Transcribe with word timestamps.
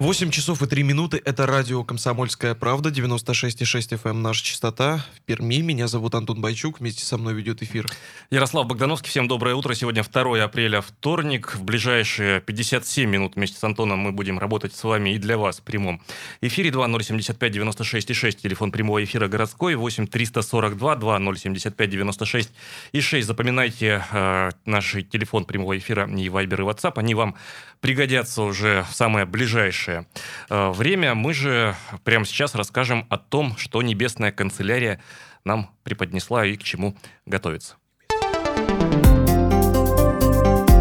8 0.00 0.30
часов 0.30 0.62
и 0.62 0.66
3 0.66 0.82
минуты. 0.82 1.20
Это 1.22 1.44
радио 1.44 1.84
«Комсомольская 1.84 2.54
правда», 2.54 2.88
96,6 2.88 4.02
FM 4.02 4.10
эм, 4.12 4.22
наша 4.22 4.42
частота. 4.42 5.04
В 5.14 5.20
Перми. 5.20 5.60
Меня 5.60 5.88
зовут 5.88 6.14
Антон 6.14 6.40
Байчук. 6.40 6.80
Вместе 6.80 7.04
со 7.04 7.18
мной 7.18 7.34
ведет 7.34 7.62
эфир. 7.62 7.86
Ярослав 8.30 8.66
Богдановский. 8.66 9.10
Всем 9.10 9.28
доброе 9.28 9.56
утро. 9.56 9.74
Сегодня 9.74 10.02
2 10.02 10.42
апреля, 10.42 10.80
вторник. 10.80 11.54
В 11.54 11.64
ближайшие 11.64 12.40
57 12.40 13.10
минут 13.10 13.36
вместе 13.36 13.58
с 13.58 13.62
Антоном 13.64 13.98
мы 13.98 14.12
будем 14.12 14.38
работать 14.38 14.74
с 14.74 14.82
вами 14.84 15.10
и 15.10 15.18
для 15.18 15.36
вас 15.36 15.58
в 15.58 15.64
прямом 15.64 16.00
эфире. 16.40 16.70
2075 16.70 17.52
96 17.52 18.14
6. 18.14 18.40
Телефон 18.40 18.72
прямого 18.72 19.04
эфира 19.04 19.28
городской. 19.28 19.74
8 19.74 20.06
342 20.06 20.96
2075 20.96 21.90
96 21.90 22.50
и 22.92 23.00
6. 23.02 23.26
Запоминайте 23.26 24.02
э, 24.10 24.50
наш 24.64 24.96
телефон 25.12 25.44
прямого 25.44 25.76
эфира 25.76 26.08
и 26.10 26.30
Вайбер 26.30 26.62
и 26.62 26.64
WhatsApp. 26.64 26.94
Они 26.96 27.14
вам 27.14 27.36
пригодятся 27.80 28.42
уже 28.42 28.86
в 28.90 28.94
самое 28.94 29.26
ближайшее 29.26 29.89
ближайшее 29.90 30.06
э, 30.48 30.70
время. 30.70 31.14
Мы 31.14 31.34
же 31.34 31.74
прямо 32.04 32.24
сейчас 32.24 32.54
расскажем 32.54 33.06
о 33.08 33.18
том, 33.18 33.56
что 33.56 33.82
Небесная 33.82 34.32
канцелярия 34.32 35.00
нам 35.44 35.70
преподнесла 35.82 36.46
и 36.46 36.56
к 36.56 36.62
чему 36.62 36.96
готовится. 37.26 37.76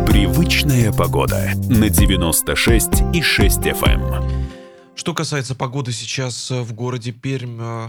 Привычная 0.07 0.91
погода 0.91 1.51
на 1.69 1.89
96 1.89 2.89
и 3.13 3.21
6 3.21 3.59
FM. 3.59 4.15
Эм. 4.15 4.49
Что 4.95 5.13
касается 5.13 5.55
погоды 5.55 5.91
сейчас 5.93 6.51
в 6.51 6.73
городе 6.73 7.11
Пермь, 7.11 7.59
э, 7.61 7.87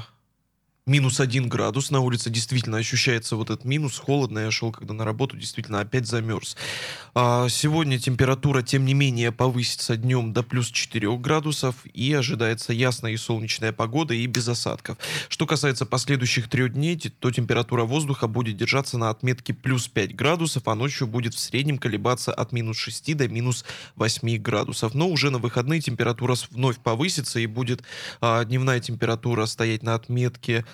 минус 0.86 1.20
один 1.20 1.48
градус 1.48 1.90
на 1.90 2.00
улице, 2.00 2.30
действительно 2.30 2.78
ощущается 2.78 3.36
вот 3.36 3.50
этот 3.50 3.64
минус, 3.64 3.98
холодно, 3.98 4.40
я 4.40 4.50
шел 4.50 4.72
когда 4.72 4.94
на 4.94 5.04
работу, 5.04 5.36
действительно 5.36 5.80
опять 5.80 6.06
замерз. 6.06 6.56
А 7.14 7.48
сегодня 7.48 7.98
температура, 7.98 8.62
тем 8.62 8.84
не 8.84 8.94
менее, 8.94 9.32
повысится 9.32 9.96
днем 9.96 10.32
до 10.32 10.42
плюс 10.42 10.70
4 10.70 11.16
градусов 11.18 11.74
и 11.92 12.12
ожидается 12.12 12.72
ясная 12.72 13.12
и 13.12 13.16
солнечная 13.16 13.72
погода 13.72 14.14
и 14.14 14.26
без 14.26 14.48
осадков. 14.48 14.98
Что 15.28 15.46
касается 15.46 15.86
последующих 15.86 16.48
трех 16.48 16.72
дней, 16.72 16.96
то 16.96 17.30
температура 17.30 17.84
воздуха 17.84 18.26
будет 18.26 18.56
держаться 18.56 18.98
на 18.98 19.10
отметке 19.10 19.54
плюс 19.54 19.88
5 19.88 20.14
градусов, 20.14 20.66
а 20.66 20.74
ночью 20.74 21.06
будет 21.06 21.34
в 21.34 21.38
среднем 21.38 21.78
колебаться 21.78 22.32
от 22.32 22.52
минус 22.52 22.78
6 22.78 23.16
до 23.16 23.28
минус 23.28 23.64
8 23.96 24.38
градусов. 24.38 24.94
Но 24.94 25.08
уже 25.08 25.30
на 25.30 25.38
выходные 25.38 25.80
температура 25.80 26.34
вновь 26.50 26.78
повысится 26.78 27.40
и 27.40 27.46
будет 27.46 27.82
а, 28.20 28.44
дневная 28.44 28.80
температура 28.80 29.46
стоять 29.46 29.82
на 29.82 29.94
отметке 29.94 30.64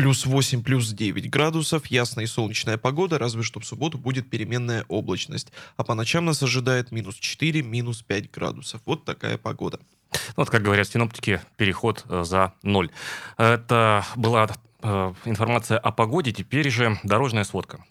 плюс 0.00 0.24
8, 0.24 0.62
плюс 0.62 0.88
9 0.88 1.28
градусов, 1.28 1.84
ясная 1.88 2.24
и 2.24 2.26
солнечная 2.26 2.78
погода, 2.78 3.18
разве 3.18 3.42
что 3.42 3.60
в 3.60 3.66
субботу 3.66 3.98
будет 3.98 4.30
переменная 4.30 4.86
облачность. 4.88 5.52
А 5.76 5.84
по 5.84 5.92
ночам 5.92 6.24
нас 6.24 6.42
ожидает 6.42 6.90
минус 6.90 7.16
4, 7.16 7.62
минус 7.62 8.00
5 8.00 8.30
градусов. 8.30 8.80
Вот 8.86 9.04
такая 9.04 9.36
погода. 9.36 9.78
Ну, 10.12 10.18
вот, 10.36 10.48
как 10.48 10.62
говорят 10.62 10.88
синоптики, 10.88 11.42
переход 11.58 12.06
э, 12.08 12.24
за 12.24 12.54
ноль. 12.62 12.90
Это 13.36 14.06
была 14.16 14.48
э, 14.82 15.12
информация 15.26 15.76
о 15.76 15.92
погоде, 15.92 16.32
теперь 16.32 16.70
же 16.70 16.98
дорожная 17.04 17.44
сводка. 17.44 17.84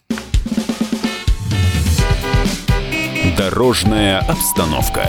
Дорожная 3.38 4.18
обстановка. 4.18 5.08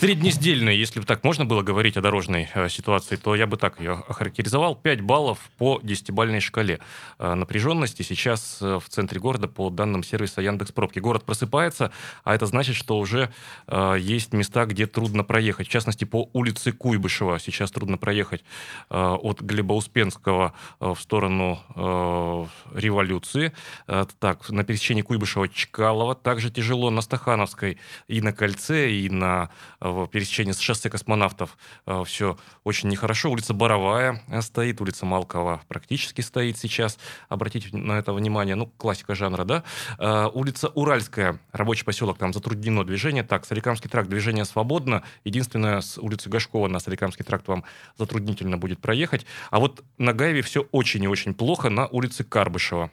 Среднездельная, 0.00 0.72
если 0.72 0.98
бы 0.98 1.04
так 1.04 1.24
можно 1.24 1.44
было 1.44 1.60
говорить 1.60 1.98
о 1.98 2.00
дорожной 2.00 2.48
э, 2.54 2.70
ситуации, 2.70 3.16
то 3.16 3.34
я 3.34 3.46
бы 3.46 3.58
так 3.58 3.80
ее 3.80 4.02
охарактеризовал. 4.08 4.74
5 4.74 5.02
баллов 5.02 5.50
по 5.58 5.78
десятибальной 5.82 6.40
шкале 6.40 6.80
э, 7.18 7.34
напряженности 7.34 8.00
сейчас 8.00 8.62
э, 8.62 8.78
в 8.82 8.88
центре 8.88 9.20
города 9.20 9.46
по 9.46 9.68
данным 9.68 10.02
сервиса 10.02 10.40
Яндекс 10.40 10.72
Пробки. 10.72 11.00
Город 11.00 11.24
просыпается, 11.24 11.92
а 12.24 12.34
это 12.34 12.46
значит, 12.46 12.76
что 12.76 12.98
уже 12.98 13.30
э, 13.66 13.96
есть 14.00 14.32
места, 14.32 14.64
где 14.64 14.86
трудно 14.86 15.22
проехать. 15.22 15.68
В 15.68 15.70
частности, 15.70 16.06
по 16.06 16.30
улице 16.32 16.72
Куйбышева 16.72 17.38
сейчас 17.38 17.70
трудно 17.70 17.98
проехать 17.98 18.42
э, 18.88 18.96
от 18.96 19.42
Глеба 19.42 19.74
Успенского 19.74 20.54
э, 20.80 20.94
в 20.94 20.98
сторону 20.98 21.60
э, 21.76 22.46
Революции. 22.74 23.52
Э, 23.86 24.06
так, 24.18 24.48
на 24.48 24.64
пересечении 24.64 25.04
Куйбышева-Чкалова 25.04 26.14
также 26.14 26.50
тяжело. 26.50 26.88
На 26.88 27.02
Стахановской 27.02 27.76
и 28.08 28.22
на 28.22 28.32
Кольце, 28.32 28.90
и 28.90 29.10
на 29.10 29.50
э, 29.82 29.89
в 29.92 30.06
пересечении 30.08 30.52
с 30.52 30.58
шоссе 30.58 30.90
космонавтов 30.90 31.56
э, 31.86 32.02
все 32.06 32.38
очень 32.64 32.88
нехорошо. 32.88 33.30
Улица 33.30 33.54
Боровая 33.54 34.22
э, 34.28 34.42
стоит, 34.42 34.80
улица 34.80 35.06
Малкова 35.06 35.62
практически 35.68 36.20
стоит 36.20 36.58
сейчас. 36.58 36.98
Обратите 37.28 37.76
на 37.76 37.98
это 37.98 38.12
внимание. 38.12 38.54
Ну, 38.54 38.66
классика 38.66 39.14
жанра, 39.14 39.44
да? 39.44 39.64
Э, 39.98 40.28
улица 40.32 40.68
Уральская, 40.68 41.38
рабочий 41.52 41.84
поселок, 41.84 42.18
там 42.18 42.32
затруднено 42.32 42.84
движение. 42.84 43.22
Так, 43.22 43.46
Соликамский 43.46 43.90
тракт, 43.90 44.08
движение 44.08 44.44
свободно. 44.44 45.02
Единственное, 45.24 45.80
с 45.80 45.98
улицы 45.98 46.28
Гашкова 46.28 46.68
на 46.68 46.80
Соликамский 46.80 47.24
тракт 47.24 47.48
вам 47.48 47.64
затруднительно 47.98 48.58
будет 48.58 48.80
проехать. 48.80 49.26
А 49.50 49.60
вот 49.60 49.84
на 49.98 50.12
Гаеве 50.12 50.42
все 50.42 50.66
очень 50.72 51.04
и 51.04 51.08
очень 51.08 51.34
плохо 51.34 51.70
на 51.70 51.86
улице 51.86 52.24
Карбышева. 52.24 52.90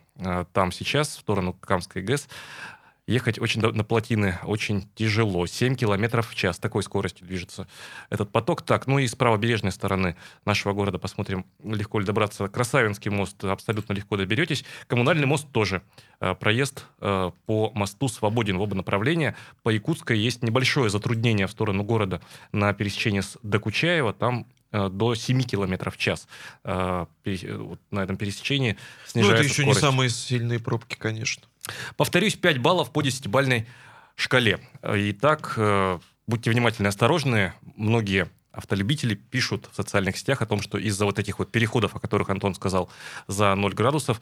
Там 0.54 0.72
сейчас, 0.72 1.10
в 1.10 1.20
сторону 1.20 1.54
Камской 1.54 2.02
ГЭС, 2.02 2.28
ехать 3.08 3.40
очень 3.40 3.62
на 3.62 3.84
плотины 3.84 4.38
очень 4.44 4.88
тяжело. 4.96 5.48
7 5.48 5.76
километров 5.76 6.30
в 6.30 6.36
час. 6.36 6.60
Такой 6.60 6.84
скоростью 6.84 7.26
движется 7.26 7.68
этот 8.10 8.32
поток. 8.32 8.62
Так, 8.62 8.86
ну 8.86 9.00
и 9.00 9.08
с 9.08 9.16
правобережной 9.16 9.72
стороны 9.72 10.18
нашего 10.46 10.74
города 10.74 11.00
посмотрим, 11.00 11.46
легко 11.64 12.00
ли 12.00 12.06
добраться. 12.06 12.48
Красавинский 12.48 13.10
мост 13.10 13.44
абсолютно 13.44 13.94
легко 13.94 14.18
доберетесь. 14.18 14.66
Коммунальный 14.88 15.26
мост 15.26 15.48
тоже. 15.52 15.82
Э, 16.20 16.36
проезд 16.36 16.86
э, 17.00 17.32
по 17.46 17.72
мосту 17.74 18.10
свободен 18.10 18.58
в 18.58 18.62
оба 18.62 18.76
направления. 18.76 19.36
По 19.64 19.70
Якутской 19.70 20.20
есть 20.20 20.44
небольшое 20.44 20.90
затруднение 20.90 21.48
в 21.48 21.52
сторону 21.52 21.84
города 21.84 22.22
на 22.52 22.74
пересечении 22.74 23.22
с 23.22 23.38
Докучаева. 23.42 24.14
Там 24.14 24.46
э, 24.72 24.90
до 24.90 25.16
7 25.16 25.42
километров 25.44 25.96
в 25.96 25.98
час 25.98 26.28
на 26.64 27.08
этом 27.92 28.18
пересечении 28.18 28.78
снижается 29.06 29.22
Ну, 29.22 29.40
это 29.40 29.44
еще 29.44 29.62
скорость. 29.62 29.82
не 29.82 29.88
самые 29.88 30.10
сильные 30.10 30.60
пробки, 30.60 30.96
конечно. 30.96 31.44
Повторюсь, 31.96 32.36
5 32.36 32.60
баллов 32.60 32.92
по 32.92 33.02
10-бальной 33.02 33.68
шкале. 34.16 34.60
Итак, 34.84 35.54
э, 35.58 36.00
будьте 36.26 36.52
внимательны, 36.52 36.88
осторожны. 36.88 37.54
Многие 37.76 38.30
автолюбители 38.52 39.14
пишут 39.14 39.70
в 39.72 39.76
социальных 39.76 40.18
сетях 40.18 40.42
о 40.42 40.46
том, 40.46 40.62
что 40.62 40.78
из-за 40.78 41.06
вот 41.06 41.20
этих 41.20 41.40
вот 41.40 41.52
переходов, 41.52 41.96
о 41.96 42.00
которых 42.00 42.30
Антон 42.30 42.56
сказал, 42.56 42.90
за 43.28 43.54
0 43.54 43.74
градусов, 43.74 44.20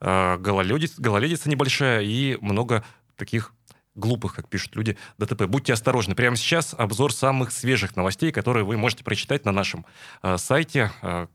э, 0.00 0.36
гололедица, 0.38 1.02
гололедица 1.02 1.50
небольшая 1.50 2.02
и 2.02 2.38
много 2.40 2.84
таких 3.16 3.52
глупых, 3.94 4.34
как 4.34 4.48
пишут 4.48 4.76
люди, 4.76 4.96
ДТП. 5.18 5.42
Будьте 5.46 5.72
осторожны. 5.72 6.14
Прямо 6.14 6.36
сейчас 6.36 6.74
обзор 6.78 7.12
самых 7.12 7.50
свежих 7.52 7.96
новостей, 7.96 8.32
которые 8.32 8.64
вы 8.64 8.76
можете 8.76 9.04
прочитать 9.04 9.44
на 9.44 9.52
нашем 9.52 9.84
э, 10.22 10.38
сайте, 10.38 10.92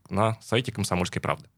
на 0.08 0.38
сайте 0.40 0.72
«Комсомольской 0.72 1.20
правды». 1.20 1.48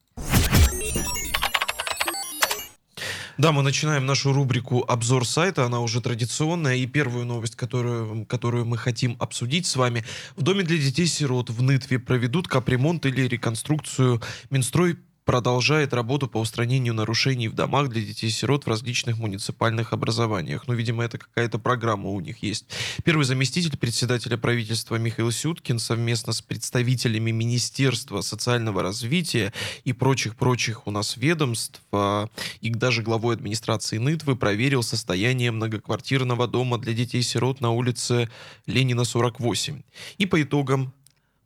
Да, 3.40 3.52
мы 3.52 3.62
начинаем 3.62 4.04
нашу 4.04 4.34
рубрику 4.34 4.84
«Обзор 4.86 5.26
сайта». 5.26 5.64
Она 5.64 5.80
уже 5.80 6.02
традиционная. 6.02 6.76
И 6.76 6.84
первую 6.84 7.24
новость, 7.24 7.56
которую, 7.56 8.26
которую 8.26 8.66
мы 8.66 8.76
хотим 8.76 9.16
обсудить 9.18 9.64
с 9.64 9.76
вами. 9.76 10.04
В 10.36 10.42
Доме 10.42 10.62
для 10.62 10.76
детей-сирот 10.76 11.48
в 11.48 11.62
Нытве 11.62 11.98
проведут 11.98 12.48
капремонт 12.48 13.06
или 13.06 13.22
реконструкцию. 13.22 14.20
Минстрой 14.50 14.98
продолжает 15.24 15.92
работу 15.92 16.28
по 16.28 16.38
устранению 16.38 16.94
нарушений 16.94 17.48
в 17.48 17.54
домах 17.54 17.88
для 17.88 18.02
детей-сирот 18.02 18.64
в 18.64 18.68
различных 18.68 19.18
муниципальных 19.18 19.92
образованиях. 19.92 20.66
Ну, 20.66 20.74
видимо, 20.74 21.04
это 21.04 21.18
какая-то 21.18 21.58
программа 21.58 22.08
у 22.10 22.20
них 22.20 22.42
есть. 22.42 22.66
Первый 23.04 23.24
заместитель 23.24 23.76
председателя 23.76 24.36
правительства 24.36 24.96
Михаил 24.96 25.30
Сюткин 25.30 25.78
совместно 25.78 26.32
с 26.32 26.42
представителями 26.42 27.30
Министерства 27.30 28.20
социального 28.22 28.82
развития 28.82 29.52
и 29.84 29.92
прочих-прочих 29.92 30.86
у 30.86 30.90
нас 30.90 31.16
ведомств 31.16 31.82
а, 31.92 32.28
и 32.60 32.70
даже 32.70 33.02
главой 33.02 33.34
администрации 33.34 33.98
Нытвы 33.98 34.36
проверил 34.36 34.82
состояние 34.82 35.50
многоквартирного 35.50 36.46
дома 36.46 36.78
для 36.78 36.92
детей-сирот 36.92 37.60
на 37.60 37.70
улице 37.70 38.28
Ленина 38.66 39.04
48. 39.04 39.82
И 40.18 40.26
по 40.26 40.42
итогам 40.42 40.92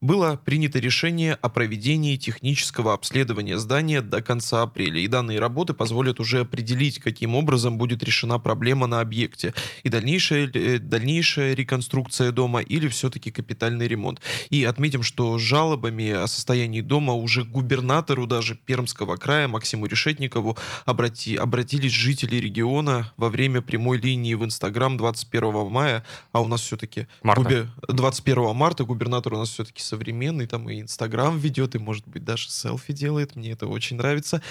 было 0.05 0.37
принято 0.37 0.79
решение 0.79 1.33
о 1.33 1.49
проведении 1.49 2.17
технического 2.17 2.93
обследования 2.93 3.59
здания 3.59 4.03
до 4.03 4.21
конца 4.21 4.61
апреля. 4.61 5.01
И 5.01 5.09
данные 5.09 5.39
работы 5.39 5.73
позволят 5.73 6.21
уже 6.21 6.41
определить, 6.41 6.99
каким 6.99 7.35
образом 7.35 7.79
будет 7.79 8.03
решена 8.03 8.39
проблема 8.39 8.87
на 8.87 9.01
объекте. 9.01 9.55
И 9.83 9.89
дальнейшая, 9.89 10.51
э, 10.53 10.79
дальнейшая 10.79 11.55
реконструкция 11.55 12.33
дома 12.33 12.61
или 12.61 12.87
все-таки 12.89 13.31
капитальный 13.31 13.89
ремонт. 13.89 14.21
И 14.51 14.65
отметим, 14.65 15.03
что 15.03 15.39
жалобами 15.39 16.11
о 16.11 16.27
состоянии 16.27 16.83
дома 16.83 17.15
уже 17.15 17.45
губернатору 17.45 18.27
даже 18.27 18.57
Пермского 18.57 19.17
края 19.17 19.49
Максиму 19.49 19.87
Решетникову 19.87 20.59
обрати, 20.85 21.37
обратились 21.37 21.93
жители 21.93 22.37
региона 22.37 23.11
во 23.17 23.31
время 23.31 23.63
прямой 23.63 23.97
линии 23.97 24.35
в 24.35 24.45
Инстаграм 24.45 24.99
21 24.99 25.71
мая, 25.71 26.05
а 26.33 26.43
у 26.43 26.47
нас 26.47 26.61
все-таки 26.61 27.07
Марта. 27.23 27.71
21 27.89 28.55
марта 28.55 28.85
губернатор 28.85 29.33
у 29.33 29.39
нас 29.39 29.49
все-таки 29.49 29.83
современный, 29.95 30.47
там 30.47 30.69
и 30.69 30.81
Инстаграм 30.81 31.39
ведет, 31.39 31.77
и, 31.77 31.79
может 31.79 32.07
быть, 32.09 32.25
даже 32.25 32.51
селфи 32.51 32.93
делает. 32.93 33.37
Мне 33.37 33.53
это 33.53 33.69
очень 33.69 33.97
нравится. 33.97 34.43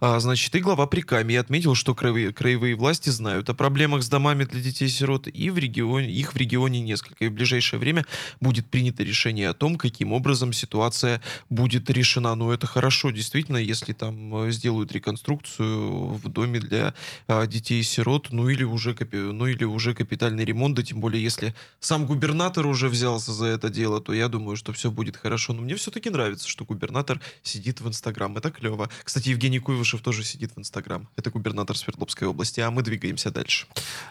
А, 0.00 0.18
значит, 0.18 0.54
и 0.56 0.58
глава 0.58 0.86
Прикамьи 0.86 1.36
отметил, 1.36 1.76
что 1.76 1.94
краевые, 1.94 2.32
краевые 2.32 2.74
власти 2.74 3.10
знают 3.10 3.48
о 3.48 3.54
проблемах 3.54 4.02
с 4.02 4.08
домами 4.08 4.44
для 4.44 4.60
детей-сирот, 4.60 5.28
и 5.28 5.50
в 5.50 5.58
регионе, 5.58 6.10
их 6.10 6.34
в 6.34 6.36
регионе 6.36 6.80
несколько. 6.80 7.26
И 7.26 7.28
в 7.28 7.32
ближайшее 7.32 7.78
время 7.78 8.04
будет 8.40 8.66
принято 8.66 9.04
решение 9.04 9.48
о 9.50 9.54
том, 9.54 9.76
каким 9.76 10.12
образом 10.12 10.52
ситуация 10.52 11.20
будет 11.48 11.88
решена. 11.90 12.34
Ну, 12.34 12.50
это 12.50 12.66
хорошо, 12.66 13.10
действительно, 13.10 13.58
если 13.58 13.92
там 13.92 14.34
э, 14.34 14.50
сделают 14.50 14.90
реконструкцию 14.90 16.08
в 16.14 16.28
доме 16.28 16.58
для 16.58 16.94
а, 17.28 17.46
детей-сирот, 17.46 18.28
ну 18.32 18.48
или 18.48 18.64
уже, 18.64 18.96
ну 19.12 19.46
или 19.46 19.64
уже 19.64 19.94
капитальный 19.94 20.44
ремонт, 20.44 20.74
да 20.74 20.82
тем 20.82 21.00
более, 21.00 21.22
если 21.22 21.54
сам 21.78 22.06
губернатор 22.06 22.66
уже 22.66 22.88
взялся 22.88 23.32
за 23.32 23.46
это 23.46 23.70
дело, 23.70 24.00
то 24.00 24.12
я 24.12 24.28
думаю, 24.28 24.56
что 24.56 24.72
все 24.78 24.90
будет 24.90 25.16
хорошо. 25.16 25.52
Но 25.52 25.62
мне 25.62 25.74
все-таки 25.74 26.08
нравится, 26.08 26.48
что 26.48 26.64
губернатор 26.64 27.20
сидит 27.42 27.80
в 27.80 27.88
Инстаграм. 27.88 28.36
Это 28.36 28.50
клево. 28.50 28.88
Кстати, 29.02 29.30
Евгений 29.30 29.58
Куйвышев 29.58 30.00
тоже 30.00 30.22
сидит 30.22 30.52
в 30.54 30.58
Инстаграм. 30.58 31.08
Это 31.16 31.30
губернатор 31.30 31.76
Свердловской 31.76 32.28
области, 32.28 32.60
а 32.60 32.70
мы 32.70 32.82
двигаемся 32.82 33.30
дальше. 33.30 33.66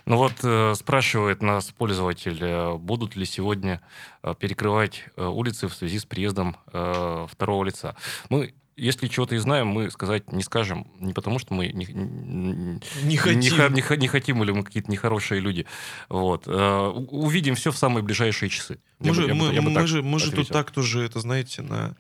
Ну 0.06 0.18
вот 0.18 0.34
э, 0.44 0.76
спрашивает 0.76 1.42
нас 1.42 1.72
пользователь, 1.72 2.38
э, 2.42 2.76
будут 2.76 3.16
ли 3.16 3.26
сегодня 3.26 3.82
э, 4.24 4.36
перекрывать 4.38 5.06
э, 5.16 5.26
улицы 5.26 5.68
в 5.68 5.74
связи 5.74 6.00
с 6.00 6.06
приездом 6.06 6.58
э, 6.74 7.28
второго 7.32 7.64
лица. 7.64 7.96
Мы 8.30 8.54
если 8.78 9.08
чего-то 9.08 9.36
и 9.36 9.40
знаем, 9.40 9.68
мы 9.68 9.90
сказать 9.90 10.32
не 10.32 10.44
скажем. 10.44 10.88
Не 11.00 11.12
потому, 11.14 11.40
что 11.40 11.54
мы 11.56 11.68
не, 11.68 11.86
не, 11.86 13.18
хотим. 13.18 13.40
Не, 13.40 13.50
не, 13.50 13.98
не 13.98 14.08
хотим 14.08 14.44
или 14.44 14.52
мы 14.52 14.64
какие-то 14.64 14.92
нехорошие 14.92 15.42
люди. 15.42 15.66
Вот. 16.10 16.44
Э, 16.48 16.90
увидим 16.90 17.56
все 17.56 17.72
в 17.72 17.78
самые 17.78 18.04
ближайшие 18.04 18.50
часы. 18.50 18.80
Мы, 19.00 19.16
же, 19.16 19.28
бы, 19.28 19.34
мы, 19.34 19.62
мы, 19.62 19.72
мы 19.72 19.88
же, 19.88 20.04
мы 20.04 20.20
же 20.20 20.32
тут 20.32 20.50
так 20.50 20.70
тоже, 20.70 21.02
это 21.02 21.20
знаете, 21.20 21.64
на 21.64 21.96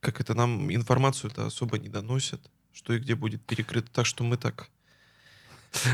как 0.00 0.20
это 0.20 0.34
нам 0.34 0.74
информацию-то 0.74 1.46
особо 1.46 1.78
не 1.78 1.88
доносят, 1.88 2.40
что 2.72 2.94
и 2.94 2.98
где 2.98 3.14
будет 3.14 3.44
перекрыто. 3.44 3.90
Так 3.92 4.06
что 4.06 4.24
мы 4.24 4.36
так... 4.38 4.70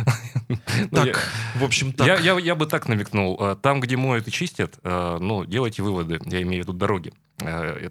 Ну, 0.91 1.05
так, 1.05 1.29
в 1.57 1.65
общем, 1.65 1.93
так. 1.93 2.21
Я 2.23 2.55
бы 2.55 2.67
так 2.67 2.89
намекнул. 2.89 3.37
Э, 3.41 3.57
там, 3.61 3.81
где 3.81 3.97
моют 3.97 4.29
и 4.29 4.31
чистят, 4.31 4.79
э, 4.85 5.19
ну, 5.21 5.45
делайте 5.45 5.83
выводы. 5.83 6.21
Я 6.27 6.43
имею 6.43 6.63
в 6.63 6.69
виду 6.69 6.79
дороги. 6.79 7.13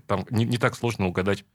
Там 0.07 0.25
не 0.29 0.57
так 0.57 0.75
сложно 0.75 1.07
угадать 1.07 1.45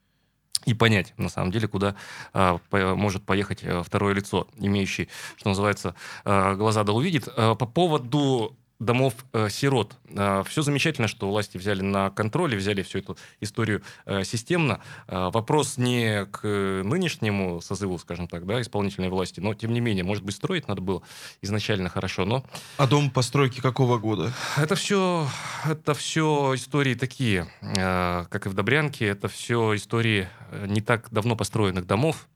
и 0.65 0.75
понять, 0.75 1.15
на 1.17 1.29
самом 1.29 1.51
деле, 1.51 1.69
куда 1.69 1.95
а, 2.33 2.59
по, 2.71 2.95
может 2.95 3.23
поехать 3.25 3.63
а, 3.65 3.83
второе 3.83 4.15
лицо, 4.15 4.49
имеющий, 4.59 5.09
что 5.37 5.49
называется, 5.49 5.95
а, 6.25 6.55
глаза 6.55 6.85
да 6.85 6.93
увидит. 6.93 7.29
А, 7.37 7.55
по 7.55 7.67
поводу 7.67 8.57
домов 8.85 9.15
э, 9.33 9.49
сирот. 9.49 9.97
Э, 10.09 10.43
все 10.47 10.63
замечательно, 10.63 11.09
что 11.09 11.29
власти 11.29 11.57
взяли 11.59 11.83
на 11.83 12.11
контроль 12.11 12.55
и 12.55 12.57
взяли 12.57 12.83
всю 12.83 12.99
эту 12.99 13.17
историю 13.41 13.83
э, 14.05 14.25
системно. 14.25 14.81
Э, 15.09 15.31
вопрос 15.33 15.79
не 15.79 16.27
к 16.27 16.43
нынешнему 16.47 17.61
созыву, 17.61 17.99
скажем 17.99 18.29
так, 18.29 18.47
да, 18.47 18.61
исполнительной 18.61 19.09
власти, 19.09 19.41
но 19.41 19.55
тем 19.55 19.73
не 19.73 19.81
менее, 19.81 20.05
может 20.05 20.25
быть, 20.25 20.35
строить 20.35 20.69
надо 20.69 20.81
было 20.81 21.03
изначально 21.41 21.89
хорошо, 21.89 22.25
но... 22.25 22.45
А 22.77 22.87
дом 22.87 23.11
постройки 23.11 23.61
какого 23.61 23.99
года? 23.99 24.33
Это 24.57 24.75
все, 24.75 25.27
это 25.65 25.95
все 25.95 26.55
истории 26.55 26.95
такие, 26.95 27.49
э, 27.61 28.25
как 28.29 28.47
и 28.47 28.49
в 28.49 28.55
Добрянке, 28.55 29.07
это 29.07 29.29
все 29.29 29.75
истории 29.77 30.29
э, 30.51 30.67
не 30.67 30.81
так 30.81 31.09
давно 31.11 31.37
построенных 31.37 31.87
домов, 31.87 32.29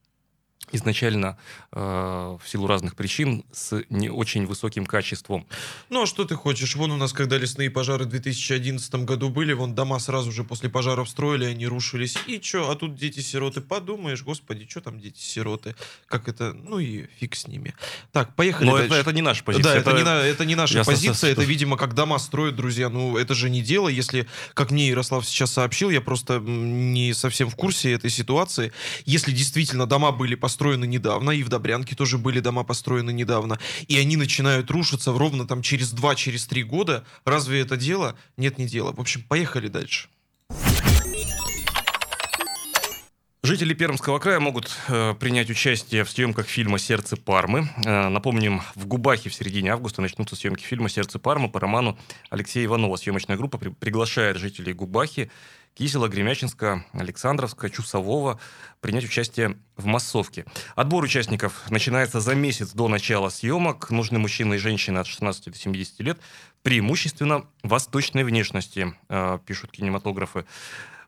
изначально 0.73 1.37
э, 1.73 1.79
в 1.79 2.49
силу 2.49 2.67
разных 2.67 2.97
причин 2.97 3.45
с 3.53 3.83
не 3.89 4.09
очень 4.09 4.47
высоким 4.47 4.85
качеством. 4.85 5.47
Ну 5.91 6.03
а 6.03 6.07
что 6.07 6.25
ты 6.25 6.35
хочешь? 6.35 6.75
Вон 6.75 6.91
у 6.91 6.97
нас, 6.97 7.13
когда 7.13 7.39
лесные 7.39 7.71
пожары 7.71 8.05
в 8.05 8.09
2011 8.09 8.95
году 8.97 9.29
были, 9.29 9.53
вон 9.53 9.75
дома 9.75 9.99
сразу 9.99 10.33
же 10.33 10.45
после 10.45 10.69
пожаров 10.69 11.09
строили, 11.09 11.45
они 11.45 11.67
рушились. 11.67 12.17
И 12.27 12.41
что? 12.43 12.71
А 12.71 12.75
тут 12.75 12.97
дети-сироты. 12.97 13.61
Подумаешь, 13.61 14.23
господи, 14.23 14.67
что 14.69 14.81
там 14.81 14.99
дети-сироты? 14.99 15.77
Как 16.07 16.29
это? 16.29 16.53
Ну 16.53 16.79
и 16.79 17.07
фиг 17.19 17.37
с 17.37 17.47
ними. 17.47 17.75
Так, 18.13 18.35
поехали 18.35 18.67
Но 18.67 18.79
дальше. 18.79 18.95
Это, 18.95 19.01
это 19.03 19.13
не 19.13 19.23
наша 19.23 19.45
позиция. 19.45 19.75
Да, 19.75 19.79
это, 19.79 19.91
это, 19.91 20.03
не, 20.03 20.31
это 20.31 20.45
не 20.45 20.55
наша 20.57 20.79
Ясно, 20.79 20.93
позиция. 20.93 21.33
Это, 21.33 21.43
видимо, 21.43 21.77
как 21.77 21.95
дома 21.95 22.19
строят, 22.19 22.57
друзья. 22.57 22.89
Ну 22.89 23.17
это 23.17 23.35
же 23.35 23.51
не 23.51 23.63
дело. 23.63 23.89
Если, 23.89 24.27
как 24.55 24.73
мне 24.73 24.89
Ярослав 24.89 25.25
сейчас 25.27 25.53
сообщил, 25.53 25.91
я 25.91 26.01
просто 26.01 26.41
не 26.41 27.15
совсем 27.15 27.49
в 27.49 27.55
курсе 27.55 27.93
этой 27.93 28.11
ситуации. 28.11 28.73
Если 29.05 29.31
действительно 29.31 29.87
дома 29.87 30.11
были 30.11 30.35
построены 30.47 30.87
недавно, 30.87 31.33
и 31.33 31.43
в 31.43 31.49
Добрянке 31.49 31.97
тоже 31.97 32.19
были 32.19 32.39
дома 32.39 32.63
построены 32.63 33.13
недавно, 33.13 33.59
и 33.89 33.99
они 33.99 34.17
начинают 34.17 34.71
рушиться 34.71 35.11
ровно 35.11 35.45
там 35.45 35.61
через 35.61 35.93
2-3 35.93 36.15
через 36.15 36.47
года, 36.65 37.05
разве 37.25 37.63
это 37.63 37.77
дело? 37.77 38.15
Нет, 38.37 38.59
не 38.59 38.67
дело. 38.67 38.93
В 38.93 39.01
общем, 39.01 39.23
поехали 39.23 39.67
дальше. 39.67 40.09
Жители 43.43 43.75
Пермского 43.75 44.21
края 44.21 44.39
могут 44.39 44.71
э, 44.87 45.15
принять 45.19 45.51
участие 45.51 46.05
в 46.05 46.11
съемках 46.11 46.47
фильма 46.47 46.79
«Сердце 46.79 47.17
Пармы». 47.17 47.69
Э, 47.85 48.09
напомним, 48.09 48.63
в 48.77 48.87
Губахе 48.87 49.31
в 49.31 49.35
середине 49.35 49.73
августа 49.73 50.01
начнутся 50.01 50.37
съемки 50.37 50.63
фильма 50.63 50.89
«Сердце 50.89 51.19
Пармы» 51.19 51.49
по 51.49 51.59
роману 51.59 51.99
Алексея 52.31 52.65
Иванова. 52.67 52.97
Съемочная 52.97 53.37
группа 53.37 53.59
при- 53.59 53.71
приглашает 53.71 54.37
жителей 54.37 54.73
Губахи 54.73 55.29
Киселя, 55.77 56.09
Гремячинска, 56.09 56.87
Александровска, 56.95 57.69
Чусового 57.69 58.41
принять 58.81 59.05
участие 59.05 59.59
в 59.77 59.85
массовке. 59.85 60.47
Отбор 60.75 61.05
участников 61.05 61.71
начинается 61.71 62.21
за 62.21 62.35
месяц 62.35 62.73
до 62.73 62.89
начала 62.89 63.29
съемок. 63.29 63.91
Нужны 63.91 64.19
мужчины 64.19 64.55
и 64.55 64.59
женщины 64.59 64.99
от 64.99 65.07
16 65.07 65.53
до 65.53 65.59
70 65.59 66.01
лет, 66.01 66.19
преимущественно 66.63 67.45
восточной 67.63 68.25
внешности, 68.25 68.95
э, 69.11 69.39
пишут 69.45 69.73
кинематографы. 69.73 70.47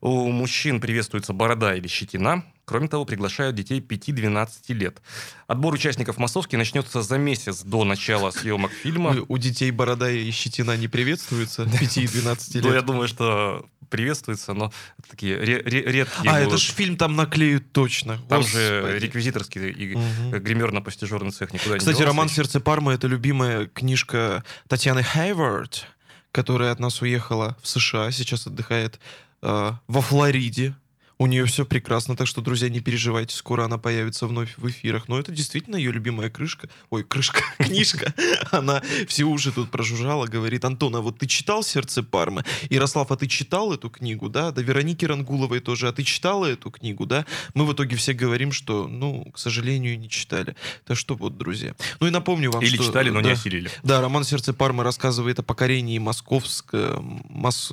У 0.02 0.30
мужчин 0.30 0.80
приветствуется 0.80 1.32
борода 1.32 1.74
или 1.74 1.88
щетина. 1.88 2.44
Кроме 2.66 2.88
того, 2.88 3.06
приглашают 3.06 3.56
детей 3.56 3.80
5-12 3.80 4.74
лет. 4.74 5.00
Отбор 5.46 5.72
участников 5.72 6.18
массовки 6.18 6.56
начнется 6.56 7.00
за 7.00 7.16
месяц 7.16 7.62
до 7.62 7.84
начала 7.84 8.30
съемок 8.30 8.70
фильма. 8.70 9.16
У 9.28 9.38
детей 9.38 9.70
борода 9.70 10.10
и 10.10 10.30
щетина 10.30 10.76
не 10.76 10.88
приветствуются 10.88 11.62
5-12 11.64 12.54
лет? 12.54 12.64
Ну, 12.64 12.74
я 12.74 12.82
думаю, 12.82 13.08
что 13.08 13.66
приветствуется, 13.88 14.54
но 14.54 14.72
такие 15.08 15.38
редкие. 15.38 16.06
А, 16.26 16.40
это 16.40 16.56
же 16.56 16.72
фильм 16.72 16.96
там 16.96 17.16
наклеют 17.16 17.72
точно. 17.72 18.18
Там 18.28 18.42
же 18.42 18.98
реквизиторский 18.98 19.70
и 19.70 19.94
гримерно-постижерный 20.38 21.30
цех 21.30 21.52
никуда 21.52 21.78
Кстати, 21.78 22.02
роман 22.02 22.28
«Сердце 22.28 22.60
Пармы»— 22.60 22.92
это 22.94 23.06
любимая 23.06 23.66
книжка 23.66 24.44
Татьяны 24.68 25.02
Хейвард, 25.02 25.86
которая 26.32 26.72
от 26.72 26.80
нас 26.80 27.00
уехала 27.02 27.56
в 27.62 27.68
США, 27.68 28.10
сейчас 28.10 28.46
отдыхает 28.46 28.98
э, 29.42 29.72
во 29.86 30.00
Флориде. 30.00 30.74
У 31.18 31.26
нее 31.26 31.44
все 31.46 31.64
прекрасно, 31.64 32.14
так 32.14 32.28
что, 32.28 32.40
друзья, 32.40 32.68
не 32.68 32.78
переживайте, 32.78 33.34
скоро 33.34 33.64
она 33.64 33.76
появится 33.76 34.28
вновь 34.28 34.56
в 34.56 34.68
эфирах. 34.68 35.08
Но 35.08 35.18
это 35.18 35.32
действительно 35.32 35.74
ее 35.74 35.90
любимая 35.90 36.30
крышка. 36.30 36.68
Ой, 36.90 37.02
крышка, 37.02 37.42
книжка. 37.58 38.14
Она 38.52 38.82
все 39.08 39.24
уши 39.24 39.50
тут 39.50 39.70
прожужжала, 39.70 40.26
говорит, 40.26 40.64
Антон, 40.64 40.94
а 40.94 41.00
вот 41.00 41.18
ты 41.18 41.26
читал 41.26 41.64
«Сердце 41.64 42.04
Пармы»? 42.04 42.44
Ярослав, 42.70 43.10
а 43.10 43.16
ты 43.16 43.26
читал 43.26 43.72
эту 43.72 43.90
книгу, 43.90 44.28
да? 44.28 44.52
Да 44.52 44.62
Вероники 44.62 45.04
Рангуловой 45.04 45.58
тоже, 45.58 45.88
а 45.88 45.92
ты 45.92 46.04
читала 46.04 46.46
эту 46.46 46.70
книгу, 46.70 47.04
да? 47.04 47.26
Мы 47.52 47.66
в 47.66 47.72
итоге 47.72 47.96
все 47.96 48.12
говорим, 48.12 48.52
что, 48.52 48.86
ну, 48.86 49.28
к 49.32 49.38
сожалению, 49.38 49.98
не 49.98 50.08
читали. 50.08 50.54
Так 50.86 50.96
что 50.96 51.16
вот, 51.16 51.36
друзья. 51.36 51.74
Ну 51.98 52.06
и 52.06 52.10
напомню 52.10 52.52
вам, 52.52 52.62
Или 52.62 52.76
что... 52.76 52.84
читали, 52.84 53.10
но 53.10 53.22
да, 53.22 53.26
не 53.26 53.32
осилили. 53.32 53.70
Да, 53.82 54.00
роман 54.00 54.22
«Сердце 54.22 54.54
Пармы» 54.54 54.84
рассказывает 54.84 55.40
о 55.40 55.42
покорении 55.42 55.98
московского... 55.98 57.00
Мос... 57.28 57.72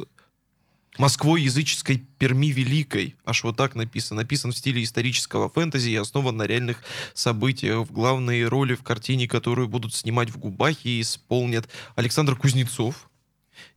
Москвой 0.97 1.41
языческой 1.41 1.97
Перми 2.17 2.47
Великой. 2.47 3.15
Аж 3.25 3.43
вот 3.43 3.57
так 3.57 3.75
написано. 3.75 4.21
Написан 4.21 4.51
в 4.51 4.57
стиле 4.57 4.81
исторического 4.83 5.49
фэнтези 5.49 5.89
и 5.89 5.95
основан 5.95 6.37
на 6.37 6.43
реальных 6.43 6.81
событиях. 7.13 7.87
В 7.87 7.91
главные 7.91 8.47
роли 8.47 8.75
в 8.75 8.83
картине, 8.83 9.27
которую 9.27 9.67
будут 9.67 9.93
снимать 9.93 10.29
в 10.29 10.37
Губахе, 10.37 11.01
исполнят 11.01 11.67
Александр 11.95 12.35
Кузнецов, 12.35 13.09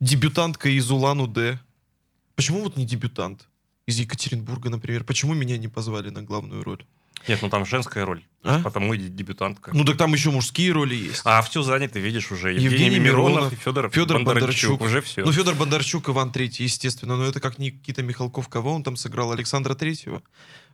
дебютантка 0.00 0.68
из 0.68 0.90
Улан-Удэ. 0.90 1.58
Почему 2.36 2.62
вот 2.62 2.76
не 2.76 2.86
дебютант? 2.86 3.48
Из 3.86 3.98
Екатеринбурга, 3.98 4.70
например. 4.70 5.02
Почему 5.02 5.34
меня 5.34 5.56
не 5.56 5.68
позвали 5.68 6.10
на 6.10 6.22
главную 6.22 6.62
роль? 6.62 6.84
Нет, 7.26 7.40
ну 7.42 7.48
там 7.50 7.66
женская 7.66 8.04
роль. 8.04 8.22
А? 8.44 8.60
Потому 8.60 8.94
и 8.94 8.98
дебютантка. 8.98 9.72
Ну 9.74 9.84
так 9.84 9.96
там 9.96 10.12
еще 10.12 10.30
мужские 10.30 10.72
роли 10.72 10.94
есть. 10.94 11.22
А 11.24 11.42
все 11.42 11.62
занято, 11.62 11.98
видишь, 11.98 12.30
уже. 12.30 12.52
Евгений, 12.52 12.74
Евгений 12.74 12.98
Миронов, 13.00 13.32
Миронов 13.32 13.54
Федор, 13.54 13.90
Федор 13.90 14.16
Бондарчук. 14.22 14.78
Бондарчук. 14.78 14.80
Уже 14.82 15.00
все. 15.02 15.24
Ну 15.24 15.32
Федор 15.32 15.54
Бондарчук, 15.54 16.08
Иван 16.08 16.30
Третий, 16.30 16.64
естественно. 16.64 17.16
Но 17.16 17.24
это 17.24 17.40
как 17.40 17.58
Никита 17.58 18.02
Михалков. 18.02 18.48
Кого 18.48 18.72
он 18.72 18.84
там 18.84 18.96
сыграл? 18.96 19.32
Александра 19.32 19.74
Третьего? 19.74 20.22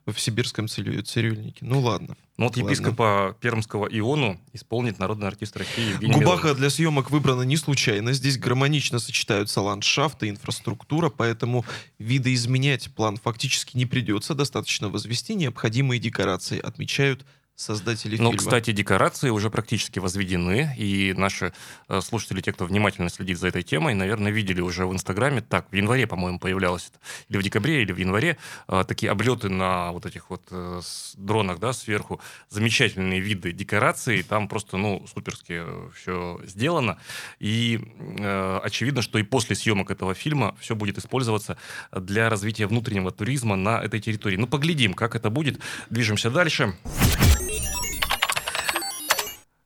В 0.07 0.21
сибирском 0.21 0.69
цирюльнике. 0.69 1.65
Ну 1.65 1.81
ладно. 1.81 2.17
Ну 2.37 2.47
вот 2.47 2.57
епископа 2.57 3.37
Пермского 3.41 3.87
Иону 3.87 4.41
исполнит 4.53 4.99
народный 4.99 5.29
артист 5.29 5.57
России 5.57 5.91
Евгений 5.91 6.13
Губаха 6.13 6.49
Милов. 6.49 6.59
для 6.59 6.71
съемок 6.71 7.11
выбрана 7.11 7.43
не 7.43 7.57
случайно. 7.57 8.13
Здесь 8.13 8.39
гармонично 8.39 8.99
сочетаются 8.99 9.61
ландшафт 9.61 10.23
и 10.25 10.31
инфраструктура, 10.31 11.11
поэтому 11.11 11.65
видоизменять 11.99 12.93
план 12.95 13.17
фактически 13.17 13.77
не 13.77 13.87
придется. 13.87 14.35
Достаточно 14.35 14.89
возвести 14.89 15.35
необходимые 15.35 16.01
декорации, 16.01 16.59
отмечают 16.59 17.25
создатели 17.57 18.17
Ну, 18.17 18.31
фильма. 18.31 18.39
кстати, 18.39 18.73
декорации 18.73 19.31
уже 19.31 19.49
практически 19.51 19.99
возведены, 19.99 20.75
и 20.77 21.15
наши 21.17 21.53
э, 21.89 22.01
слушатели, 22.01 22.41
те, 22.41 22.53
кто 22.53 22.65
внимательно 22.67 23.09
следит 23.09 23.39
за 23.39 23.49
этой 23.49 23.63
темой, 23.63 23.95
наверное, 23.95 24.33
видели 24.33 24.61
уже 24.61 24.87
в 24.87 24.93
Инстаграме, 24.93 25.41
так, 25.41 25.67
в 25.71 25.75
январе, 25.75 26.07
по-моему, 26.07 26.39
появлялось 26.39 26.91
это, 26.91 26.99
или 27.29 27.39
в 27.39 27.43
декабре, 27.43 27.83
или 27.83 27.93
в 27.93 27.97
январе, 27.97 28.39
э, 28.69 28.85
такие 28.87 29.11
облеты 29.13 29.49
на 29.49 29.93
вот 29.93 30.05
этих 30.05 30.31
вот 30.31 30.43
э, 30.51 30.81
дронах, 31.17 31.61
да, 31.61 31.73
сверху, 31.73 32.21
замечательные 32.51 33.21
виды 33.21 33.53
декораций, 33.53 34.23
там 34.23 34.49
просто, 34.49 34.77
ну, 34.77 35.07
суперски 35.13 35.63
все 35.95 36.41
сделано, 36.45 36.99
и 37.39 37.81
э, 38.19 38.61
очевидно, 38.65 39.03
что 39.03 39.19
и 39.19 39.23
после 39.23 39.55
съемок 39.55 39.91
этого 39.91 40.15
фильма 40.15 40.57
все 40.61 40.75
будет 40.75 40.99
использоваться 40.99 41.57
для 41.93 42.29
развития 42.29 42.67
внутреннего 42.67 43.13
туризма 43.13 43.55
на 43.57 43.81
этой 43.81 44.01
территории. 44.01 44.37
Ну, 44.37 44.47
поглядим, 44.47 44.95
как 44.95 45.15
это 45.15 45.31
будет. 45.31 45.61
Движемся 45.91 46.31
дальше. 46.31 46.75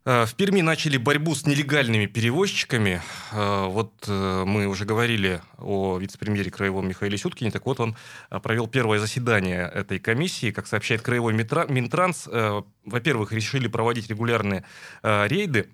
Э, 0.08 0.24
В 0.24 0.34
Перми 0.36 0.62
начали 0.62 0.96
борьбу 0.96 1.34
с 1.34 1.44
нелегальными 1.44 2.06
перевозчиками. 2.06 3.02
Э, 3.30 3.66
Вот 3.66 3.92
э, 4.08 4.44
мы 4.46 4.66
уже 4.66 4.86
говорили 4.86 5.42
о 5.58 5.98
вице-премьере 5.98 6.50
краевом 6.50 6.88
Михаиле 6.88 7.18
Сюткине. 7.18 7.50
Так 7.50 7.66
вот, 7.66 7.78
он 7.78 7.94
провел 8.42 8.68
первое 8.68 9.00
заседание 9.00 9.70
этой 9.70 9.98
комиссии. 9.98 10.50
Как 10.50 10.66
сообщает 10.66 11.02
краевой 11.02 11.34
Минтранс, 11.34 12.26
во-первых, 12.84 13.32
решили 13.32 13.68
проводить 13.68 14.08
регулярные 14.08 14.64
рейды. 15.02 15.68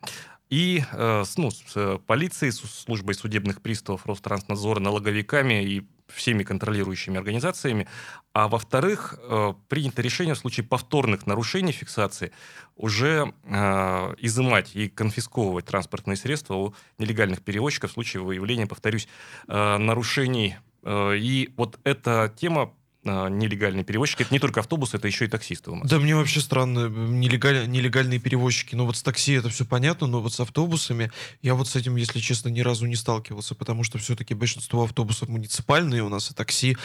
И 0.51 0.83
ну, 0.93 1.51
с 1.51 1.99
полицией, 2.07 2.53
с 2.53 2.61
службой 2.61 3.15
судебных 3.15 3.63
приставов 3.63 4.07
Ространснадзора, 4.07 4.81
налоговиками 4.81 5.65
и 5.65 5.87
всеми 6.15 6.43
контролирующими 6.43 7.19
организациями. 7.19 7.87
А 8.33 8.49
во-вторых, 8.49 9.15
э, 9.19 9.55
принято 9.69 10.03
решение 10.03 10.35
в 10.35 10.39
случае 10.39 10.65
повторных 10.65 11.27
нарушений 11.27 11.73
фиксации 11.73 12.33
уже 12.77 13.33
э, 13.45 14.15
изымать 14.19 14.75
и 14.75 14.89
конфисковывать 14.89 15.67
транспортные 15.67 16.17
средства 16.17 16.55
у 16.55 16.75
нелегальных 16.99 17.43
перевозчиков 17.43 17.91
в 17.91 17.95
случае 17.95 18.23
выявления, 18.23 18.67
повторюсь, 18.67 19.09
э, 19.49 19.77
нарушений. 19.79 20.57
И 20.87 21.51
вот 21.57 21.81
эта 21.85 22.31
тема 22.37 22.75
нелегальные 23.05 23.85
перевозчики, 23.85 24.23
это 24.23 24.33
не 24.33 24.39
только 24.39 24.61
автобусы, 24.61 24.97
это 24.97 25.07
еще 25.07 25.27
и 25.27 25.29
таксисты 25.29 25.71
у 25.71 25.77
нас. 25.77 25.89
Да, 25.89 25.99
мне 25.99 26.15
вообще 26.17 26.41
странно, 26.41 26.89
нелегаль- 26.89 27.67
нелегальные 27.67 28.19
перевозчики. 28.19 28.75
Ну 28.75 28.87
вот 28.87 28.97
с 28.97 29.03
такси 29.03 29.33
это 29.33 29.49
все 29.49 29.65
понятно, 29.65 30.07
но 30.07 30.21
вот 30.21 30.33
с 30.33 30.41
автобусами 30.41 31.11
я 31.43 31.55
вот 31.55 31.69
с 31.69 31.77
этим, 31.77 31.97
если 31.97 32.21
честно, 32.21 32.49
ни 32.49 32.61
разу 32.61 32.87
не 32.87 32.97
сталкивался, 32.97 33.55
потому 33.55 33.85
что 33.85 33.99
все-таки 33.99 34.35
большинство 34.35 34.85
автобусов 34.85 35.29
муниципальные 35.29 36.03
у 36.03 36.09
нас, 36.09 36.31
и 36.31 36.35
такси, 36.35 36.77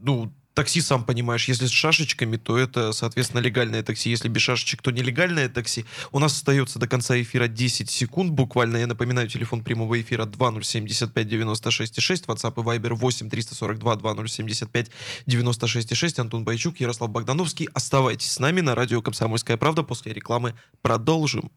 ну, 0.00 0.32
такси, 0.56 0.80
сам 0.80 1.04
понимаешь, 1.04 1.46
если 1.48 1.66
с 1.66 1.70
шашечками, 1.70 2.38
то 2.38 2.58
это, 2.58 2.92
соответственно, 2.92 3.40
легальное 3.40 3.82
такси. 3.82 4.10
Если 4.10 4.28
без 4.28 4.42
шашечек, 4.42 4.82
то 4.82 4.90
нелегальное 4.90 5.48
такси. 5.48 5.84
У 6.12 6.18
нас 6.18 6.32
остается 6.32 6.78
до 6.78 6.88
конца 6.88 7.20
эфира 7.20 7.46
10 7.46 7.88
секунд 7.90 8.32
буквально. 8.32 8.78
Я 8.78 8.86
напоминаю, 8.86 9.28
телефон 9.28 9.62
прямого 9.62 10.00
эфира 10.00 10.24
2075 10.24 11.28
96 11.28 12.00
6, 12.00 12.24
WhatsApp 12.24 12.54
и 12.56 12.64
Viber 12.64 12.94
8 12.94 13.30
342 13.30 13.96
2075 13.96 14.90
96 15.26 15.94
6. 15.94 16.18
Антон 16.18 16.44
Байчук, 16.44 16.80
Ярослав 16.80 17.10
Богдановский. 17.10 17.68
Оставайтесь 17.74 18.32
с 18.32 18.38
нами 18.40 18.62
на 18.62 18.74
радио 18.74 19.02
«Комсомольская 19.02 19.58
правда». 19.58 19.82
После 19.82 20.14
рекламы 20.14 20.54
продолжим. 20.80 21.50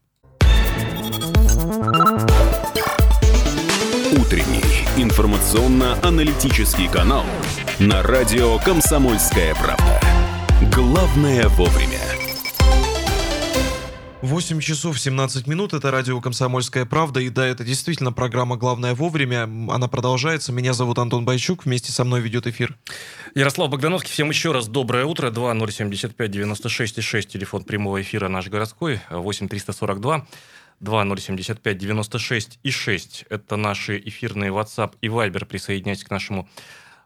Утренний 4.12 4.62
информационно-аналитический 4.96 6.88
канал 6.88 7.24
на 7.78 8.02
радио 8.02 8.58
«Комсомольская 8.58 9.54
правда». 9.54 10.00
Главное 10.74 11.48
вовремя. 11.48 12.00
8 14.22 14.60
часов 14.60 15.00
17 15.00 15.46
минут, 15.46 15.72
это 15.72 15.90
радио 15.90 16.20
«Комсомольская 16.20 16.84
правда», 16.84 17.20
и 17.20 17.30
да, 17.30 17.46
это 17.46 17.64
действительно 17.64 18.12
программа 18.12 18.56
«Главное 18.56 18.94
вовремя», 18.94 19.44
она 19.44 19.88
продолжается, 19.88 20.52
меня 20.52 20.74
зовут 20.74 20.98
Антон 20.98 21.24
Байчук, 21.24 21.64
вместе 21.64 21.90
со 21.90 22.04
мной 22.04 22.20
ведет 22.20 22.46
эфир. 22.46 22.76
Ярослав 23.34 23.70
Богдановский, 23.70 24.10
всем 24.10 24.28
еще 24.28 24.52
раз 24.52 24.68
доброе 24.68 25.06
утро. 25.06 25.30
2075 25.30 26.30
96 26.30 27.02
6, 27.02 27.28
телефон 27.28 27.64
прямого 27.64 28.02
эфира 28.02 28.28
наш 28.28 28.48
городской, 28.48 29.00
8 29.10 29.48
342 29.48 30.26
2075 30.80 31.78
96 31.78 32.58
и 32.62 32.70
6. 32.70 33.24
Это 33.28 33.56
наши 33.56 33.98
эфирные 33.98 34.50
WhatsApp 34.50 34.92
и 35.00 35.08
Viber. 35.08 35.44
Присоединяйтесь 35.44 36.04
к 36.04 36.10
нашему 36.10 36.48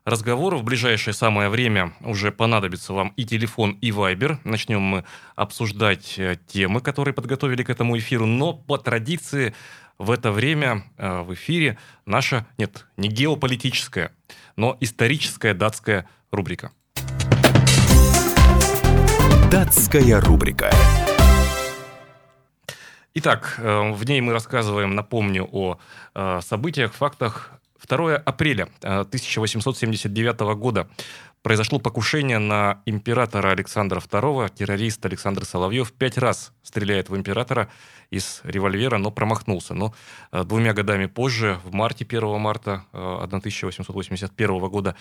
разговору. 0.04 0.58
В 0.58 0.64
ближайшее 0.64 1.14
самое 1.14 1.49
время 1.49 1.94
уже 2.00 2.30
понадобится 2.30 2.92
вам 2.92 3.08
и 3.16 3.25
телефон, 3.25 3.78
и 3.80 3.90
Viber. 3.90 4.38
Начнем 4.44 4.80
мы 4.80 5.04
обсуждать 5.34 6.18
э, 6.18 6.37
темы, 6.46 6.80
которые 6.80 7.14
подготовили 7.14 7.62
к 7.62 7.70
этому 7.70 7.96
эфиру. 7.96 8.26
Но 8.26 8.52
по 8.52 8.76
традиции 8.76 9.54
в 9.99 10.11
это 10.11 10.30
время 10.30 10.84
э, 10.99 11.23
в 11.23 11.32
эфире 11.34 11.78
наша, 12.04 12.46
нет, 12.58 12.87
не 12.96 13.08
геополитическая, 13.08 14.12
но 14.56 14.76
историческая 14.80 15.54
датская 15.54 16.08
рубрика. 16.30 16.73
Датская 19.50 20.20
рубрика. 20.20 20.70
Итак, 23.14 23.54
э, 23.58 23.92
в 23.92 24.04
ней 24.04 24.20
мы 24.20 24.32
рассказываем, 24.32 24.94
напомню, 24.94 25.49
о 25.50 25.78
событиях, 26.42 26.92
фактах. 26.92 27.50
2 27.87 28.17
апреля 28.17 28.69
э, 28.83 29.00
1879 29.00 30.41
года 30.57 30.88
произошло 31.43 31.79
покушение 31.79 32.38
на 32.38 32.81
императора 32.87 33.50
Александра 33.50 34.00
II. 34.00 34.50
Террорист 34.55 35.05
Александр 35.05 35.45
Соловьев 35.45 35.93
пять 35.93 36.17
раз 36.17 36.53
стреляет 36.62 37.11
в 37.11 37.17
императора 37.17 37.69
из 38.11 38.41
револьвера, 38.45 38.99
но 38.99 39.11
промахнулся. 39.11 39.75
Но 39.75 39.95
э, 40.33 40.45
двумя 40.45 40.73
годами 40.73 41.07
позже, 41.07 41.59
в 41.64 41.73
марте, 41.75 42.07
1 42.09 42.41
марта 42.41 42.85
э, 42.93 42.97
1881 42.97 44.59
года, 44.69 44.97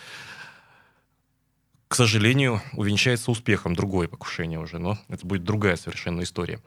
к 1.94 1.96
сожалению, 1.96 2.60
увенчается 2.72 3.30
успехом 3.30 3.76
другое 3.76 4.08
покушение 4.08 4.58
уже, 4.58 4.80
но 4.80 4.98
это 5.10 5.28
будет 5.28 5.44
другая 5.44 5.76
совершенно 5.76 6.24
история. 6.24 6.60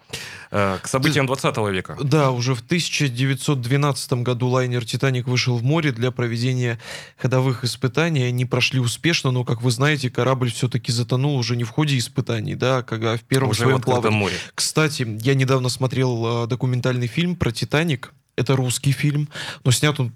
Э, 0.53 0.79
К 0.81 0.87
событиям 0.87 1.27
20 1.27 1.57
века. 1.73 1.99
Да, 2.01 2.31
уже 2.31 2.55
в 2.55 2.61
1912 2.61 4.13
году 4.23 4.47
лайнер 4.47 4.85
«Титаник» 4.85 5.27
вышел 5.27 5.57
в 5.57 5.65
море 5.65 5.91
для 5.91 6.13
проведения 6.13 6.79
ходовых 7.17 7.65
испытаний. 7.65 8.23
Они 8.23 8.45
прошли 8.45 8.79
успешно, 8.79 9.33
но, 9.33 9.43
как 9.43 9.63
вы 9.63 9.73
знаете, 9.73 10.11
корабль 10.11 10.53
все-таки 10.53 10.93
затонул 10.93 11.37
уже 11.37 11.57
не 11.57 11.65
в 11.65 11.71
ходе 11.71 11.99
испытаний, 11.99 12.55
да, 12.55 12.79
а 12.79 12.83
когда 12.85 13.17
в 13.17 13.23
первом 13.23 13.51
Уже 13.51 13.63
своем 13.63 13.81
плавании. 13.81 14.17
море. 14.17 14.37
Кстати, 14.55 15.19
я 15.23 15.35
недавно 15.35 15.71
смотрел 15.71 16.45
э, 16.45 16.47
документальный 16.47 17.09
фильм 17.09 17.35
про 17.35 17.51
«Титаник». 17.51 18.13
Это 18.37 18.55
русский 18.55 18.93
фильм, 18.93 19.29
но 19.65 19.73
снят 19.73 19.99
он 19.99 20.13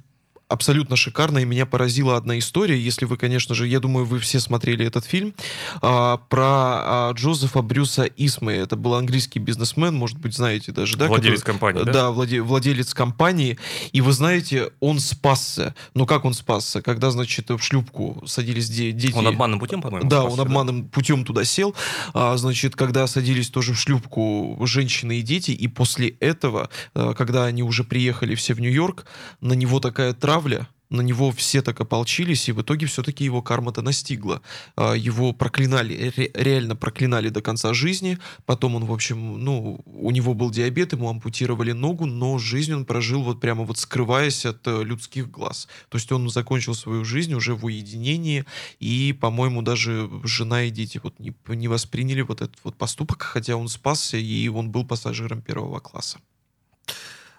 абсолютно 0.51 0.97
шикарно, 0.97 1.39
и 1.39 1.45
меня 1.45 1.65
поразила 1.65 2.17
одна 2.17 2.39
история, 2.39 2.79
если 2.79 3.05
вы, 3.05 3.17
конечно 3.17 3.55
же, 3.55 3.67
я 3.69 3.81
думаю, 3.81 4.05
вы 4.05 4.19
все 4.19 4.41
смотрели 4.41 4.85
этот 4.85 5.05
фильм, 5.05 5.33
а, 5.81 6.17
про 6.17 6.45
а, 6.45 7.13
Джозефа 7.15 7.63
Брюса 7.63 8.05
Исмы. 8.05 8.53
Это 8.53 8.77
был 8.77 8.95
английский 8.95 9.39
бизнесмен, 9.39 9.95
может 9.95 10.19
быть, 10.19 10.35
знаете 10.35 10.73
даже, 10.73 10.97
да? 10.97 11.07
Владелец 11.07 11.41
который- 11.41 11.53
компании, 11.53 11.85
да? 11.85 11.93
Да, 11.93 12.11
владе- 12.11 12.43
владелец 12.43 12.93
компании. 12.95 13.59
И 13.93 14.01
вы 14.01 14.13
знаете, 14.13 14.71
он 14.81 14.99
спасся. 14.99 15.75
Ну, 15.95 16.05
как 16.05 16.25
он 16.25 16.35
спасся? 16.35 16.83
Когда, 16.83 17.11
значит, 17.11 17.49
в 17.51 17.61
шлюпку 17.61 18.23
садились 18.27 18.69
де- 18.69 18.93
дети... 18.93 19.15
Он 19.15 19.29
обманным 19.29 19.61
путем, 19.61 19.81
по-моему, 19.81 20.09
Да, 20.09 20.23
спасся, 20.23 20.35
он 20.35 20.41
обманным 20.41 20.89
путем 20.89 21.25
туда 21.25 21.45
сел. 21.45 21.75
А, 22.13 22.37
значит, 22.37 22.75
когда 22.75 23.07
садились 23.07 23.51
тоже 23.51 23.75
в 23.75 23.79
шлюпку 23.79 24.59
женщины 24.67 25.21
и 25.21 25.23
дети, 25.23 25.53
и 25.53 25.69
после 25.69 26.09
этого, 26.21 26.71
э, 26.95 27.15
когда 27.17 27.45
они 27.45 27.63
уже 27.63 27.85
приехали 27.85 28.35
все 28.35 28.55
в 28.55 28.61
Нью-Йорк, 28.61 29.05
на 29.41 29.53
него 29.53 29.79
такая 29.81 30.13
травля, 30.41 30.69
на 30.91 31.03
него 31.03 31.31
все 31.31 31.63
так 31.63 31.81
ополчились, 31.81 32.49
и 32.49 32.53
в 32.53 32.63
итоге 32.63 32.87
все-таки 32.87 33.25
его 33.25 33.43
карма-то 33.43 33.81
настигла. 33.83 34.43
А, 34.75 34.95
Его 34.95 35.33
проклинали, 35.33 36.13
ре- 36.17 36.31
реально 36.35 36.75
проклинали 36.75 37.29
до 37.29 37.43
конца 37.43 37.75
жизни. 37.75 38.19
Потом 38.45 38.75
он, 38.75 38.85
в 38.85 38.93
общем, 38.93 39.39
ну, 39.39 39.81
у 39.87 40.11
него 40.11 40.35
был 40.35 40.51
диабет, 40.51 40.93
ему 40.93 41.09
ампутировали 41.09 41.73
ногу, 41.73 42.07
но 42.07 42.39
жизнь 42.39 42.73
он 42.73 42.85
прожил 42.85 43.23
вот 43.23 43.41
прямо 43.41 43.65
вот 43.65 43.79
скрываясь 43.79 44.47
от 44.47 44.67
э, 44.67 44.83
людских 44.83 45.31
глаз. 45.31 45.69
То 45.91 45.99
есть 45.99 46.11
он 46.13 46.29
закончил 46.29 46.75
свою 46.75 47.05
жизнь 47.05 47.35
уже 47.35 47.55
в 47.55 47.65
уединении, 47.65 48.45
и, 48.81 49.13
по-моему, 49.21 49.63
даже 49.63 50.11
жена 50.25 50.65
и 50.65 50.71
дети 50.71 51.01
вот 51.03 51.21
не, 51.21 51.33
не 51.49 51.69
восприняли 51.69 52.23
вот 52.23 52.41
этот 52.41 52.57
вот 52.65 52.77
поступок, 52.77 53.23
хотя 53.23 53.55
он 53.55 53.69
спасся, 53.69 54.17
и 54.17 54.49
он 54.49 54.71
был 54.71 54.85
пассажиром 54.85 55.41
первого 55.41 55.79
класса. 55.79 56.19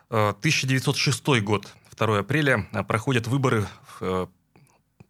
Э, 0.09 0.29
1906 0.29 1.41
год, 1.41 1.67
2 2.01 2.19
апреля, 2.19 2.67
э, 2.73 2.83
проходят 2.83 3.27
выборы 3.27 3.67
в 3.83 4.01
э, 4.01 4.27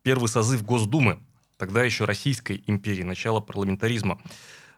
первый 0.03 0.27
созыв 0.27 0.65
Госдумы, 0.65 1.19
тогда 1.57 1.83
еще 1.83 2.03
Российской 2.03 2.63
империи, 2.67 3.03
начало 3.03 3.39
парламентаризма. 3.39 4.19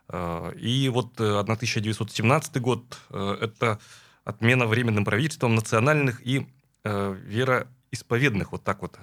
Э, 0.10 0.54
И 0.56 0.90
вот 0.90 1.20
э, 1.20 1.40
1917 1.40 2.62
год 2.62 3.00
это 3.10 3.80
отмена 4.26 4.68
временным 4.68 5.06
правительством 5.06 5.56
национальных 5.56 6.26
и 6.26 6.48
вероисповедных 6.86 8.52
вот 8.52 8.64
так 8.64 8.82
вот 8.82 8.98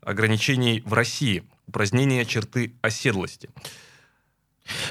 ограничений 0.00 0.82
в 0.86 0.94
России, 0.94 1.44
упразднение 1.66 2.24
черты 2.24 2.72
оседлости. 2.80 3.50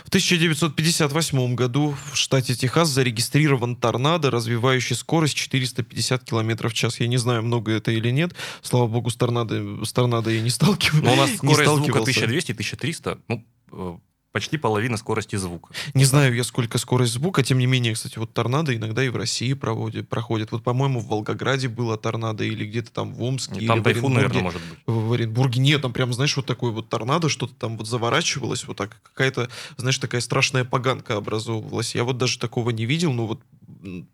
В 0.06 0.08
1958 0.10 1.56
году 1.56 1.96
в 2.12 2.18
штате 2.18 2.56
Техас 2.56 2.90
зарегистрирован 2.90 3.76
торнадо, 3.76 4.32
развивающий 4.32 4.96
скорость 4.96 5.36
450 5.36 6.24
км 6.24 6.70
в 6.70 6.74
час. 6.74 7.00
Я 7.00 7.08
не 7.08 7.18
знаю, 7.18 7.44
много 7.44 7.72
это 7.72 7.92
или 7.92 8.10
нет. 8.10 8.34
Слава 8.62 8.88
богу, 8.88 9.10
с 9.10 9.16
торнадо, 9.16 9.86
с 9.86 9.94
торнадо 9.94 10.30
я 10.30 10.42
не 10.42 10.50
сталкивался. 10.50 11.06
Но 11.06 11.14
у 11.14 11.16
нас 11.16 11.36
скорость 11.36 11.76
звука 11.76 12.00
1200-1300. 12.00 13.20
Ну, 13.28 13.46
э, 13.72 13.98
почти 14.32 14.58
половина 14.58 14.98
скорости 14.98 15.36
звука. 15.36 15.74
Не 15.94 16.06
знаю 16.06 16.36
я, 16.36 16.44
сколько 16.44 16.78
скорость 16.78 17.14
звука, 17.14 17.44
тем 17.44 17.58
не 17.58 17.66
менее, 17.66 17.94
кстати, 17.94 18.20
вот 18.20 18.34
торнадо 18.34 18.76
иногда 18.76 19.04
и 19.04 19.10
в 19.10 19.16
России 19.16 19.54
проводит, 19.54 20.08
проходит. 20.08 20.52
Вот, 20.52 20.64
по-моему, 20.64 21.00
в 21.00 21.08
Волгограде 21.08 21.68
было 21.68 21.98
торнадо 21.98 22.44
или 22.44 22.66
где-то 22.66 22.92
там 22.92 23.14
в 23.14 23.24
Омске. 23.24 23.66
Там 23.66 23.78
или 23.78 23.84
тайфун, 23.84 24.14
наверное, 24.14 24.44
может 24.44 24.62
быть. 24.62 24.80
В 24.86 25.14
Оренбурге 25.14 25.60
нет, 25.60 25.82
там 25.82 25.94
прям, 25.94 26.14
знаешь, 26.14 26.36
вот 26.36 26.46
такой 26.46 26.72
вот 26.72 26.90
торнадо, 26.90 27.30
что-то 27.30 27.54
там 27.56 27.78
вот 27.78 27.88
заворачивалось, 27.88 28.66
вот 28.66 28.78
так, 28.78 29.02
какая-то, 29.04 29.50
знаешь, 29.78 29.98
такая 29.98 30.22
страшная 30.22 30.64
поганка 30.64 31.18
образовывалась. 31.18 31.96
Я 31.96 32.04
вот 32.04 32.18
даже 32.18 32.40
такого 32.40 32.70
не 32.70 32.86
видел, 32.86 33.14
но 33.14 33.26
вот 33.26 33.42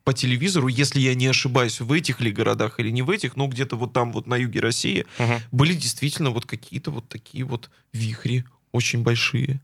по 0.04 0.14
телевизору, 0.14 0.68
если 0.68 1.00
я 1.00 1.16
не 1.16 1.28
ошибаюсь, 1.28 1.80
в 1.82 1.92
этих 1.92 2.22
ли 2.22 2.32
городах 2.32 2.80
или 2.80 2.90
не 2.90 3.02
в 3.02 3.10
этих, 3.10 3.36
но 3.36 3.48
где-то 3.48 3.76
вот 3.76 3.94
там 3.94 4.12
вот 4.12 4.28
на 4.28 4.36
юге 4.36 4.60
России 4.60 5.06
Угу. 5.20 5.34
были 5.52 5.74
действительно 5.74 6.30
вот 6.30 6.46
какие-то 6.46 6.92
вот 6.92 7.08
такие 7.08 7.44
вот 7.44 7.70
вихри 7.94 8.46
очень 8.72 9.04
большие. 9.04 9.62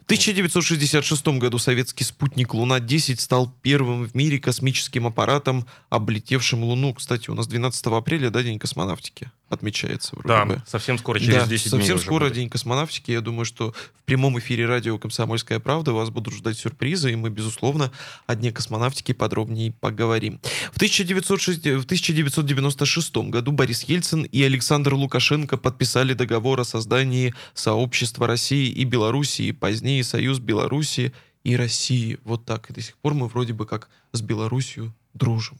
В 0.00 0.04
1966 0.04 1.26
году 1.38 1.58
советский 1.58 2.04
спутник 2.04 2.54
Луна-10 2.54 3.20
стал 3.20 3.52
первым 3.62 4.04
в 4.06 4.14
мире 4.14 4.38
космическим 4.38 5.06
аппаратом, 5.06 5.66
облетевшим 5.90 6.64
Луну. 6.64 6.94
Кстати, 6.94 7.30
у 7.30 7.34
нас 7.34 7.46
12 7.46 7.86
апреля, 7.86 8.30
да, 8.30 8.42
День 8.42 8.58
космонавтики 8.58 9.30
отмечается 9.48 10.14
вроде 10.14 10.28
Да, 10.28 10.44
бы. 10.44 10.62
совсем 10.66 10.98
скоро, 10.98 11.18
через 11.18 11.34
Да, 11.34 11.46
10 11.46 11.70
дней 11.70 11.80
совсем 11.80 11.98
скоро 11.98 12.24
будет. 12.24 12.34
День 12.34 12.50
космонавтики. 12.50 13.10
Я 13.10 13.20
думаю, 13.20 13.44
что 13.46 13.72
в 13.98 14.04
прямом 14.04 14.38
эфире 14.38 14.66
радио 14.66 14.98
«Комсомольская 14.98 15.58
правда» 15.58 15.92
вас 15.92 16.10
будут 16.10 16.34
ждать 16.34 16.58
сюрпризы, 16.58 17.12
и 17.12 17.16
мы, 17.16 17.30
безусловно, 17.30 17.90
о 18.26 18.34
Дне 18.34 18.52
космонавтики 18.52 19.12
подробнее 19.12 19.72
поговорим. 19.72 20.40
В, 20.72 20.76
1906 20.76 21.64
в 21.64 21.84
1996 21.84 23.16
году 23.30 23.52
Борис 23.52 23.84
Ельцин 23.84 24.24
и 24.24 24.42
Александр 24.42 24.94
Лукашенко 24.94 25.56
подписали 25.56 26.12
договор 26.12 26.60
о 26.60 26.64
создании 26.64 27.34
сообщества 27.54 28.26
России 28.26 28.68
и 28.68 28.84
Белоруссии, 28.84 29.47
позднее 29.52 30.04
Союз 30.04 30.38
Белоруссии 30.38 31.12
и 31.44 31.56
России. 31.56 32.18
Вот 32.24 32.44
так. 32.44 32.70
И 32.70 32.72
до 32.72 32.80
сих 32.80 32.96
пор 32.96 33.14
мы 33.14 33.28
вроде 33.28 33.52
бы 33.52 33.66
как 33.66 33.88
с 34.12 34.20
Белоруссией 34.20 34.92
дружим. 35.14 35.58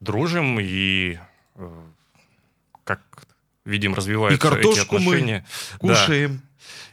Дружим 0.00 0.58
и, 0.60 1.18
э, 1.54 1.82
как 2.84 3.00
видим, 3.64 3.94
развиваются 3.94 4.36
И 4.36 4.50
картошку 4.50 4.96
эти 4.96 5.04
мы 5.04 5.14
отношения. 5.14 5.46
Да. 5.72 5.78
Кушаем. 5.78 6.42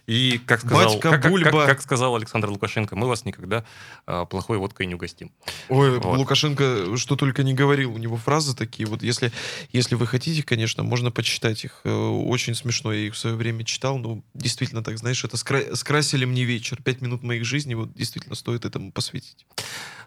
И, 0.06 0.38
как 0.46 0.60
сказал, 0.60 0.94
Батька, 0.96 1.12
как, 1.12 1.22
как- 1.22 1.32
бульба. 1.32 1.52
как- 1.52 1.66
как 1.68 1.82
сказал 1.82 2.16
Александр 2.16 2.50
Лукашенко, 2.50 2.96
мы 2.98 3.08
вас 3.08 3.24
никогда 3.24 3.64
а, 4.06 4.26
плохой 4.26 4.58
водкой 4.58 4.86
не 4.86 4.96
угостим. 4.96 5.32
Ой, 5.70 5.98
Вот. 6.00 6.18
Лукашенко 6.18 6.98
что 6.98 7.16
только 7.16 7.44
не 7.44 7.54
говорил. 7.54 7.94
У 7.94 7.98
него 7.98 8.18
фразы 8.18 8.54
такие. 8.56 8.86
Вот 8.86 9.02
если, 9.02 9.32
если 9.72 9.96
вы 9.96 10.06
хотите, 10.06 10.44
конечно, 10.44 10.84
можно 10.84 11.10
почитать 11.12 11.64
их. 11.64 11.80
Э, 11.86 11.90
Очень 11.94 12.54
смешно. 12.56 12.92
Я 12.92 13.08
их 13.08 13.14
в 13.14 13.18
свое 13.18 13.36
время 13.38 13.64
читал. 13.64 13.98
Но 13.98 14.22
действительно, 14.34 14.84
так 14.84 14.98
знаешь, 14.98 15.24
это 15.24 15.38
скра- 15.38 15.74
скрасили 15.76 16.26
мне 16.26 16.44
вечер. 16.44 16.82
Пять 16.84 17.00
минут 17.02 17.24
моих 17.24 17.46
жизни. 17.46 17.74
Вот 17.74 17.94
действительно 17.94 18.36
стоит 18.36 18.66
этому 18.66 18.92
посвятить. 18.92 19.46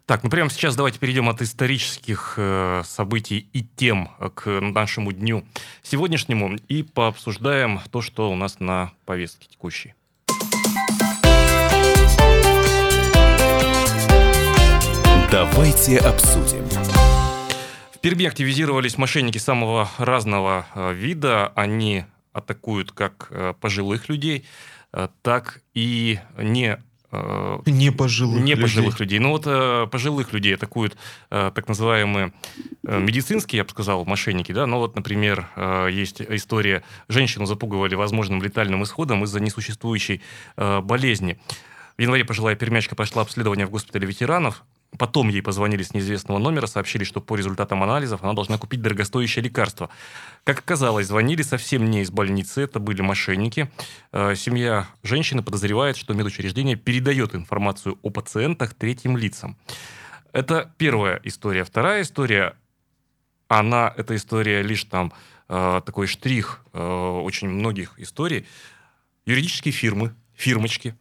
Так, 0.07 0.23
ну 0.23 0.31
прямо 0.31 0.49
сейчас 0.51 0.77
давайте 0.77 1.01
перейдем 1.01 1.29
от 1.29 1.43
исторических 1.43 2.35
э, 2.37 2.83
событий 2.85 3.49
и 3.53 3.65
тем 3.65 4.09
э, 4.21 4.31
к 4.33 4.61
нашему 4.61 5.11
дню 5.11 5.45
сегодняшнему 5.83 6.55
и 6.69 6.85
пообсуждаем 6.85 7.81
то, 7.91 8.03
что 8.03 8.31
у 8.31 8.37
нас 8.37 8.61
на 8.61 8.93
повестке 9.05 9.49
текущей. 9.49 9.95
Давайте 15.33 15.99
обсудим. 15.99 16.65
В 17.93 17.99
Перми 18.01 18.27
активизировались 18.27 18.99
мошенники 18.99 19.39
самого 19.39 19.91
разного 19.99 20.69
э, 20.77 20.93
вида. 20.95 21.49
Они 21.57 22.05
атакуют 22.33 22.93
как 22.93 23.27
э, 23.31 23.55
пожилых 23.61 24.09
людей, 24.09 24.47
так 25.23 25.61
и 25.75 26.21
не 26.39 26.79
Не 27.13 27.91
пожилых 27.93 28.43
не 28.43 28.53
людей. 28.53 28.63
пожилых 28.63 29.01
людей. 29.01 29.19
Ну 29.19 29.31
вот 29.31 29.45
э, 29.47 29.87
пожилых 29.91 30.33
людей 30.33 30.55
атакуют 30.55 30.97
э, 31.31 31.53
так 31.55 31.69
называемые 31.69 32.33
э, 32.85 32.99
медицинские, 33.01 33.59
я 33.59 33.65
бы 33.65 33.71
сказал, 33.71 34.05
мошенники, 34.05 34.53
да. 34.53 34.67
Ну 34.67 34.79
вот, 34.79 34.97
например, 34.97 35.49
э, 35.57 35.89
есть 35.93 36.21
история: 36.21 36.83
женщину 37.09 37.47
запугивали 37.47 37.95
возможным 37.95 38.43
летальным 38.43 38.83
исходом 38.83 39.25
из-за 39.25 39.41
несуществующей 39.41 40.21
э, 40.57 40.81
болезни. 40.81 41.39
В 41.97 42.03
январе 42.03 42.25
пожилая 42.25 42.57
пермячка 42.57 42.95
прошла 42.95 43.23
обследование 43.23 43.67
в 43.67 43.71
госпитале 43.71 44.07
ветеранов. 44.07 44.65
Потом 44.99 45.29
ей 45.29 45.43
позвонили 45.43 45.83
с 45.83 45.95
неизвестного 45.95 46.39
номера, 46.39 46.67
сообщили, 46.67 47.05
что 47.05 47.21
по 47.21 47.37
результатам 47.37 47.83
анализов 47.83 48.23
она 48.23 48.33
должна 48.33 48.59
купить 48.59 48.83
дорогостоящее 48.83 49.45
лекарство. 49.45 49.91
Как 50.45 50.61
оказалось, 50.61 51.07
звонили 51.07 51.43
совсем 51.43 51.91
не 51.91 52.03
из 52.03 52.11
больницы, 52.11 52.63
это 52.63 52.79
были 52.79 53.03
мошенники. 53.03 53.71
Э, 54.13 54.35
Семья 54.35 54.87
женщины 55.03 55.43
подозревает, 55.43 55.97
что 55.97 56.15
медучреждение 56.15 56.77
передает 56.77 57.35
информацию 57.35 57.99
о 58.03 58.11
пациентах 58.11 58.75
третьим 58.75 59.17
лицам. 59.17 59.57
Это 60.33 60.73
первая 60.77 61.21
история. 61.25 61.65
Вторая 61.65 62.03
история, 62.03 62.57
она, 63.49 63.93
эта 63.97 64.17
история 64.17 64.63
лишь 64.63 64.85
там 64.85 65.13
э, 65.49 65.81
такой 65.85 66.07
штрих 66.07 66.61
э, 66.73 66.79
очень 66.79 67.49
многих 67.49 67.99
историй. 67.99 68.47
Юридические 69.25 69.73
фирмы, 69.73 70.15
фирмочки, 70.35 70.95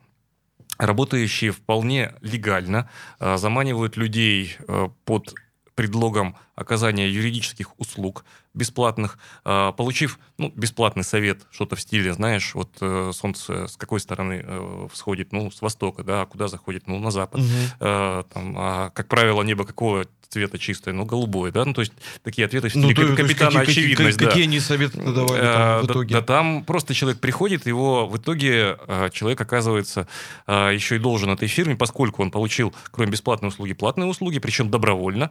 работающие 0.78 1.52
вполне 1.52 2.14
легально, 2.22 2.90
э, 3.20 3.38
заманивают 3.38 3.98
людей 3.98 4.58
э, 4.68 4.90
под 5.06 5.34
предлогом 5.76 6.36
оказания 6.56 7.10
юридических 7.10 7.78
услуг 7.80 8.26
бесплатных, 8.54 9.18
э, 9.44 9.74
получив 9.76 10.18
ну, 10.38 10.52
бесплатный 10.56 11.04
совет, 11.04 11.46
что-то 11.52 11.76
в 11.76 11.82
стиле, 11.82 12.14
знаешь, 12.14 12.56
вот 12.56 12.70
э, 12.80 13.12
солнце 13.14 13.68
с 13.68 13.76
какой 13.76 14.00
стороны 14.00 14.42
э, 14.46 14.88
всходит, 14.94 15.34
ну, 15.34 15.52
с 15.52 15.62
востока, 15.62 16.04
да, 16.04 16.22
а 16.22 16.26
куда 16.26 16.48
заходит, 16.48 16.88
ну, 16.88 16.98
на 17.00 17.12
запад. 17.12 17.42
Э, 17.80 18.24
там, 18.34 18.56
а, 18.58 18.90
как 18.92 19.08
правило, 19.10 19.44
небо 19.44 19.66
какого 19.66 20.06
цвета 20.30 20.58
чистое? 20.58 20.94
Ну, 20.94 21.06
голубое, 21.06 21.52
да? 21.52 21.66
Ну, 21.66 21.74
то 21.74 21.82
есть 21.82 21.94
такие 22.24 22.46
ответы 22.46 22.68
в 22.70 22.72
стиле 22.72 22.88
Ну, 22.88 22.94
то- 22.94 23.02
то 23.02 23.08
есть 23.08 23.16
капитана 23.22 23.60
какие- 23.60 23.66
какие- 23.66 23.84
очевидность, 23.94 24.18
да. 24.18 24.26
Какие 24.28 24.44
они 24.46 24.60
советы 24.60 24.98
давали 25.02 25.42
там 25.42 25.84
в 25.84 25.88
да- 25.88 25.94
итоге? 25.94 26.16
Да, 26.16 26.22
там 26.22 26.64
просто 26.64 26.94
человек 26.94 27.20
приходит, 27.20 27.68
его 27.68 28.08
в 28.08 28.18
итоге 28.18 28.78
человек 29.12 29.40
оказывается 29.42 30.08
еще 30.48 30.96
и 30.96 31.00
должен 31.00 31.30
этой 31.30 31.48
фирме, 31.48 31.76
поскольку 31.76 32.22
он 32.24 32.32
получил, 32.32 32.74
кроме 32.92 33.12
бесплатной 33.12 33.50
услуги, 33.50 33.74
платные 33.74 34.08
услуги, 34.08 34.40
причем 34.40 34.70
добровольно. 34.72 35.30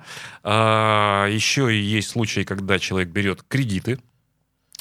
А, 1.14 1.26
Еще 1.28 1.74
и 1.74 1.80
есть 1.80 2.10
случаи, 2.10 2.44
когда 2.44 2.78
человек 2.78 3.08
берет 3.08 3.42
кредиты, 3.42 3.98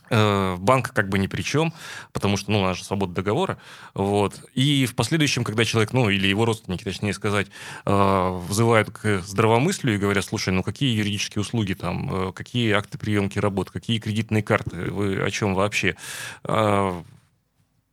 Э, 0.09 0.57
банк 0.59 0.93
как 0.93 1.09
бы 1.09 1.17
ни 1.17 1.27
при 1.27 1.41
чем, 1.41 1.73
потому 2.11 2.37
что, 2.37 2.51
ну, 2.51 2.59
у 2.59 2.63
нас 2.63 2.77
же 2.77 2.83
свобода 2.83 3.13
договора, 3.13 3.57
вот. 3.95 4.39
И 4.53 4.85
в 4.85 4.95
последующем, 4.95 5.43
когда 5.43 5.65
человек, 5.65 5.91
ну, 5.93 6.09
или 6.09 6.27
его 6.27 6.45
родственники, 6.45 6.83
точнее 6.83 7.13
сказать, 7.13 7.47
э, 7.85 8.39
взывают 8.47 8.91
к 8.91 9.21
здравомыслию 9.21 9.95
и 9.95 9.97
говорят, 9.97 10.25
слушай, 10.25 10.53
ну, 10.53 10.61
какие 10.61 10.95
юридические 10.95 11.41
услуги 11.41 11.73
там, 11.73 12.29
э, 12.29 12.31
какие 12.33 12.73
акты 12.73 12.97
приемки 12.97 13.39
работ, 13.39 13.71
какие 13.71 13.97
кредитные 13.97 14.43
карты, 14.43 14.91
вы 14.91 15.19
о 15.19 15.31
чем 15.31 15.55
вообще? 15.55 15.95
Э, 16.43 17.01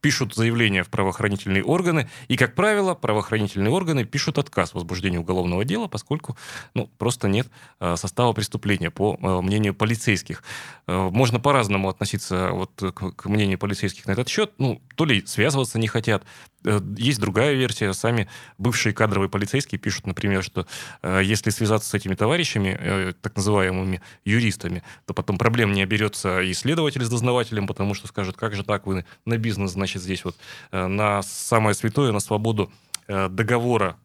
пишут 0.00 0.34
заявление 0.34 0.82
в 0.82 0.88
правоохранительные 0.88 1.64
органы, 1.64 2.08
и, 2.28 2.36
как 2.36 2.54
правило, 2.54 2.94
правоохранительные 2.94 3.70
органы 3.70 4.04
пишут 4.04 4.38
отказ 4.38 4.74
в 4.74 4.78
уголовного 5.20 5.64
дела, 5.64 5.88
поскольку 5.88 6.36
ну, 6.74 6.88
просто 6.98 7.28
нет 7.28 7.48
э, 7.80 7.96
состава 7.96 8.32
преступления, 8.32 8.90
по 8.90 9.18
э, 9.20 9.40
мнению 9.40 9.74
полицейских. 9.74 10.42
Э, 10.86 11.10
Можно 11.10 11.40
по-разному 11.40 11.88
относиться 11.88 12.50
вот 12.52 12.70
к 12.94 13.26
мнению 13.26 13.58
полицейских 13.58 14.06
на 14.06 14.12
этот 14.12 14.28
счет. 14.28 14.52
Ну, 14.58 14.80
то 14.96 15.04
ли 15.04 15.24
связываться 15.26 15.78
не 15.78 15.88
хотят. 15.88 16.24
Э, 16.64 16.80
Есть 16.96 17.20
другая 17.20 17.54
версия. 17.54 17.92
Сами 17.92 18.28
бывшие 18.58 18.92
кадровые 18.92 19.28
полицейские 19.28 19.78
пишут, 19.78 20.06
например, 20.06 20.42
что 20.42 20.66
э, 21.02 21.20
если 21.24 21.50
связаться 21.50 21.88
с 21.88 21.94
этими 21.94 22.14
товарищами, 22.14 22.76
э, 22.78 23.12
так 23.20 23.36
называемыми 23.36 24.02
юристами, 24.24 24.82
то 25.06 25.14
потом 25.14 25.38
проблем 25.38 25.72
не 25.72 25.82
оберется 25.82 26.40
и 26.42 26.52
следователь 26.54 27.04
с 27.04 27.08
дознавателем, 27.08 27.66
потому 27.66 27.94
что 27.94 28.08
скажут, 28.08 28.36
как 28.36 28.54
же 28.54 28.62
так, 28.64 28.86
вы 28.86 29.04
на 29.24 29.38
бизнес, 29.38 29.72
значит, 29.72 30.02
здесь 30.02 30.24
вот 30.24 30.36
на 30.72 31.22
самое 31.22 31.74
святое, 31.74 32.12
на 32.12 32.20
свободу 32.20 32.70
договора 33.08 33.96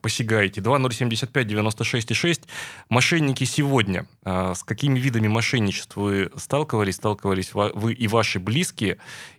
посягаете. 0.00 0.60
2075-96-6. 0.60 2.42
Мошенники 2.88 3.44
сегодня. 3.44 4.06
С 4.24 4.62
какими 4.64 4.98
видами 4.98 5.28
мошенничества 5.28 6.00
вы 6.00 6.30
сталкивались, 6.36 6.96
сталкивались 6.96 7.54
ва- 7.54 7.72
вы 7.74 7.92
и 7.92 8.06
ваши 8.08 8.38
близкие? 8.38 8.98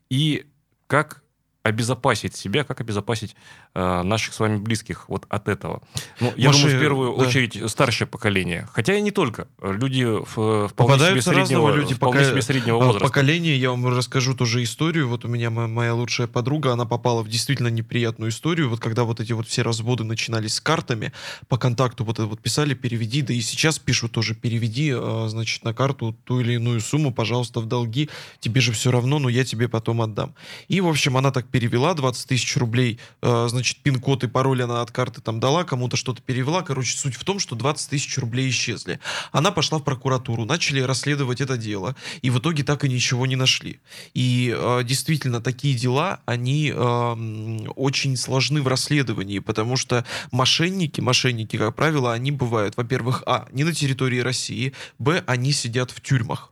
И 0.10 0.46
как 0.88 1.24
обезопасить 1.66 2.36
себя, 2.36 2.64
как 2.64 2.80
обезопасить 2.80 3.36
э, 3.74 4.02
наших 4.04 4.36
с 4.36 4.40
вами 4.40 4.58
близких 4.58 5.10
вот 5.10 5.26
от 5.30 5.48
этого? 5.48 5.82
Ну, 6.20 6.32
я 6.38 6.50
Маши, 6.50 6.62
думаю, 6.62 6.78
в 6.78 6.80
первую 6.80 7.18
да. 7.18 7.26
очередь 7.26 7.72
старшее 7.72 8.08
поколение. 8.08 8.70
Хотя 8.72 8.96
и 8.96 9.02
не 9.02 9.10
только. 9.10 9.48
Люди 9.64 10.04
в, 10.04 10.26
вполне 10.26 10.68
себе 10.68 10.76
Попадаются 10.76 11.30
среднего, 11.32 11.42
разного 11.42 11.76
люди. 11.76 11.96
вполне 11.96 12.20
пока- 12.20 12.32
себе 12.32 12.42
среднего 12.44 12.78
а, 12.78 12.86
возраста. 12.86 13.08
Поколение, 13.08 13.58
я 13.58 13.72
вам 13.72 13.88
расскажу 13.88 14.36
тоже 14.36 14.62
историю. 14.62 15.08
Вот 15.08 15.26
у 15.26 15.28
меня 15.28 15.50
мо- 15.50 15.68
моя 15.68 15.96
лучшая 15.96 16.28
подруга, 16.28 16.72
она 16.72 16.86
попала 16.86 17.24
в 17.24 17.30
действительно 17.30 17.70
неприятную 17.70 18.30
историю. 18.30 18.70
Вот 18.70 18.80
когда 18.80 19.04
вот 19.04 19.20
эти 19.20 19.34
вот 19.34 19.48
все 19.48 19.64
разводы 19.64 20.04
начинались 20.04 20.54
с 20.54 20.62
картами, 20.62 21.14
по 21.48 21.58
контакту 21.58 22.06
вот 22.06 22.20
это 22.20 22.28
вот 22.28 22.42
писали, 22.42 22.76
переведи, 22.76 23.24
да 23.24 23.34
и 23.34 23.42
сейчас 23.42 23.80
пишут 23.80 24.12
тоже, 24.12 24.36
переведи, 24.36 24.92
а, 24.96 25.26
значит, 25.30 25.64
на 25.64 25.74
карту 25.74 26.16
ту 26.26 26.42
или 26.42 26.54
иную 26.54 26.80
сумму, 26.80 27.12
пожалуйста, 27.12 27.60
в 27.60 27.66
долги. 27.66 28.08
Тебе 28.40 28.62
же 28.62 28.72
все 28.72 28.92
равно, 28.92 29.18
но 29.18 29.30
я 29.30 29.44
тебе 29.44 29.68
потом 29.68 30.04
отдам. 30.04 30.36
И, 30.68 30.80
в 30.80 30.88
общем, 30.88 31.18
она 31.18 31.32
так 31.32 31.48
перевела 31.56 31.94
20 31.94 32.28
тысяч 32.28 32.58
рублей, 32.58 33.00
э, 33.22 33.48
значит, 33.50 33.78
пин-код 33.78 34.26
и 34.26 34.28
пароль 34.28 34.64
она 34.64 34.82
от 34.82 34.92
карты 34.92 35.22
там 35.22 35.40
дала, 35.40 35.64
кому-то 35.64 35.96
что-то 35.96 36.22
перевела. 36.22 36.64
Короче, 36.64 36.98
суть 36.98 37.16
в 37.16 37.24
том, 37.24 37.40
что 37.40 37.56
20 37.56 37.92
тысяч 37.92 38.18
рублей 38.18 38.50
исчезли. 38.50 39.00
Она 39.32 39.52
пошла 39.52 39.78
в 39.78 39.84
прокуратуру, 39.86 40.44
начали 40.44 40.82
расследовать 40.82 41.40
это 41.40 41.56
дело, 41.56 41.96
и 42.22 42.30
в 42.30 42.40
итоге 42.40 42.66
так 42.66 42.84
и 42.84 42.90
ничего 42.90 43.26
не 43.26 43.38
нашли. 43.38 43.80
И 44.14 44.54
э, 44.54 44.82
действительно, 44.84 45.40
такие 45.40 45.76
дела, 45.76 46.20
они 46.26 46.74
э, 46.76 46.78
м, 46.78 47.72
очень 47.78 48.18
сложны 48.18 48.62
в 48.62 48.68
расследовании, 48.68 49.40
потому 49.40 49.78
что 49.78 50.04
мошенники, 50.34 51.00
мошенники, 51.00 51.56
как 51.56 51.74
правило, 51.74 52.12
они 52.12 52.32
бывают, 52.32 52.76
во-первых, 52.76 53.24
а, 53.28 53.48
не 53.54 53.64
на 53.64 53.72
территории 53.72 54.20
России, 54.20 54.74
б, 55.00 55.24
они 55.26 55.54
сидят 55.54 55.92
в 55.92 56.02
тюрьмах. 56.02 56.52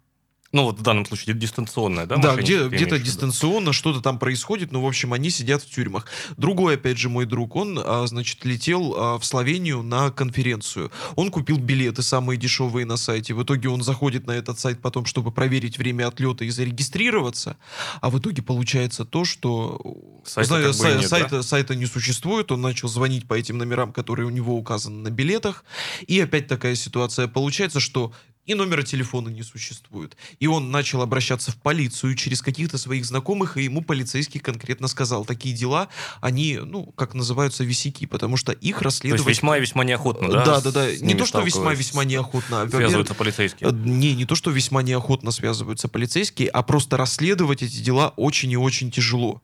Ну, 0.54 0.66
вот 0.66 0.80
в 0.80 0.84
данном 0.84 1.06
случае 1.08 1.36
дистанционное, 1.36 2.06
да? 2.06 2.18
Да, 2.18 2.36
где, 2.36 2.68
где-то 2.68 3.00
дистанционно 3.00 3.74
что-то 3.74 4.02
там 4.02 4.20
происходит, 4.20 4.72
но, 4.72 4.82
в 4.82 4.86
общем, 4.86 5.12
они 5.12 5.32
сидят 5.32 5.64
в 5.64 5.70
тюрьмах. 5.70 6.06
Другой, 6.38 6.76
опять 6.76 7.00
же, 7.00 7.10
мой 7.10 7.26
друг, 7.26 7.56
он, 7.56 7.80
а, 7.84 8.06
значит, 8.06 8.46
летел 8.46 8.94
а, 8.96 9.18
в 9.18 9.26
Словению 9.26 9.82
на 9.82 10.12
конференцию. 10.12 10.92
Он 11.16 11.32
купил 11.32 11.58
билеты, 11.58 12.04
самые 12.04 12.38
дешевые 12.38 12.86
на 12.86 12.98
сайте. 12.98 13.34
В 13.34 13.42
итоге 13.42 13.68
он 13.70 13.82
заходит 13.82 14.28
на 14.28 14.32
этот 14.34 14.60
сайт 14.60 14.80
потом, 14.80 15.06
чтобы 15.08 15.32
проверить 15.32 15.80
время 15.80 16.08
отлета 16.08 16.46
и 16.46 16.52
зарегистрироваться. 16.52 17.58
А 18.02 18.12
в 18.12 18.20
итоге 18.20 18.44
получается 18.44 19.06
то, 19.06 19.26
что 19.26 19.82
Сайта 20.24 20.48
зна- 20.50 20.58
как 20.62 20.68
бы 20.68 20.74
сай- 20.74 20.98
нет, 21.00 21.10
сайта, 21.10 21.42
сайта 21.42 21.76
не 21.76 21.88
существует. 21.88 22.52
Он 22.52 22.62
начал 22.62 22.88
звонить 22.90 23.28
по 23.28 23.34
этим 23.34 23.58
номерам, 23.58 23.92
которые 23.92 24.28
у 24.28 24.30
него 24.30 24.56
указаны 24.56 25.02
на 25.02 25.10
билетах. 25.10 25.66
И 26.06 26.20
опять 26.20 26.48
такая 26.48 26.76
ситуация. 26.76 27.28
Получается, 27.28 27.80
что 27.80 28.14
и 28.46 28.54
номера 28.54 28.84
телефона 28.84 29.30
не 29.30 29.44
существует. 29.44 30.18
И 30.40 30.48
он 30.48 30.72
начал 30.72 31.02
обращаться 31.02 31.52
в 31.52 31.56
полицию 31.56 32.16
через 32.16 32.42
каких-то 32.42 32.78
своих 32.78 33.06
знакомых, 33.06 33.58
и 33.58 33.64
ему 33.64 33.82
полицейский 33.82 34.40
конкретно 34.40 34.88
сказал, 34.88 35.26
такие 35.26 35.56
дела, 35.56 35.88
они, 36.22 36.60
ну, 36.62 36.86
как 36.86 37.14
называются, 37.14 37.64
висяки, 37.64 38.06
потому 38.06 38.38
что 38.38 38.52
их 38.52 38.80
То 38.80 38.86
есть 38.86 39.02
расследовать... 39.02 39.28
весьма 39.28 39.58
и 39.58 39.62
весьма 39.62 39.84
неохотно, 39.84 40.30
да? 40.30 40.46
Да, 40.46 40.62
да, 40.62 40.72
да. 40.72 40.96
Не 40.98 41.16
то, 41.16 41.26
что 41.26 41.42
весьма-весьма 41.42 42.04
неохотно. 42.04 42.64
а, 42.64 42.70
Связываются 42.70 43.14
полицейские. 43.14 43.70
Э, 43.70 43.74
Не, 43.74 44.14
не 44.16 44.26
то, 44.26 44.36
что 44.36 44.52
весьма 44.52 44.84
неохотно 44.84 45.32
связываются 45.32 45.88
полицейские, 45.88 46.50
а 46.50 46.64
просто 46.64 46.98
расследовать 46.98 47.64
эти 47.64 47.78
дела 47.78 48.14
очень 48.18 48.52
и 48.52 48.58
очень 48.58 48.92
тяжело. 48.92 49.42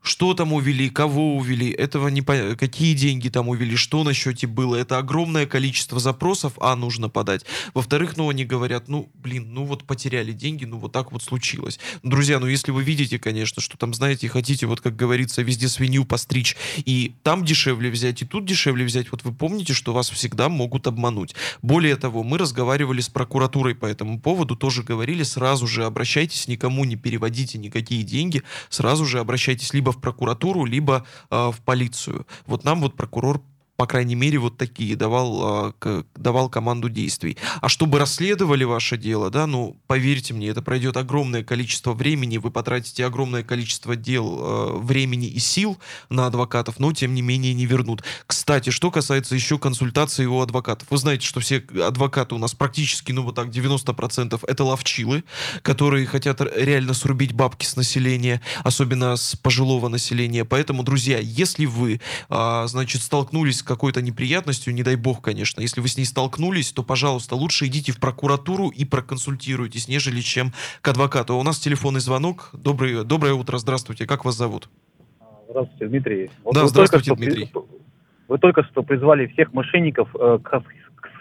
Что 0.00 0.32
там 0.32 0.52
увели, 0.52 0.88
кого 0.90 1.36
увели, 1.36 1.70
этого 1.70 2.08
не 2.08 2.22
пон- 2.22 2.56
какие 2.56 2.94
деньги 2.94 3.28
там 3.28 3.48
увели, 3.48 3.76
что 3.76 4.04
на 4.04 4.14
счете 4.14 4.46
было. 4.46 4.76
Это 4.76 4.98
огромное 4.98 5.44
количество 5.44 5.98
запросов, 5.98 6.52
а, 6.60 6.76
нужно 6.76 7.08
подать. 7.08 7.44
Во-вторых, 7.74 8.16
ну, 8.16 8.28
они 8.28 8.44
говорят, 8.44 8.88
ну, 8.88 9.10
блин, 9.14 9.48
ну 9.52 9.64
вот 9.64 9.84
потеряли 9.84 10.32
деньги, 10.32 10.64
ну 10.64 10.78
вот 10.78 10.92
так 10.92 11.12
вот 11.12 11.22
случилось. 11.22 11.80
Друзья, 12.02 12.38
ну 12.38 12.46
если 12.46 12.70
вы 12.70 12.84
видите, 12.84 13.18
конечно, 13.18 13.60
что 13.60 13.76
там, 13.76 13.92
знаете, 13.92 14.28
хотите, 14.28 14.66
вот 14.66 14.80
как 14.80 14.94
говорится, 14.96 15.42
везде 15.42 15.68
свинью 15.68 16.04
постричь, 16.04 16.56
и 16.84 17.14
там 17.22 17.44
дешевле 17.44 17.90
взять, 17.90 18.22
и 18.22 18.24
тут 18.24 18.46
дешевле 18.46 18.84
взять, 18.84 19.10
вот 19.10 19.24
вы 19.24 19.32
помните, 19.34 19.74
что 19.74 19.92
вас 19.92 20.10
всегда 20.10 20.48
могут 20.48 20.86
обмануть. 20.86 21.34
Более 21.60 21.96
того, 21.96 22.22
мы 22.22 22.38
разговаривали 22.38 23.00
с 23.00 23.08
прокуратурой 23.08 23.74
по 23.74 23.86
этому 23.86 24.20
поводу, 24.20 24.56
тоже 24.56 24.82
говорили, 24.84 25.22
сразу 25.24 25.66
же 25.66 25.84
обращайтесь, 25.84 26.48
никому 26.48 26.84
не 26.84 26.96
переводите 26.96 27.58
никакие 27.58 28.04
деньги, 28.04 28.42
сразу 28.70 29.04
же 29.04 29.18
обращайтесь 29.18 29.74
либо 29.74 29.87
в 29.92 30.00
прокуратуру, 30.00 30.64
либо 30.64 31.06
э, 31.30 31.50
в 31.50 31.60
полицию. 31.64 32.26
Вот 32.46 32.64
нам 32.64 32.80
вот 32.80 32.96
прокурор 32.96 33.42
по 33.78 33.86
крайней 33.86 34.16
мере, 34.16 34.38
вот 34.38 34.56
такие 34.58 34.96
давал, 34.96 35.72
к- 35.78 36.04
давал 36.16 36.48
команду 36.48 36.88
действий. 36.88 37.36
А 37.60 37.68
чтобы 37.68 38.00
расследовали 38.00 38.64
ваше 38.64 38.96
дело, 38.98 39.30
да, 39.30 39.46
ну, 39.46 39.76
поверьте 39.86 40.34
мне, 40.34 40.48
это 40.48 40.62
пройдет 40.62 40.96
огромное 40.96 41.44
количество 41.44 41.92
времени, 41.92 42.38
вы 42.38 42.50
потратите 42.50 43.06
огромное 43.06 43.44
количество 43.44 43.94
дел, 43.94 44.40
э, 44.40 44.78
времени 44.78 45.28
и 45.28 45.38
сил 45.38 45.78
на 46.10 46.26
адвокатов, 46.26 46.80
но, 46.80 46.92
тем 46.92 47.14
не 47.14 47.22
менее, 47.22 47.54
не 47.54 47.66
вернут. 47.66 48.02
Кстати, 48.26 48.70
что 48.70 48.90
касается 48.90 49.36
еще 49.36 49.60
консультаций 49.60 50.26
у 50.26 50.40
адвокатов. 50.40 50.88
Вы 50.90 50.98
знаете, 50.98 51.24
что 51.24 51.38
все 51.38 51.64
адвокаты 51.86 52.34
у 52.34 52.38
нас 52.38 52.54
практически, 52.54 53.12
ну, 53.12 53.22
вот 53.22 53.36
так, 53.36 53.46
90% 53.46 54.42
это 54.44 54.64
ловчилы, 54.64 55.22
которые 55.62 56.04
хотят 56.06 56.40
реально 56.40 56.94
срубить 56.94 57.32
бабки 57.32 57.64
с 57.64 57.76
населения, 57.76 58.42
особенно 58.64 59.14
с 59.14 59.36
пожилого 59.36 59.86
населения. 59.86 60.44
Поэтому, 60.44 60.82
друзья, 60.82 61.20
если 61.20 61.66
вы, 61.66 62.00
а, 62.28 62.66
значит, 62.66 63.02
столкнулись 63.02 63.62
какой-то 63.68 64.02
неприятностью, 64.02 64.74
не 64.74 64.82
дай 64.82 64.96
бог, 64.96 65.22
конечно, 65.22 65.60
если 65.60 65.80
вы 65.80 65.88
с 65.88 65.96
ней 65.96 66.04
столкнулись, 66.04 66.72
то, 66.72 66.82
пожалуйста, 66.82 67.36
лучше 67.36 67.66
идите 67.66 67.92
в 67.92 68.00
прокуратуру 68.00 68.70
и 68.70 68.84
проконсультируйтесь, 68.84 69.86
нежели 69.86 70.20
чем 70.20 70.52
к 70.80 70.88
адвокату. 70.88 71.34
А 71.34 71.36
У 71.36 71.42
нас 71.44 71.58
телефонный 71.58 72.00
звонок. 72.00 72.50
Добрый, 72.52 73.04
доброе 73.04 73.34
утро, 73.34 73.58
здравствуйте. 73.58 74.06
Как 74.06 74.24
вас 74.24 74.36
зовут? 74.36 74.68
Здравствуйте, 75.48 75.86
Дмитрий. 75.86 76.30
Вот 76.42 76.54
Да, 76.54 76.66
здравствуйте, 76.66 76.90
только 76.90 77.04
что 77.04 77.14
Дмитрий. 77.14 77.52
Вы 78.26 78.38
только 78.38 78.64
что 78.64 78.82
призвали 78.82 79.26
всех 79.28 79.52
мошенников 79.52 80.08
э, 80.14 80.38
к 80.42 80.62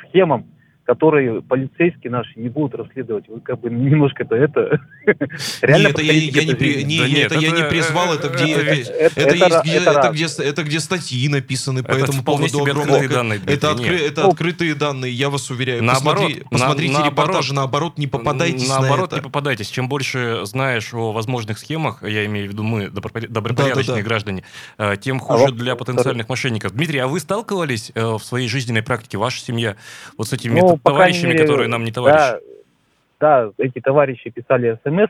схемам, 0.07 0.47
которые 0.87 1.41
полицейские 1.41 2.09
наши 2.11 2.31
не 2.39 2.47
будут 2.47 2.73
расследовать. 2.75 3.27
Вы 3.27 3.41
как 3.41 3.59
бы 3.59 3.69
немножко 3.69 4.23
это... 4.23 4.35
это 4.35 4.79
реально 5.61 5.87
Нет, 5.87 5.91
это 5.91 6.01
я, 6.01 6.13
не, 6.13 6.27
этой 6.29 6.55
при- 6.55 6.73
жизни. 6.75 6.93
не, 6.93 6.97
Да 6.99 7.07
не, 7.07 7.13
нет, 7.13 7.25
это 7.33 7.39
я 7.41 7.51
не 7.51 7.63
призвал, 7.65 8.13
это 8.13 8.29
где, 8.29 8.53
это- 8.53 8.71
где, 8.71 8.81
это 9.73 10.11
где, 10.13 10.25
это 10.43 10.63
где 10.63 10.79
статьи 10.79 11.27
написаны 11.27 11.83
по 11.83 11.91
Это 11.91 12.05
этому 12.05 12.23
поводу 12.23 12.63
ко- 12.63 13.07
данные, 13.09 13.41
Это, 13.45 13.71
откры- 13.71 13.99
это 13.99 14.21
Ну, 14.23 14.29
открытые 14.29 14.75
данные, 14.75 15.11
я 15.11 15.29
вас 15.29 15.49
уверяю. 15.51 15.83
Наоборот, 15.83 16.21
Посмотри- 16.23 16.43
на- 16.43 16.49
посмотрите 16.49 16.93
наоборот. 16.93 17.11
репортажи, 17.27 17.53
наоборот, 17.53 17.97
не 17.97 18.07
попадайтесь 18.07 18.69
Наоборот, 18.69 18.99
на 18.99 19.05
это. 19.07 19.15
не 19.17 19.21
попадайтесь. 19.23 19.69
Чем 19.69 19.89
больше 19.89 20.41
знаешь 20.45 20.93
о 20.93 21.11
возможных 21.11 21.59
схемах, 21.59 22.01
я 22.03 22.25
имею 22.27 22.47
в 22.47 22.51
виду 22.53 22.63
мы, 22.63 22.85
добропор- 22.85 23.27
добропорядочные 23.27 24.03
граждане, 24.03 24.43
э, 24.77 24.95
тем 25.01 25.19
хуже 25.19 25.43
Алло, 25.47 25.51
для 25.53 25.75
потенциальных 25.75 26.29
мошенников. 26.29 26.71
Дмитрий, 26.71 26.99
а 26.99 27.07
вы 27.07 27.19
сталкивались 27.19 27.91
э, 27.93 28.05
в 28.05 28.19
своей 28.23 28.47
жизненной 28.47 28.83
практике, 28.83 29.17
ваша 29.17 29.41
семья, 29.41 29.75
вот 30.17 30.29
с 30.29 30.33
этими 30.33 30.76
Ну, 30.83 30.91
товарищами, 30.91 31.31
мере, 31.31 31.39
которые 31.39 31.67
нам 31.67 31.83
не 31.83 31.91
товарищи? 31.91 32.19
Да, 32.19 32.39
да, 33.19 33.51
эти 33.57 33.79
товарищи 33.79 34.29
писали 34.29 34.77
смс 34.83 35.09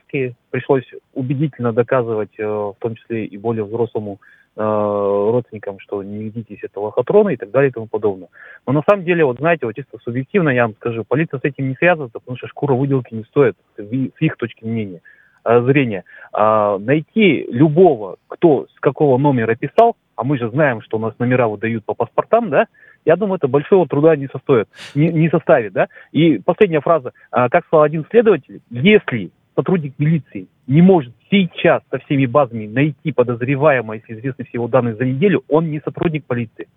пришлось 0.49 0.85
убедительно 1.13 1.73
доказывать, 1.73 2.31
э, 2.37 2.45
в 2.45 2.75
том 2.79 2.95
числе 2.95 3.25
и 3.25 3.37
более 3.37 3.65
взрослому 3.65 4.19
э, 4.55 4.61
родственникам, 4.61 5.79
что 5.79 6.01
не 6.03 6.23
ведитесь 6.23 6.59
это 6.61 6.79
лохотрона 6.79 7.29
и 7.29 7.35
так 7.35 7.51
далее 7.51 7.69
и 7.69 7.73
тому 7.73 7.87
подобное. 7.87 8.29
Но 8.65 8.73
на 8.73 8.81
самом 8.87 9.03
деле, 9.03 9.25
вот 9.25 9.37
знаете, 9.37 9.65
вот 9.65 9.75
чисто 9.75 9.97
субъективно 10.03 10.49
я 10.49 10.63
вам 10.63 10.75
скажу, 10.75 11.03
полиция 11.03 11.39
с 11.39 11.43
этим 11.43 11.67
не 11.67 11.75
связывается, 11.75 12.19
потому 12.19 12.37
что 12.37 12.47
шкура 12.47 12.73
выделки 12.73 13.13
не 13.13 13.23
стоит, 13.23 13.57
с 13.77 13.81
их 13.81 14.37
точки 14.37 14.63
мнения, 14.63 15.01
э, 15.43 15.61
зрения. 15.63 16.05
А, 16.31 16.77
найти 16.77 17.45
любого, 17.51 18.17
кто 18.27 18.67
с 18.73 18.79
какого 18.79 19.17
номера 19.17 19.55
писал, 19.55 19.97
а 20.15 20.23
мы 20.23 20.37
же 20.37 20.49
знаем, 20.49 20.81
что 20.81 20.97
у 20.97 20.99
нас 20.99 21.13
номера 21.19 21.47
выдают 21.47 21.83
по 21.83 21.93
паспортам, 21.93 22.49
да, 22.49 22.67
я 23.07 23.15
думаю, 23.15 23.37
это 23.37 23.47
большого 23.47 23.87
труда 23.87 24.17
не 24.17 24.27
состоит, 24.27 24.67
не, 24.93 25.07
не 25.07 25.29
составит, 25.29 25.71
да. 25.71 25.87
И 26.11 26.39
последняя 26.39 26.81
фраза. 26.81 27.13
А, 27.31 27.47
как 27.47 27.65
сказал 27.65 27.83
один 27.83 28.05
следователь, 28.11 28.59
если 28.69 29.31
сотрудник 29.55 29.93
милиции 29.97 30.47
не 30.67 30.81
может 30.81 31.13
сейчас 31.31 31.81
со 31.89 31.99
всеми 31.99 32.25
базами 32.25 32.67
найти 32.67 33.13
подозреваемого, 33.13 33.93
если 33.93 34.13
известны 34.13 34.43
все 34.43 34.57
его 34.57 34.67
данные 34.67 34.95
за 34.95 35.05
неделю, 35.05 35.43
он 35.47 35.71
не 35.71 35.79
сотрудник 35.79 36.25
полиции. 36.25 36.67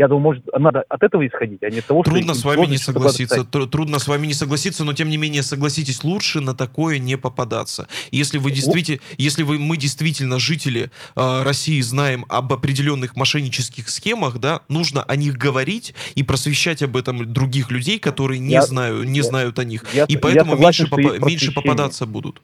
Я 0.00 0.08
думаю, 0.08 0.22
может, 0.22 0.44
надо 0.58 0.82
от 0.88 1.02
этого 1.02 1.26
исходить, 1.26 1.62
а 1.62 1.68
не 1.68 1.80
от 1.80 1.84
того, 1.84 2.02
что... 2.02 2.10
Трудно 2.10 2.32
с 2.32 2.42
вами 2.42 2.64
не 2.64 2.78
согласиться. 2.78 3.44
Тру- 3.44 3.66
Трудно 3.66 3.98
с 3.98 4.08
вами 4.08 4.26
не 4.28 4.32
согласиться, 4.32 4.82
но 4.82 4.94
тем 4.94 5.10
не 5.10 5.18
менее 5.18 5.42
согласитесь, 5.42 6.02
лучше 6.04 6.40
на 6.40 6.54
такое 6.54 6.98
не 6.98 7.16
попадаться. 7.18 7.86
Если 8.10 8.38
вы 8.38 8.50
действительно, 8.50 9.00
если 9.18 9.42
вы 9.42 9.58
мы 9.58 9.76
действительно 9.76 10.38
жители 10.38 10.90
э, 11.16 11.42
России 11.42 11.82
знаем 11.82 12.24
об 12.30 12.50
определенных 12.50 13.14
мошеннических 13.14 13.90
схемах, 13.90 14.38
да, 14.38 14.60
нужно 14.70 15.02
о 15.02 15.16
них 15.16 15.36
говорить 15.36 15.94
и 16.14 16.22
просвещать 16.22 16.82
об 16.82 16.96
этом 16.96 17.30
других 17.30 17.70
людей, 17.70 17.98
которые 17.98 18.38
не 18.40 18.54
Я- 18.54 18.62
знают, 18.62 19.06
не 19.06 19.18
я- 19.18 19.22
знают 19.24 19.58
о 19.58 19.64
них, 19.64 19.84
я- 19.92 20.06
и 20.06 20.14
я 20.14 20.18
поэтому 20.18 20.52
согласен, 20.52 20.84
меньше, 20.84 20.96
попа- 21.18 21.26
меньше 21.28 21.52
попадаться 21.52 22.06
будут. 22.06 22.40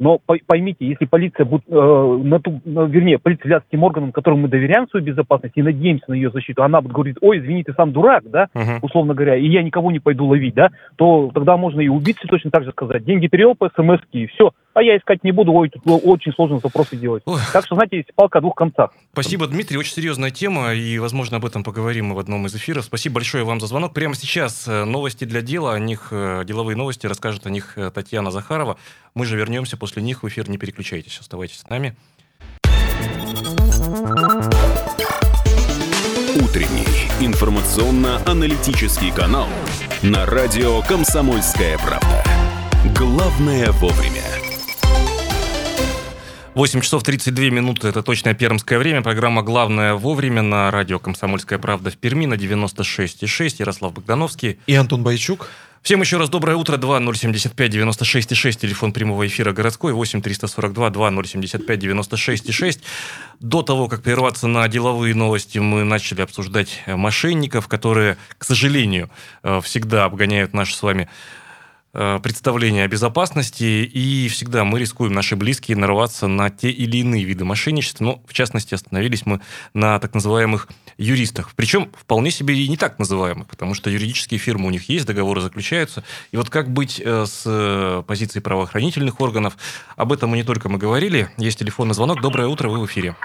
Но 0.00 0.18
поймите, 0.46 0.86
если 0.86 1.04
полиция 1.04 1.44
будет, 1.44 1.64
э, 1.68 2.20
на 2.24 2.40
ту, 2.40 2.60
вернее, 2.64 3.18
полиция 3.18 3.44
является 3.44 3.68
тем 3.70 3.82
органом, 3.82 4.12
которому 4.12 4.42
мы 4.42 4.48
доверяем 4.48 4.88
свою 4.88 5.04
безопасность 5.04 5.52
и 5.56 5.62
надеемся 5.62 6.06
на 6.08 6.14
ее 6.14 6.30
защиту, 6.30 6.62
она 6.62 6.80
будет 6.80 6.94
говорить, 6.94 7.16
ой, 7.20 7.38
извини, 7.38 7.64
ты 7.64 7.74
сам 7.74 7.92
дурак, 7.92 8.24
да, 8.24 8.48
uh-huh. 8.54 8.78
условно 8.80 9.12
говоря, 9.12 9.36
и 9.36 9.46
я 9.46 9.62
никого 9.62 9.92
не 9.92 9.98
пойду 9.98 10.26
ловить, 10.26 10.54
да, 10.54 10.70
то 10.96 11.30
тогда 11.34 11.58
можно 11.58 11.82
и 11.82 11.88
убийце 11.88 12.26
точно 12.26 12.50
так 12.50 12.64
же 12.64 12.70
сказать, 12.70 13.04
деньги 13.04 13.26
перевел 13.26 13.54
по 13.54 13.68
смс 13.76 14.00
и 14.12 14.26
все, 14.28 14.52
а 14.72 14.82
я 14.82 14.96
искать 14.96 15.22
не 15.22 15.32
буду, 15.32 15.52
ой, 15.52 15.68
тут 15.68 15.82
очень 15.86 16.32
сложно 16.32 16.58
запросы 16.58 16.96
делать. 16.96 17.22
Ой. 17.26 17.38
Так 17.52 17.66
что, 17.66 17.74
знаете, 17.74 17.98
есть 17.98 18.14
палка 18.14 18.38
о 18.38 18.40
двух 18.40 18.54
концах. 18.54 18.92
Спасибо, 19.12 19.46
Дмитрий, 19.48 19.76
очень 19.76 19.92
серьезная 19.92 20.30
тема, 20.30 20.72
и, 20.72 20.98
возможно, 20.98 21.36
об 21.36 21.44
этом 21.44 21.62
поговорим 21.62 22.06
мы 22.06 22.14
в 22.14 22.18
одном 22.18 22.46
из 22.46 22.54
эфиров. 22.54 22.84
Спасибо 22.84 23.16
большое 23.16 23.44
вам 23.44 23.60
за 23.60 23.66
звонок. 23.66 23.92
Прямо 23.92 24.14
сейчас 24.14 24.66
э, 24.66 24.84
новости 24.84 25.24
для 25.24 25.42
дела, 25.42 25.74
о 25.74 25.78
них, 25.78 26.08
э, 26.12 26.44
деловые 26.46 26.76
новости, 26.76 27.06
расскажет 27.06 27.46
о 27.46 27.50
них 27.50 27.76
э, 27.76 27.90
Татьяна 27.90 28.30
Захарова. 28.30 28.76
Мы 29.14 29.26
же 29.26 29.36
вернемся 29.36 29.76
после 29.76 29.89
них 29.98 30.22
в 30.22 30.28
эфир, 30.28 30.48
не 30.48 30.58
переключайтесь, 30.58 31.18
оставайтесь 31.18 31.58
с 31.58 31.68
нами. 31.68 31.96
Утренний 36.36 36.86
информационно-аналитический 37.20 39.10
канал 39.10 39.48
на 40.02 40.26
радио 40.26 40.80
«Комсомольская 40.82 41.76
правда». 41.78 42.24
Главное 42.96 43.72
вовремя. 43.72 44.22
8 46.54 46.80
часов 46.80 47.02
32 47.04 47.44
минуты, 47.50 47.88
это 47.88 48.02
точное 48.02 48.34
пермское 48.34 48.78
время. 48.78 49.02
Программа 49.02 49.42
«Главное 49.42 49.94
вовремя» 49.94 50.42
на 50.42 50.70
радио 50.70 50.98
«Комсомольская 50.98 51.58
правда» 51.58 51.90
в 51.90 51.96
Перми 51.96 52.26
на 52.26 52.34
96,6. 52.34 53.56
Ярослав 53.58 53.92
Богдановский. 53.94 54.58
И 54.66 54.74
Антон 54.74 55.02
Бойчук. 55.02 55.48
Всем 55.82 56.02
еще 56.02 56.18
раз 56.18 56.28
доброе 56.28 56.56
утро. 56.56 56.76
2075 56.76 57.70
96 57.70 58.36
6. 58.36 58.60
Телефон 58.60 58.92
прямого 58.92 59.26
эфира 59.26 59.52
городской. 59.52 59.94
8 59.94 60.20
342 60.20 60.90
2075 60.90 61.78
96 61.78 62.52
6. 62.52 62.80
До 63.40 63.62
того, 63.62 63.88
как 63.88 64.02
прерваться 64.02 64.46
на 64.46 64.68
деловые 64.68 65.14
новости, 65.14 65.56
мы 65.56 65.84
начали 65.84 66.20
обсуждать 66.20 66.82
мошенников, 66.86 67.66
которые, 67.66 68.18
к 68.36 68.44
сожалению, 68.44 69.10
э, 69.42 69.62
всегда 69.62 70.04
обгоняют 70.04 70.52
наши 70.52 70.76
с 70.76 70.82
вами 70.82 71.04
Э, 71.04 71.08
представление 71.92 72.84
о 72.84 72.88
безопасности, 72.88 73.64
и 73.64 74.28
всегда 74.28 74.64
мы 74.64 74.78
рискуем, 74.78 75.12
наши 75.12 75.36
близкие, 75.36 75.76
нарваться 75.76 76.28
на 76.28 76.48
те 76.50 76.70
или 76.70 76.98
иные 76.98 77.24
виды 77.24 77.44
мошенничества. 77.44 78.04
Но, 78.04 78.22
в 78.26 78.32
частности, 78.32 78.74
остановились 78.74 79.26
мы 79.26 79.40
на 79.74 79.98
так 79.98 80.14
называемых 80.14 80.68
юристах. 80.98 81.50
Причем 81.56 81.90
вполне 81.92 82.30
себе 82.30 82.54
и 82.54 82.68
не 82.68 82.76
так 82.76 82.98
называемых, 82.98 83.48
потому 83.48 83.74
что 83.74 83.90
юридические 83.90 84.38
фирмы 84.38 84.66
у 84.66 84.70
них 84.70 84.88
есть, 84.88 85.06
договоры 85.06 85.40
заключаются. 85.40 86.04
И 86.30 86.36
вот 86.36 86.50
как 86.50 86.70
быть 86.70 87.00
э, 87.04 87.24
с 87.26 87.44
э, 87.46 88.02
позиции 88.06 88.40
правоохранительных 88.40 89.20
органов, 89.20 89.56
об 89.96 90.12
этом 90.12 90.30
мы 90.30 90.36
не 90.36 90.44
только 90.44 90.68
мы 90.68 90.78
говорили. 90.78 91.28
Есть 91.38 91.58
телефонный 91.58 91.94
звонок. 91.94 92.20
Доброе 92.20 92.48
утро, 92.48 92.68
вы 92.68 92.80
в 92.80 92.86
эфире. 92.86 93.16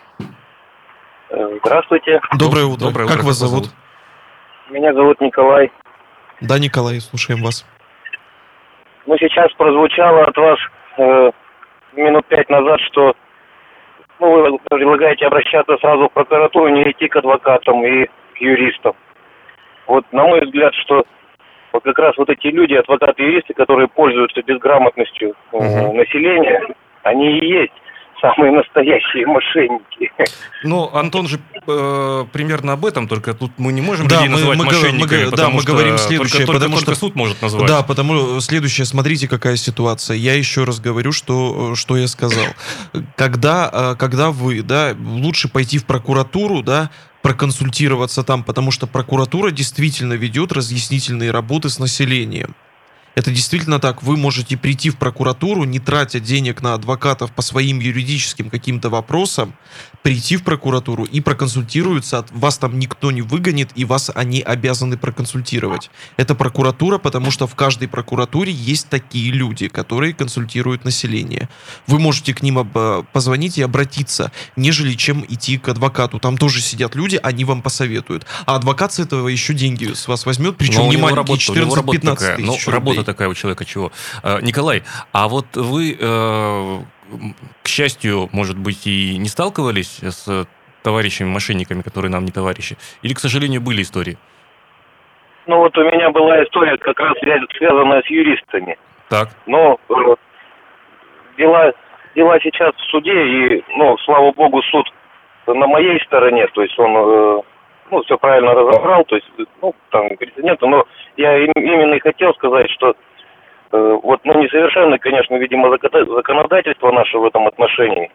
Здравствуйте. 1.30 2.22
Доброе 2.38 2.66
утро. 2.66 2.86
Доброе 2.86 3.06
утро. 3.06 3.16
Как 3.16 3.26
вас 3.26 3.38
зовут? 3.38 3.70
Меня 4.72 4.94
зовут 4.94 5.20
Николай. 5.22 5.72
Да, 6.42 6.60
Николай, 6.60 7.00
слушаем 7.00 7.44
вас. 7.44 7.66
Ну, 9.06 9.18
сейчас 9.18 9.52
прозвучало 9.54 10.26
от 10.26 10.38
вас 10.38 10.60
э, 10.98 11.32
минут 11.94 12.26
пять 12.26 12.50
назад, 12.50 12.80
что 12.82 13.16
ну, 14.20 14.32
вы 14.32 14.60
предлагаете 14.70 15.26
обращаться 15.26 15.78
сразу 15.78 16.08
в 16.08 16.14
прокуратуру, 16.14 16.70
не 16.70 16.90
идти 16.90 17.08
к 17.08 17.16
адвокатам 17.16 17.86
и 17.86 18.06
к 18.06 18.38
юристам. 18.40 18.94
Вот, 19.88 20.06
на 20.12 20.24
мой 20.24 20.42
взгляд, 20.42 20.74
что 20.76 21.04
вот 21.74 21.84
как 21.84 22.00
раз 22.00 22.18
вот 22.18 22.30
эти 22.30 22.48
люди, 22.48 22.74
адвокаты-юристы, 22.74 23.54
которые 23.54 23.88
пользуются 23.88 24.42
безграмотностью 24.42 25.36
угу. 25.52 25.94
населения, 25.94 26.64
они 27.04 27.38
и 27.38 27.46
есть 27.46 27.74
самые 28.22 28.52
настоящие 28.52 29.26
мошенники. 29.28 30.12
Ну, 30.64 30.90
Антон 30.94 31.28
же 31.28 31.40
э, 31.68 32.26
примерно 32.32 32.74
об 32.74 32.86
этом, 32.86 33.08
только 33.08 33.34
тут 33.34 33.52
мы 33.58 33.74
не 33.74 33.82
можем 33.82 34.08
да, 34.08 34.16
людей 34.16 34.30
мы, 34.30 34.36
называть 34.36 34.58
мы, 34.58 34.66
мошенниками, 34.66 35.26
мы, 35.26 35.32
да, 35.32 35.50
мы 35.50 35.64
говорим 35.64 35.98
следующее, 35.98 36.46
только, 36.46 36.54
потому 36.54 36.76
только, 36.76 36.92
что 36.92 37.00
суд 37.00 37.16
может 37.16 37.42
назвать. 37.42 37.68
Да, 37.68 37.84
потому 37.84 38.40
следующее, 38.40 38.86
смотрите, 38.86 39.28
какая 39.28 39.56
ситуация. 39.56 40.18
Я 40.18 40.36
еще 40.36 40.64
раз 40.64 40.80
говорю, 40.80 41.12
что, 41.12 41.76
что 41.76 41.98
я 41.98 42.08
сказал. 42.08 42.46
Когда, 43.16 43.70
э, 43.72 43.96
когда 43.98 44.32
вы, 44.32 44.62
да, 44.62 44.96
лучше 44.98 45.50
пойти 45.50 45.78
в 45.78 45.86
прокуратуру, 45.86 46.62
да, 46.62 46.90
проконсультироваться 47.22 48.24
там, 48.24 48.44
потому 48.44 48.70
что 48.70 48.86
прокуратура 48.86 49.50
действительно 49.50 50.14
ведет 50.14 50.52
разъяснительные 50.52 51.32
работы 51.32 51.70
с 51.70 51.80
населением. 51.80 52.56
Это 53.16 53.32
действительно 53.32 53.80
так. 53.80 54.04
Вы 54.04 54.18
можете 54.18 54.58
прийти 54.58 54.90
в 54.90 54.98
прокуратуру, 54.98 55.64
не 55.64 55.80
тратя 55.80 56.20
денег 56.20 56.62
на 56.62 56.74
адвокатов 56.74 57.32
по 57.32 57.42
своим 57.42 57.80
юридическим 57.80 58.50
каким-то 58.50 58.90
вопросам, 58.90 59.56
прийти 60.06 60.38
в 60.38 60.44
прокуратуру 60.44 61.04
и 61.04 61.20
проконсультируются. 61.20 62.28
Вас 62.30 62.60
там 62.60 62.78
никто 62.78 63.10
не 63.10 63.24
выгонит, 63.24 63.72
и 63.74 63.86
вас 63.86 64.12
они 64.14 64.40
обязаны 64.40 64.98
проконсультировать. 64.98 65.90
Это 66.16 66.36
прокуратура, 66.36 67.00
потому 67.00 67.32
что 67.32 67.48
в 67.48 67.56
каждой 67.56 67.88
прокуратуре 67.88 68.52
есть 68.52 68.88
такие 68.88 69.32
люди, 69.32 69.68
которые 69.68 70.14
консультируют 70.14 70.86
население. 70.86 71.50
Вы 71.88 71.98
можете 71.98 72.36
к 72.36 72.44
ним 72.44 72.70
позвонить 73.14 73.58
и 73.58 73.64
обратиться, 73.64 74.32
нежели 74.56 74.94
чем 74.94 75.26
идти 75.28 75.58
к 75.58 75.70
адвокату. 75.70 76.20
Там 76.20 76.38
тоже 76.38 76.62
сидят 76.62 76.94
люди, 76.94 77.20
они 77.24 77.44
вам 77.44 77.64
посоветуют. 77.64 78.28
А 78.46 78.58
адвокат 78.58 78.94
с 78.94 79.00
этого 79.00 79.28
еще 79.28 79.56
деньги 79.56 79.92
с 79.92 80.08
вас 80.08 80.28
возьмет, 80.28 80.56
причем 80.56 80.88
не 80.88 80.98
маленькие, 80.98 81.38
14-15 81.38 82.36
тысяч 82.36 82.66
ну, 82.68 82.72
работа 82.72 83.04
такая 83.04 83.28
у 83.28 83.34
человека 83.34 83.66
чего. 83.66 83.92
А, 84.22 84.40
Николай, 84.42 84.84
а 85.14 85.28
вот 85.28 85.48
вы, 85.56 85.98
э, 86.00 86.84
к 87.64 87.68
счастью, 87.68 88.30
может 88.32 88.58
быть, 88.58 88.88
и 88.88 89.18
не 89.18 89.28
сталкивались 89.28 90.00
с 90.04 90.48
товарищами-мошенниками, 90.84 91.82
которые 91.82 92.12
нам 92.12 92.26
не 92.26 92.32
товарищи? 92.32 92.78
Или, 93.02 93.14
к 93.14 93.20
сожалению, 93.20 93.62
были 93.62 93.82
истории? 93.82 94.18
Ну 95.48 95.58
вот 95.58 95.78
у 95.78 95.84
меня 95.84 96.10
была 96.10 96.44
история 96.44 96.78
как 96.78 97.00
раз 97.00 97.14
связанная 97.20 98.02
с 98.02 98.08
юристами. 98.08 98.78
Так. 99.10 99.30
Но 99.46 99.78
э, 99.90 100.16
дела, 101.38 101.72
дела 102.16 102.40
сейчас 102.42 102.74
в 102.76 102.90
суде, 102.90 103.14
и, 103.14 103.64
ну, 103.78 103.98
слава 104.00 104.32
богу, 104.32 104.62
суд 104.64 104.92
на 105.48 105.68
моей 105.68 106.00
стороне, 106.06 106.48
то 106.48 106.64
есть 106.64 106.78
он 106.80 106.96
э, 106.96 107.42
ну, 107.92 108.02
все 108.04 108.18
правильно 108.18 108.54
разобрал, 108.54 109.04
то 109.06 109.16
есть, 109.16 109.30
ну, 109.62 109.76
там, 109.92 110.10
прецедента, 110.18 110.66
но 110.66 110.86
я 111.18 111.38
именно 111.38 111.94
и 111.94 112.00
хотел 112.00 112.34
сказать, 112.34 112.70
что 112.72 112.96
вот, 113.72 114.22
ну, 114.24 114.42
несовершенно, 114.42 114.98
конечно, 114.98 115.36
видимо, 115.36 115.70
законодательство 115.70 116.92
наше 116.92 117.18
в 117.18 117.26
этом 117.26 117.48
отношении, 117.48 118.12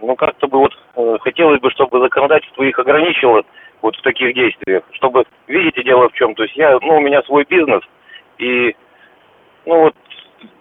ну, 0.00 0.16
как-то 0.16 0.46
бы 0.46 0.58
вот 0.58 0.72
э, 0.96 1.16
хотелось 1.20 1.60
бы, 1.60 1.70
чтобы 1.70 2.00
законодательство 2.00 2.62
их 2.62 2.78
ограничило 2.78 3.42
вот 3.82 3.96
в 3.96 4.02
таких 4.02 4.34
действиях, 4.34 4.82
чтобы, 4.92 5.24
видите, 5.46 5.82
дело 5.82 6.08
в 6.08 6.12
чем, 6.14 6.34
то 6.34 6.42
есть 6.42 6.56
я, 6.56 6.78
ну, 6.80 6.96
у 6.96 7.00
меня 7.00 7.22
свой 7.22 7.44
бизнес, 7.48 7.82
и, 8.38 8.74
ну, 9.66 9.82
вот, 9.82 9.94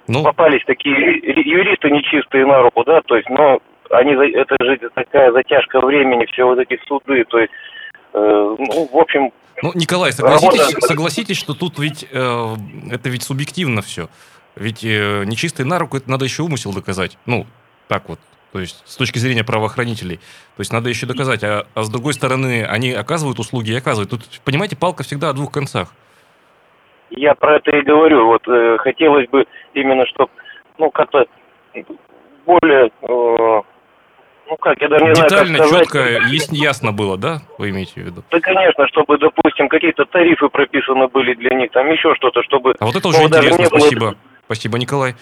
ну... 0.08 0.24
попались 0.24 0.64
такие 0.66 0.96
юристы 0.96 1.90
нечистые 1.90 2.46
на 2.46 2.62
руку, 2.62 2.84
да, 2.84 3.02
то 3.02 3.16
есть, 3.16 3.30
но 3.30 3.60
они, 3.90 4.14
это 4.14 4.56
же 4.62 4.78
такая 4.94 5.32
затяжка 5.32 5.80
времени, 5.80 6.26
все 6.26 6.44
вот 6.44 6.60
эти 6.60 6.80
суды, 6.88 7.24
то 7.26 7.40
есть, 7.40 7.52
Э, 7.52 7.67
ну, 8.18 8.90
в 8.92 8.98
общем... 8.98 9.32
Ну, 9.64 9.72
Николай, 9.74 10.12
согласитесь, 10.12 10.60
работа... 10.60 10.88
согласитесь, 10.88 11.38
что 11.38 11.54
тут 11.54 11.80
ведь 11.80 12.08
э, 12.12 12.56
это 12.92 13.10
ведь 13.10 13.24
субъективно 13.24 13.82
все. 13.82 14.08
Ведь 14.56 14.84
э, 14.84 15.24
нечистый 15.26 15.66
на 15.66 15.80
руку, 15.80 15.98
это 15.98 16.10
надо 16.10 16.26
еще 16.26 16.44
умысел 16.44 16.74
доказать. 16.74 17.18
Ну, 17.26 17.46
так 17.88 18.10
вот. 18.10 18.20
То 18.54 18.60
есть 18.60 18.82
с 18.86 18.96
точки 18.96 19.20
зрения 19.20 19.44
правоохранителей. 19.44 20.18
То 20.18 20.62
есть 20.62 20.72
надо 20.72 20.90
еще 20.90 21.06
доказать. 21.06 21.44
А, 21.44 21.68
а 21.74 21.84
с 21.84 21.90
другой 21.90 22.14
стороны, 22.14 22.66
они 22.66 22.92
оказывают 22.92 23.40
услуги 23.40 23.72
и 23.72 23.76
оказывают. 23.76 24.10
Тут, 24.10 24.22
понимаете, 24.46 24.78
палка 24.78 25.04
всегда 25.04 25.30
о 25.30 25.34
двух 25.34 25.52
концах. 25.52 25.94
Я 27.10 27.36
про 27.36 27.58
это 27.58 27.76
и 27.76 27.82
говорю. 27.82 28.26
Вот 28.26 28.48
э, 28.48 28.78
хотелось 28.80 29.28
бы 29.30 29.46
именно, 29.74 30.06
чтобы, 30.08 30.32
ну, 30.78 30.90
как-то 30.92 31.26
более 32.46 32.90
э, 33.02 33.62
ну 34.50 34.58
как, 34.58 34.82
я 34.82 34.88
даже 34.88 35.06
не 35.06 35.14
Детально, 35.14 35.58
знаю, 35.58 35.72
как 35.72 35.90
сказать. 35.90 36.14
четко, 36.14 36.28
есть, 36.30 36.52
ясно 36.52 36.92
было, 36.92 37.18
да, 37.18 37.42
вы 37.58 37.70
имеете 37.70 37.94
в 37.96 37.98
виду? 37.98 38.24
Да, 38.32 38.40
конечно, 38.40 38.88
чтобы, 38.88 39.18
допустим, 39.18 39.68
какие-то 39.70 40.06
тарифы 40.06 40.50
прописаны 40.50 41.08
были 41.08 41.34
для 41.36 41.56
них, 41.56 41.72
там 41.72 41.90
еще 41.92 42.16
что-то, 42.16 42.44
чтобы... 42.44 42.76
А 42.80 42.86
вот 42.86 42.96
это 42.96 43.08
уже 43.08 43.20
ну, 43.20 43.28
интересно, 43.28 43.66
спасибо. 43.66 44.00
Было... 44.00 44.16
Спасибо, 44.46 44.78
Николай. 44.78 45.16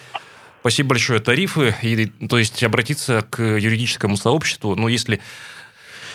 Спасибо 0.60 0.90
большое. 0.90 1.20
Тарифы, 1.20 1.74
и, 1.82 2.06
то 2.28 2.38
есть 2.38 2.62
обратиться 2.64 3.22
к 3.28 3.40
юридическому 3.40 4.16
сообществу, 4.16 4.74
ну, 4.74 4.88
если 4.88 5.20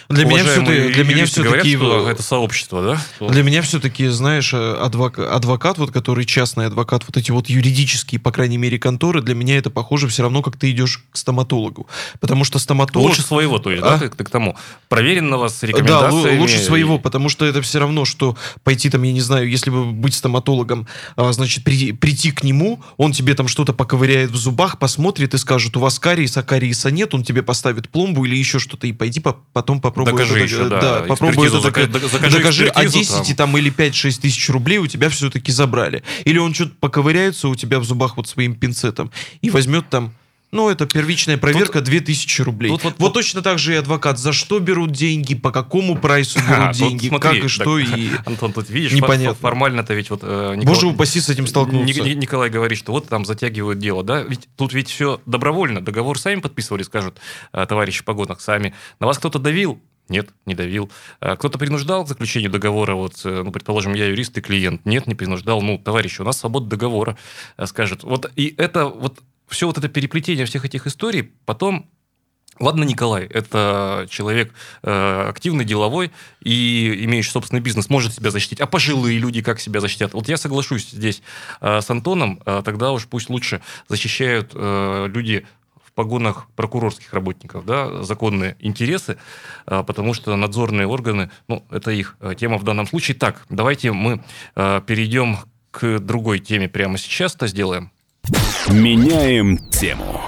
Для 0.10 0.26
меня 0.26 0.44
все-таки, 0.44 0.94
для 0.94 1.04
меня 1.04 1.26
говорят, 1.26 1.30
все-таки 1.30 2.10
это 2.12 2.24
сообщество, 2.24 2.82
да? 3.20 3.28
Для 3.28 3.44
меня 3.44 3.62
все-таки, 3.62 4.08
знаешь, 4.08 4.54
э, 4.54 4.58
адвок- 4.58 5.24
адвокат, 5.24 5.78
вот 5.78 5.92
который 5.92 6.26
частный 6.26 6.68
адвокат, 6.68 7.04
вот 7.08 7.18
эти 7.18 7.32
вот 7.32 7.50
юридические, 7.50 8.20
по 8.20 8.32
крайней 8.32 8.58
мере, 8.58 8.78
конторы, 8.80 9.22
для 9.22 9.36
меня 9.36 9.58
это 9.58 9.70
похоже 9.70 10.08
все 10.08 10.24
равно, 10.24 10.42
как 10.42 10.58
ты 10.58 10.72
идешь 10.72 11.04
к 11.12 11.18
стоматологу. 11.18 11.88
Потому 12.20 12.44
что 12.44 12.60
стоматолог... 12.60 13.10
Лучше 13.10 13.22
своего, 13.22 13.60
то 13.60 13.72
есть, 13.72 13.84
А? 13.84 13.92
да, 13.92 14.00
ты, 14.00 14.10
ты 14.10 14.24
к 14.24 14.30
тому. 14.30 14.56
Проверенного 14.90 15.48
с 15.48 15.60
Да, 15.62 15.68
рекомендациями. 15.68 16.38
лу- 16.38 16.40
лучше 16.40 16.60
своего, 16.60 17.00
потому 17.00 17.30
что 17.30 17.46
это 17.46 17.62
все 17.62 17.80
равно, 17.80 18.06
что 18.06 18.36
пойти 18.64 18.90
там, 18.90 19.04
я 19.04 19.14
не 19.14 19.22
знаю, 19.22 19.50
если 19.50 19.70
бы 19.70 19.86
быть 19.92 20.14
стоматологом, 20.14 20.88
а, 21.16 21.32
значит, 21.32 21.64
при- 21.64 21.92
прийти 21.94 22.32
к 22.32 22.44
нему, 22.44 22.82
он 22.98 23.12
тебе 23.12 23.34
там 23.36 23.48
что-то 23.48 23.74
поковыряет 23.74 24.32
в 24.32 24.36
зубах, 24.36 24.80
посмотрит 24.80 25.34
и 25.34 25.38
скажет, 25.38 25.78
у 25.78 25.80
вас 25.80 26.00
кариеса, 26.00 26.44
кариеса 26.44 26.92
нет, 26.92 27.14
он 27.14 27.24
тебе 27.24 27.44
поставит 27.44 27.90
пломбу 27.90 28.26
или 28.26 28.36
еще 28.36 28.60
что-то, 28.60 28.88
и 28.88 28.92
пойди 28.94 29.20
по- 29.20 29.38
потом 29.54 29.80
попробуй 29.82 30.01
Докажи 30.06 30.36
это, 30.36 30.44
еще, 30.44 30.66
э, 30.66 30.70
да, 30.70 31.04
попробуй 31.08 31.48
это 31.48 31.58
дока- 31.58 31.88
зака- 31.88 32.08
закажи 32.10 32.38
докажи, 32.38 32.68
а 32.68 32.84
экспертизу 32.86 33.20
10 33.24 33.38
там. 33.38 33.58
или 33.58 33.70
5-6 33.70 34.22
тысяч 34.22 34.50
рублей 34.50 34.78
у 34.80 34.88
тебя 34.88 35.10
все-таки 35.10 35.52
забрали. 35.52 36.04
Или 36.26 36.38
он 36.38 36.54
что-то 36.54 36.74
поковыряется 36.80 37.48
у 37.48 37.56
тебя 37.56 37.80
в 37.80 37.84
зубах 37.84 38.18
вот 38.18 38.28
своим 38.28 38.56
пинцетом 38.56 39.12
и 39.42 39.50
возьмет 39.50 39.90
там 39.90 40.14
ну, 40.54 40.70
это 40.70 40.86
первичная 40.86 41.38
проверка 41.38 41.80
2000 41.80 42.42
рублей. 42.42 42.72
тут 42.72 42.84
вот, 42.84 42.96
вот- 42.98 43.14
точно 43.14 43.42
так 43.42 43.58
же 43.58 43.74
и 43.74 43.78
адвокат. 43.78 44.20
За 44.20 44.34
что 44.34 44.60
берут 44.60 44.92
деньги, 44.92 45.34
по 45.34 45.50
какому 45.50 45.98
прайсу 45.98 46.40
берут 46.46 46.52
А, 46.52 46.68
тут 46.74 46.78
деньги, 46.78 47.08
смотри, 47.08 47.38
как 47.38 47.46
и 47.46 47.48
что, 47.48 47.80
так, 47.80 47.98
и... 47.98 48.12
Антон, 48.26 48.52
тут 48.52 48.70
видишь, 48.70 48.92
Непонятно. 48.92 49.30
фор- 49.34 49.52
формально-то 49.52 49.94
ведь 49.94 50.10
вот... 50.10 50.20
э, 50.24 50.56
Николай- 50.58 50.66
Боже 50.66 50.88
упаси 50.88 51.22
с 51.22 51.30
этим 51.30 51.48
столкнуться. 51.48 52.02
Ни- 52.04 52.10
Ни- 52.10 52.14
Николай 52.16 52.50
говорит, 52.50 52.78
что 52.78 52.92
вот 52.92 53.08
там 53.08 53.24
затягивают 53.24 53.80
дело, 53.80 54.04
да? 54.04 54.24
Ведь 54.24 54.50
тут 54.58 54.74
ведь 54.74 54.90
все 54.90 55.22
добровольно. 55.26 55.80
Договор 55.80 56.20
сами 56.20 56.42
подписывали, 56.42 56.84
скажут 56.84 57.18
э, 57.54 57.66
товарищи 57.66 58.02
в 58.02 58.04
погонах 58.04 58.42
сами. 58.42 58.74
На 59.00 59.08
вас 59.08 59.20
кто-то 59.20 59.40
давил? 59.40 59.80
Нет, 60.10 60.30
не 60.46 60.56
давил. 60.56 60.92
А 61.20 61.36
Кто-то 61.36 61.58
принуждал 61.58 62.04
к 62.04 62.08
заключению 62.08 62.52
договора, 62.52 62.96
вот, 62.96 63.22
э, 63.24 63.44
ну, 63.44 63.52
предположим, 63.52 63.94
я 63.94 64.08
юрист 64.08 64.38
и 64.38 64.42
клиент. 64.42 64.86
Нет, 64.86 65.08
не 65.08 65.16
принуждал. 65.16 65.62
Ну, 65.62 65.78
товарищи, 65.78 66.22
у 66.22 66.26
нас 66.26 66.40
свобода 66.40 66.68
договора, 66.68 67.18
э, 67.58 67.66
скажет. 67.66 68.04
Вот, 68.04 68.32
и 68.36 68.54
это 68.58 68.88
вот 68.88 69.20
все 69.48 69.68
вот 69.68 69.78
это 69.78 69.90
переплетение 69.90 70.46
всех 70.46 70.66
этих 70.66 70.88
историй 70.88 71.32
потом 71.46 71.90
Ладно, 72.60 72.84
Николай, 72.84 73.26
это 73.26 74.06
человек 74.10 74.54
э, 74.84 75.26
активный, 75.30 75.66
деловой 75.66 76.12
и 76.42 77.06
имеющий 77.06 77.32
собственный 77.32 77.62
бизнес, 77.62 77.90
может 77.90 78.14
себя 78.14 78.30
защитить. 78.30 78.60
А 78.60 78.68
пожилые 78.68 79.18
люди 79.18 79.42
как 79.42 79.60
себя 79.60 79.80
защитят? 79.80 80.14
Вот 80.14 80.28
я 80.28 80.38
соглашусь 80.38 80.90
здесь 80.92 81.24
э, 81.60 81.82
с 81.82 81.90
Антоном, 81.90 82.40
э, 82.46 82.62
тогда 82.64 82.92
уж 82.92 83.08
пусть 83.08 83.30
лучше 83.30 83.62
защищают 83.88 84.52
э, 84.54 85.08
люди 85.12 85.48
в 85.92 85.96
погонах 85.96 86.48
прокурорских 86.56 87.14
работников, 87.14 87.66
да, 87.66 88.04
законные 88.04 88.56
интересы, 88.60 89.18
э, 89.68 89.84
потому 89.86 90.14
что 90.14 90.36
надзорные 90.36 90.88
органы, 90.88 91.30
ну, 91.48 91.64
это 91.70 91.92
их 91.92 92.16
э, 92.22 92.34
тема 92.38 92.58
в 92.58 92.64
данном 92.64 92.88
случае. 92.88 93.18
Так, 93.18 93.46
давайте 93.50 93.92
мы 93.92 94.24
э, 94.56 94.82
перейдем 94.86 95.38
к 95.72 96.00
другой 96.00 96.40
теме 96.40 96.70
прямо 96.70 96.98
сейчас, 96.98 97.36
это 97.36 97.48
сделаем. 97.48 97.92
Меняем 98.70 99.58
тему. 99.58 100.22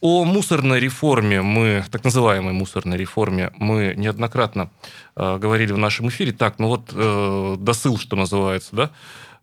О 0.00 0.24
мусорной 0.24 0.80
реформе 0.80 1.40
мы, 1.40 1.84
так 1.90 2.04
называемой 2.04 2.52
мусорной 2.52 2.96
реформе, 2.96 3.52
мы 3.56 3.94
неоднократно 3.96 4.70
э, 5.16 5.38
говорили 5.38 5.72
в 5.72 5.78
нашем 5.78 6.08
эфире. 6.08 6.32
Так, 6.32 6.58
ну 6.58 6.68
вот 6.68 6.90
э, 6.92 7.56
досыл, 7.58 7.98
что 7.98 8.16
называется, 8.16 8.76
да? 8.76 8.90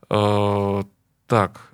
Э, 0.09 0.83
так, 1.27 1.70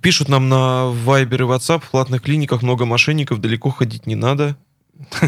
Пишут 0.00 0.28
нам 0.28 0.48
на 0.48 0.92
Viber 1.06 1.36
и 1.36 1.38
WhatsApp, 1.38 1.80
в 1.80 1.90
платных 1.90 2.22
клиниках 2.22 2.62
много 2.62 2.84
мошенников, 2.84 3.40
далеко 3.40 3.70
ходить 3.70 4.06
не 4.06 4.14
надо. 4.14 4.56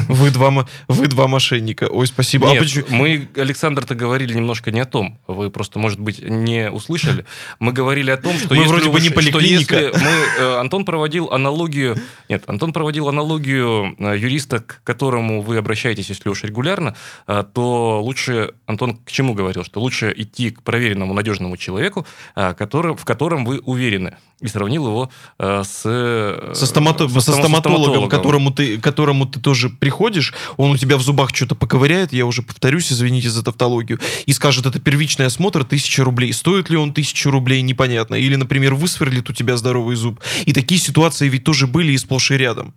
Вы 0.08 0.30
два, 0.30 0.66
вы 0.88 1.06
два 1.08 1.28
мошенника. 1.28 1.88
Ой, 1.90 2.06
спасибо. 2.06 2.48
А 2.48 2.52
Нет, 2.52 2.62
почему- 2.62 2.86
мы, 2.90 3.28
Александр-то 3.36 3.94
говорили 3.94 4.34
немножко 4.34 4.70
не 4.70 4.80
о 4.80 4.84
том. 4.84 5.18
Вы 5.26 5.50
просто, 5.50 5.78
может 5.78 6.00
быть, 6.00 6.22
не 6.22 6.70
услышали. 6.70 7.24
Мы 7.58 7.72
говорили 7.72 8.10
о 8.10 8.16
том, 8.16 8.36
что 8.38 8.54
Мы 8.54 8.62
если 8.62 8.68
вроде 8.70 8.88
бы 8.90 9.00
не 9.00 9.06
что 9.08 9.14
поликлиника. 9.16 9.78
если 9.78 9.98
мы, 9.98 10.10
э, 10.44 10.58
Антон 10.60 10.84
проводил 10.84 11.30
аналогию... 11.30 11.96
Нет, 12.28 12.44
Антон 12.46 12.72
проводил 12.72 13.08
аналогию 13.08 13.94
э, 13.98 14.16
юриста, 14.18 14.60
к 14.60 14.80
которому 14.84 15.42
вы 15.42 15.56
обращаетесь, 15.58 16.08
если 16.08 16.28
уж 16.28 16.42
регулярно, 16.44 16.94
э, 17.26 17.44
то 17.52 18.00
лучше... 18.02 18.54
Антон 18.66 18.96
к 18.96 19.10
чему 19.10 19.34
говорил? 19.34 19.64
Что 19.64 19.80
лучше 19.80 20.12
идти 20.16 20.50
к 20.50 20.62
проверенному, 20.62 21.14
надежному 21.14 21.56
человеку, 21.56 22.06
который, 22.34 22.94
в 22.96 23.04
котором 23.04 23.44
вы 23.44 23.58
уверены. 23.60 24.16
И 24.40 24.46
сравнил 24.46 24.86
его 24.86 25.10
с... 25.38 25.64
со, 25.82 26.52
стомато- 26.54 27.08
со 27.08 27.32
стома- 27.32 27.40
стоматологом, 27.42 28.08
которому 28.08 28.52
ты, 28.52 28.78
которому 28.78 29.26
ты 29.26 29.40
тоже 29.40 29.57
приходишь, 29.68 30.32
он 30.56 30.70
у 30.70 30.76
тебя 30.76 30.96
в 30.96 31.02
зубах 31.02 31.34
что-то 31.34 31.54
поковыряет, 31.54 32.12
я 32.12 32.24
уже 32.24 32.42
повторюсь, 32.42 32.92
извините 32.92 33.30
за 33.30 33.42
тавтологию, 33.42 33.98
и 34.26 34.32
скажет, 34.32 34.66
это 34.66 34.78
первичный 34.80 35.26
осмотр, 35.26 35.64
тысяча 35.64 36.04
рублей. 36.04 36.32
Стоит 36.32 36.70
ли 36.70 36.76
он 36.76 36.92
тысячу 36.94 37.30
рублей, 37.30 37.62
непонятно. 37.62 38.14
Или, 38.14 38.36
например, 38.36 38.74
высверлит 38.74 39.28
у 39.28 39.32
тебя 39.32 39.56
здоровый 39.56 39.96
зуб. 39.96 40.20
И 40.46 40.52
такие 40.52 40.80
ситуации 40.80 41.28
ведь 41.28 41.44
тоже 41.44 41.66
были 41.66 41.92
и 41.92 41.98
сплошь 41.98 42.30
и 42.30 42.36
рядом. 42.36 42.74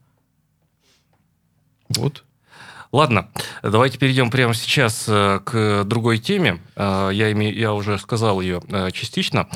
Вот. 1.90 2.24
Ладно, 2.92 3.30
давайте 3.64 3.98
перейдем 3.98 4.30
прямо 4.32 4.54
сейчас 4.54 5.06
э, 5.08 5.40
к 5.46 5.86
другой 5.86 6.18
теме. 6.18 6.62
Э, 6.76 7.10
Я, 7.14 7.32
име- 7.32 7.54
я 7.54 7.74
уже 7.74 7.98
сказал 7.98 8.42
ее 8.42 8.62
э, 8.68 8.92
частично. 8.92 9.48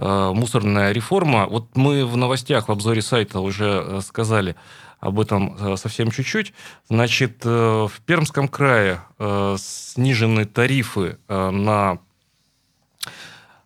Мусорная 0.00 0.92
реформа. 0.92 1.48
Вот 1.48 1.76
мы 1.76 2.06
в 2.06 2.16
новостях, 2.16 2.68
в 2.68 2.70
обзоре 2.70 3.02
сайта 3.02 3.40
уже 3.40 4.00
сказали 4.06 4.54
об 5.00 5.20
этом 5.20 5.56
э, 5.58 5.76
совсем 5.76 6.10
чуть-чуть. 6.10 6.52
Значит, 6.88 7.42
э, 7.44 7.48
в 7.48 8.00
Пермском 8.04 8.48
крае 8.48 9.00
э, 9.18 9.56
снижены 9.58 10.44
тарифы 10.44 11.18
на 11.28 11.98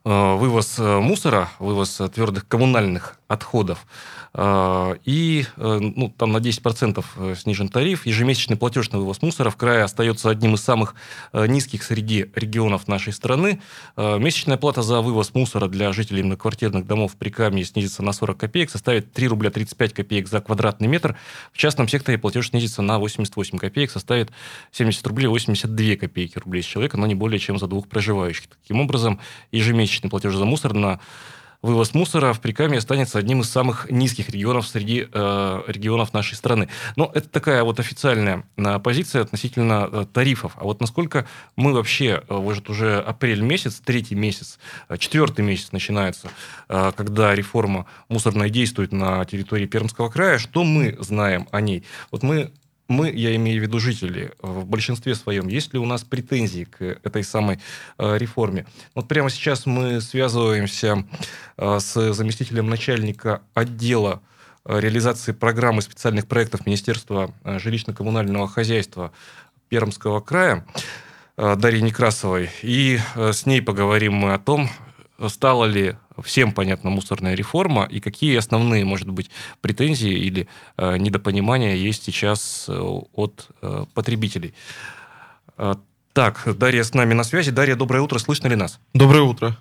вывоз 0.05 0.79
мусора, 0.79 1.49
вывоз 1.61 2.01
твердых 2.12 2.49
коммунальных 2.49 3.21
отходов. 3.29 3.87
Э, 4.35 4.97
И 5.05 5.45
э, 5.57 5.79
ну, 5.81 6.09
там 6.09 6.33
на 6.33 6.38
10% 6.38 7.05
э, 7.16 7.35
снижен 7.37 7.68
тариф. 7.68 8.07
Ежемесячный 8.07 8.57
платеж 8.57 8.90
на 8.90 8.99
вывоз 8.99 9.21
мусора 9.23 9.51
в 9.51 9.57
крае 9.57 9.85
остается 9.85 10.31
одним 10.31 10.55
из 10.55 10.62
самых 10.62 10.95
э, 11.33 11.47
низких 11.47 11.83
среди 11.83 12.31
регионов 12.35 12.88
нашей 12.88 13.12
страны. 13.12 13.61
Э, 13.97 14.18
Месячная 14.18 14.57
плата 14.57 14.83
за 14.83 15.01
вывоз 15.01 15.35
мусора 15.35 15.68
для 15.68 15.92
жителей 15.92 16.23
многоквартирных 16.23 16.87
домов 16.87 17.16
при 17.18 17.31
Камне 17.31 17.64
снизится 17.64 18.03
на 18.03 18.12
40 18.12 18.38
копеек, 18.38 18.71
составит 18.71 19.12
3 19.12 19.29
рубля 19.29 19.51
35 19.51 19.92
копеек 19.92 20.29
за 20.29 20.40
квадратный 20.40 20.88
метр. 20.88 21.16
В 21.53 21.59
частном 21.59 21.88
секторе 21.88 22.18
платеж 22.18 22.51
снизится 22.51 22.83
на 22.83 22.99
88 22.99 23.59
копеек, 23.59 23.90
составит 23.90 24.31
70 24.71 25.07
рублей 25.07 25.27
82 25.27 25.97
копейки 25.97 26.38
рублей 26.38 26.62
с 26.62 26.66
человека, 26.66 26.97
но 26.97 27.07
не 27.07 27.14
более 27.14 27.38
чем 27.38 27.59
за 27.59 27.66
двух 27.66 27.88
проживающих. 27.88 28.47
Таким 28.62 28.81
образом, 28.81 29.21
ежемесячный 29.51 30.09
платеж 30.09 30.35
за 30.35 30.45
мусор 30.45 30.73
на 30.73 31.01
вывоз 31.62 31.94
мусора 31.94 32.33
в 32.33 32.40
Прикамье 32.40 32.79
останется 32.79 33.18
одним 33.18 33.40
из 33.40 33.48
самых 33.48 33.88
низких 33.90 34.29
регионов 34.29 34.66
среди 34.66 35.09
э, 35.11 35.62
регионов 35.68 36.12
нашей 36.12 36.35
страны. 36.35 36.68
Но 36.96 37.11
это 37.14 37.29
такая 37.29 37.62
вот 37.62 37.79
официальная 37.81 38.44
э, 38.57 38.79
позиция 38.81 39.22
относительно 39.22 39.88
э, 39.90 40.07
тарифов. 40.12 40.53
А 40.57 40.64
вот 40.64 40.81
насколько 40.81 41.27
мы 41.57 41.72
вообще, 41.72 42.22
э, 42.29 42.35
вот 42.35 42.68
уже 42.68 42.98
апрель 43.01 43.40
месяц, 43.40 43.81
третий 43.85 44.16
месяц, 44.16 44.59
четвертый 44.98 45.44
месяц 45.44 45.72
начинается, 45.72 46.29
э, 46.68 46.92
когда 46.96 47.35
реформа 47.35 47.87
мусорная 48.09 48.51
действует 48.51 48.92
на 48.92 49.25
территории 49.25 49.66
Пермского 49.66 50.11
края, 50.11 50.38
что 50.38 50.64
мы 50.64 50.96
знаем 51.01 51.48
о 51.53 51.61
ней? 51.61 51.85
Вот 52.11 52.25
мы 52.25 52.53
мы, 52.92 53.11
я 53.11 53.35
имею 53.37 53.61
в 53.61 53.62
виду 53.62 53.81
жители, 53.81 54.33
в 54.40 54.64
большинстве 54.64 55.14
своем, 55.14 55.48
есть 55.48 55.72
ли 55.72 55.78
у 55.78 55.87
нас 55.87 56.02
претензии 56.05 56.64
к 56.64 56.83
этой 57.02 57.24
самой 57.24 57.59
э, 57.98 58.18
реформе? 58.18 58.66
Вот 58.94 59.09
прямо 59.09 59.31
сейчас 59.31 59.66
мы 59.66 60.00
связываемся 60.00 61.05
э, 61.57 61.78
с 61.81 62.12
заместителем 62.12 62.68
начальника 62.68 63.42
отдела 63.55 64.22
э, 64.64 64.78
реализации 64.78 65.33
программы 65.33 65.83
специальных 65.83 66.26
проектов 66.26 66.66
Министерства 66.66 67.33
жилищно-коммунального 67.44 68.46
хозяйства 68.46 69.12
Пермского 69.68 70.20
края 70.20 70.66
Дарьей 71.37 71.83
Некрасовой. 71.83 72.50
И 72.62 73.00
с 73.16 73.46
ней 73.46 73.62
поговорим 73.62 74.12
мы 74.12 74.35
о 74.35 74.38
том, 74.38 74.68
стала 75.29 75.64
ли 75.64 75.96
всем 76.22 76.53
понятна 76.53 76.90
мусорная 76.90 77.35
реформа 77.35 77.85
и 77.85 78.01
какие 78.01 78.37
основные, 78.37 78.85
может 78.85 79.09
быть, 79.09 79.31
претензии 79.61 80.12
или 80.12 80.48
э, 80.77 80.96
недопонимания 80.98 81.75
есть 81.75 82.05
сейчас 82.05 82.66
э, 82.68 82.72
от 82.72 83.48
э, 83.62 83.85
потребителей. 83.94 84.55
Э, 85.57 85.75
так, 86.12 86.42
Дарья 86.59 86.85
с 86.85 86.94
нами 86.94 87.14
на 87.14 87.25
связи. 87.25 87.51
Дарья, 87.51 87.77
доброе 87.77 88.01
утро, 88.01 88.18
слышно 88.18 88.48
ли 88.48 88.57
нас? 88.57 88.81
Доброе 88.92 89.22
утро. 89.22 89.57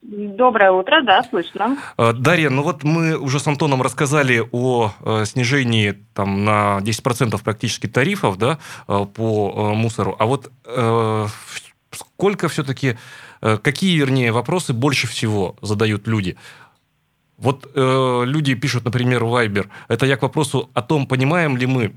Доброе 0.00 0.70
утро, 0.70 1.02
да, 1.02 1.22
слышно. 1.22 1.76
Э, 1.98 2.12
Дарья, 2.12 2.48
ну 2.48 2.62
вот 2.62 2.82
мы 2.82 3.18
уже 3.18 3.40
с 3.40 3.46
Антоном 3.46 3.82
рассказали 3.82 4.42
о 4.52 4.92
снижении 5.24 5.98
там, 6.14 6.44
на 6.44 6.78
10% 6.80 7.42
практически 7.42 7.86
тарифов 7.86 8.38
да, 8.38 8.58
по 8.86 9.74
мусору. 9.74 10.16
А 10.18 10.24
вот 10.24 10.50
э, 10.64 11.26
сколько 11.92 12.48
все-таки, 12.48 12.96
какие, 13.40 13.98
вернее, 13.98 14.32
вопросы 14.32 14.72
больше 14.72 15.06
всего 15.06 15.56
задают 15.62 16.06
люди? 16.06 16.36
Вот 17.38 17.70
э, 17.72 18.22
люди 18.26 18.54
пишут, 18.54 18.84
например, 18.84 19.24
в 19.24 19.34
Viber, 19.34 19.68
это 19.86 20.06
я 20.06 20.16
к 20.16 20.22
вопросу 20.22 20.70
о 20.74 20.82
том, 20.82 21.06
понимаем 21.06 21.56
ли 21.56 21.66
мы, 21.66 21.94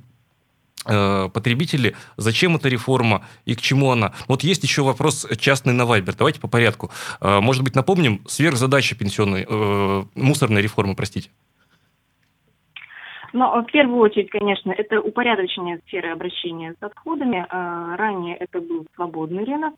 э, 0.85 1.29
потребители, 1.33 1.95
зачем 2.15 2.55
эта 2.55 2.69
реформа 2.69 3.25
и 3.45 3.55
к 3.55 3.61
чему 3.61 3.91
она. 3.91 4.13
Вот 4.27 4.43
есть 4.43 4.63
еще 4.63 4.83
вопрос 4.83 5.27
частный 5.39 5.73
на 5.73 5.85
Вайбер. 5.87 6.13
Давайте 6.15 6.39
по 6.39 6.47
порядку. 6.47 6.91
Э, 7.21 7.39
может 7.39 7.63
быть, 7.63 7.75
напомним 7.75 8.21
сверхзадачи 8.27 8.95
пенсионной, 8.95 9.47
э, 9.49 10.03
мусорной 10.13 10.61
реформы, 10.61 10.95
простите. 10.95 11.31
Но 13.33 13.63
в 13.63 13.65
первую 13.71 13.99
очередь, 14.01 14.29
конечно, 14.29 14.71
это 14.71 14.99
упорядочение 15.01 15.79
сферы 15.87 16.11
обращения 16.11 16.75
с 16.79 16.83
отходами. 16.83 17.47
Ранее 17.49 18.35
это 18.35 18.59
был 18.59 18.85
свободный 18.93 19.45
рынок. 19.45 19.73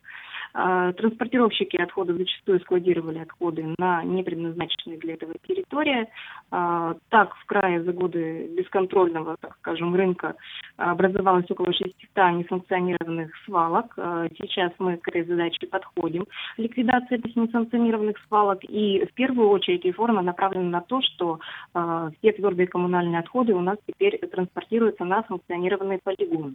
А, 0.55 0.93
транспортировщики 0.93 1.77
отходов 1.77 2.17
зачастую 2.17 2.59
складировали 2.59 3.19
отходы 3.19 3.73
на 3.79 4.03
непредназначенные 4.03 4.99
для 4.99 5.15
этого 5.15 5.33
территории. 5.47 6.07
А, 6.55 6.93
так, 7.09 7.35
в 7.35 7.45
крае 7.47 7.83
за 7.83 7.93
годы 7.93 8.47
бесконтрольного, 8.55 9.37
так 9.41 9.55
скажем, 9.57 9.95
рынка 9.95 10.35
образовалось 10.77 11.49
около 11.49 11.73
600 11.73 11.95
несанкционированных 12.15 13.31
свалок. 13.43 13.91
А, 13.97 14.27
сейчас 14.37 14.71
мы 14.77 14.97
к 14.97 15.07
этой 15.07 15.25
задаче 15.25 15.65
подходим. 15.65 16.27
Ликвидация 16.57 17.17
этих 17.17 17.35
несанкционированных 17.35 18.17
свалок. 18.27 18.59
И 18.69 19.03
в 19.03 19.13
первую 19.13 19.49
очередь 19.49 19.83
реформа 19.83 20.21
направлена 20.21 20.69
на 20.69 20.81
то, 20.81 21.01
что 21.01 21.39
все 21.73 22.31
твердые 22.33 22.67
коммунальные 22.67 23.19
отходы 23.19 23.53
у 23.53 23.61
нас 23.61 23.77
теперь 23.87 24.19
транспортируются 24.19 25.05
на 25.05 25.23
санкционированные 25.27 25.99
полигоны. 26.03 26.53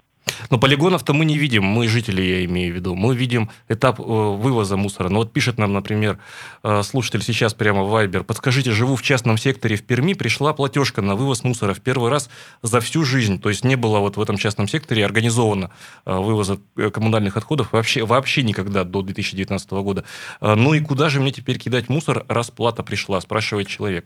Но 0.50 0.58
полигонов-то 0.58 1.12
мы 1.12 1.24
не 1.24 1.38
видим, 1.38 1.64
мы 1.64 1.88
жители, 1.88 2.22
я 2.22 2.44
имею 2.44 2.72
в 2.72 2.76
виду. 2.76 2.94
Мы 2.94 3.14
видим 3.14 3.50
этап 3.68 4.00
э, 4.00 4.02
вывоза 4.02 4.76
мусора. 4.76 5.08
Ну 5.08 5.18
вот 5.18 5.32
пишет 5.32 5.58
нам, 5.58 5.72
например, 5.72 6.18
э, 6.62 6.82
слушатель 6.82 7.22
сейчас 7.22 7.54
прямо 7.54 7.84
в 7.84 7.94
Viber. 7.94 8.24
Подскажите, 8.24 8.70
живу 8.70 8.96
в 8.96 9.02
частном 9.02 9.36
секторе 9.36 9.76
в 9.76 9.82
Перми, 9.88 10.12
пришла 10.12 10.52
платежка 10.52 11.02
на 11.02 11.16
вывоз 11.16 11.42
мусора 11.42 11.74
в 11.74 11.80
первый 11.80 12.10
раз 12.10 12.30
за 12.62 12.80
всю 12.80 13.04
жизнь. 13.04 13.40
То 13.40 13.48
есть 13.48 13.64
не 13.64 13.76
было 13.76 13.98
вот 13.98 14.16
в 14.16 14.20
этом 14.20 14.36
частном 14.36 14.68
секторе 14.68 15.04
организовано 15.04 15.70
э, 16.06 16.16
вывоза 16.16 16.58
коммунальных 16.76 17.36
отходов 17.36 17.72
вообще, 17.72 18.04
вообще 18.04 18.42
никогда 18.42 18.84
до 18.84 19.02
2019 19.02 19.70
года. 19.72 20.04
Ну 20.40 20.74
и 20.74 20.80
куда 20.80 21.08
же 21.08 21.20
мне 21.20 21.32
теперь 21.32 21.58
кидать 21.58 21.88
мусор, 21.88 22.24
раз 22.28 22.50
плата 22.50 22.82
пришла, 22.82 23.20
спрашивает 23.20 23.66
человек. 23.66 24.04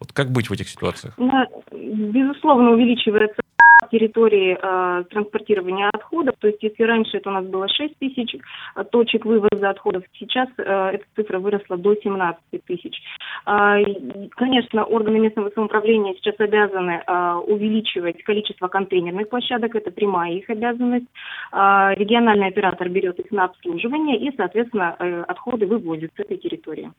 Вот 0.00 0.12
как 0.12 0.30
быть 0.30 0.48
в 0.48 0.52
этих 0.52 0.68
ситуациях? 0.68 1.14
Ну, 1.16 1.30
безусловно, 1.72 2.70
увеличивается 2.70 3.42
территории 3.90 4.58
э, 4.60 5.04
транспортирования 5.04 5.88
отходов. 5.92 6.34
То 6.40 6.48
есть, 6.48 6.62
если 6.62 6.82
раньше 6.82 7.18
это 7.18 7.30
у 7.30 7.32
нас 7.32 7.46
было 7.46 7.68
6 7.68 7.98
тысяч 7.98 8.34
э, 8.34 8.84
точек 8.84 9.24
вывоза 9.24 9.70
отходов, 9.70 10.04
сейчас 10.18 10.48
э, 10.58 10.62
эта 10.62 11.04
цифра 11.14 11.38
выросла 11.38 11.76
до 11.76 11.94
17 11.94 12.40
тысяч. 12.66 13.00
Э, 13.46 13.82
конечно, 14.30 14.84
органы 14.84 15.20
местного 15.20 15.50
самоуправления 15.50 16.14
сейчас 16.14 16.34
обязаны 16.38 17.02
э, 17.06 17.34
увеличивать 17.46 18.22
количество 18.24 18.68
контейнерных 18.68 19.28
площадок, 19.28 19.74
это 19.74 19.90
прямая 19.90 20.32
их 20.32 20.50
обязанность. 20.50 21.06
Э, 21.52 21.94
региональный 21.94 22.48
оператор 22.48 22.88
берет 22.88 23.18
их 23.18 23.30
на 23.30 23.44
обслуживание 23.44 24.18
и, 24.18 24.34
соответственно, 24.36 24.96
э, 24.98 25.22
отходы 25.22 25.66
вывозят 25.66 26.10
с 26.16 26.20
этой 26.20 26.36
территории. 26.36 26.90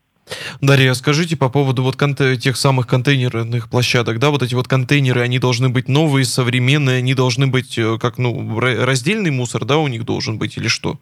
Дарья, 0.61 0.93
скажите 0.93 1.37
по 1.37 1.49
поводу 1.49 1.83
вот 1.83 1.97
тех 2.39 2.57
самых 2.57 2.87
контейнерных 2.87 3.69
площадок, 3.69 4.19
да, 4.19 4.29
вот 4.29 4.43
эти 4.43 4.55
вот 4.55 4.67
контейнеры, 4.67 5.21
они 5.21 5.39
должны 5.39 5.69
быть 5.69 5.87
новые, 5.87 6.25
современные, 6.25 6.97
они 6.97 7.13
должны 7.13 7.47
быть 7.47 7.77
э, 7.77 7.97
как, 7.99 8.17
ну, 8.17 8.59
раздельный 8.59 9.31
мусор, 9.31 9.65
да, 9.65 9.77
у 9.77 9.87
них 9.87 10.05
должен 10.05 10.37
быть 10.37 10.57
или 10.57 10.67
что? 10.67 10.97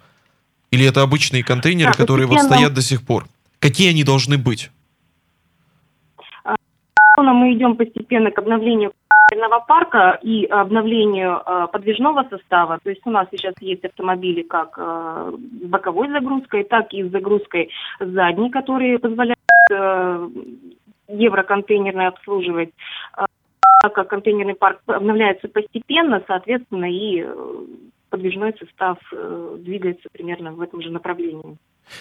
Или 0.71 0.85
это 0.85 1.01
обычные 1.01 1.43
контейнеры, 1.43 1.91
да, 1.91 1.97
которые 1.97 2.27
вот 2.27 2.41
стоят 2.41 2.73
до 2.73 2.81
сих 2.81 3.01
пор? 3.01 3.27
Какие 3.59 3.89
они 3.89 4.03
должны 4.03 4.37
быть? 4.37 4.71
А, 6.43 6.55
мы 7.21 7.53
идем 7.53 7.75
постепенно 7.75 8.31
к 8.31 8.37
обновлению 8.37 8.91
парка 9.67 10.19
и 10.21 10.45
обновлению 10.45 11.41
э, 11.45 11.67
подвижного 11.71 12.25
состава. 12.29 12.79
То 12.83 12.89
есть 12.89 13.01
у 13.05 13.11
нас 13.11 13.27
сейчас 13.31 13.53
есть 13.59 13.83
автомобили 13.83 14.43
как 14.43 14.75
э, 14.77 15.31
боковой 15.63 16.09
загрузкой, 16.09 16.63
так 16.63 16.93
и 16.93 17.03
с 17.03 17.11
загрузкой 17.11 17.69
задней, 17.99 18.49
которые 18.49 18.99
позволяют 18.99 19.37
э, 19.71 20.29
евроконтейнерно 21.09 22.07
обслуживать. 22.07 22.71
Так 23.81 23.93
как 23.93 24.09
контейнерный 24.09 24.55
парк 24.55 24.79
обновляется 24.87 25.47
постепенно, 25.47 26.23
соответственно, 26.27 26.91
и 26.91 27.25
подвижной 28.09 28.55
состав 28.57 28.97
двигается 29.59 30.09
примерно 30.11 30.53
в 30.53 30.61
этом 30.61 30.81
же 30.81 30.91
направлении. 30.91 31.57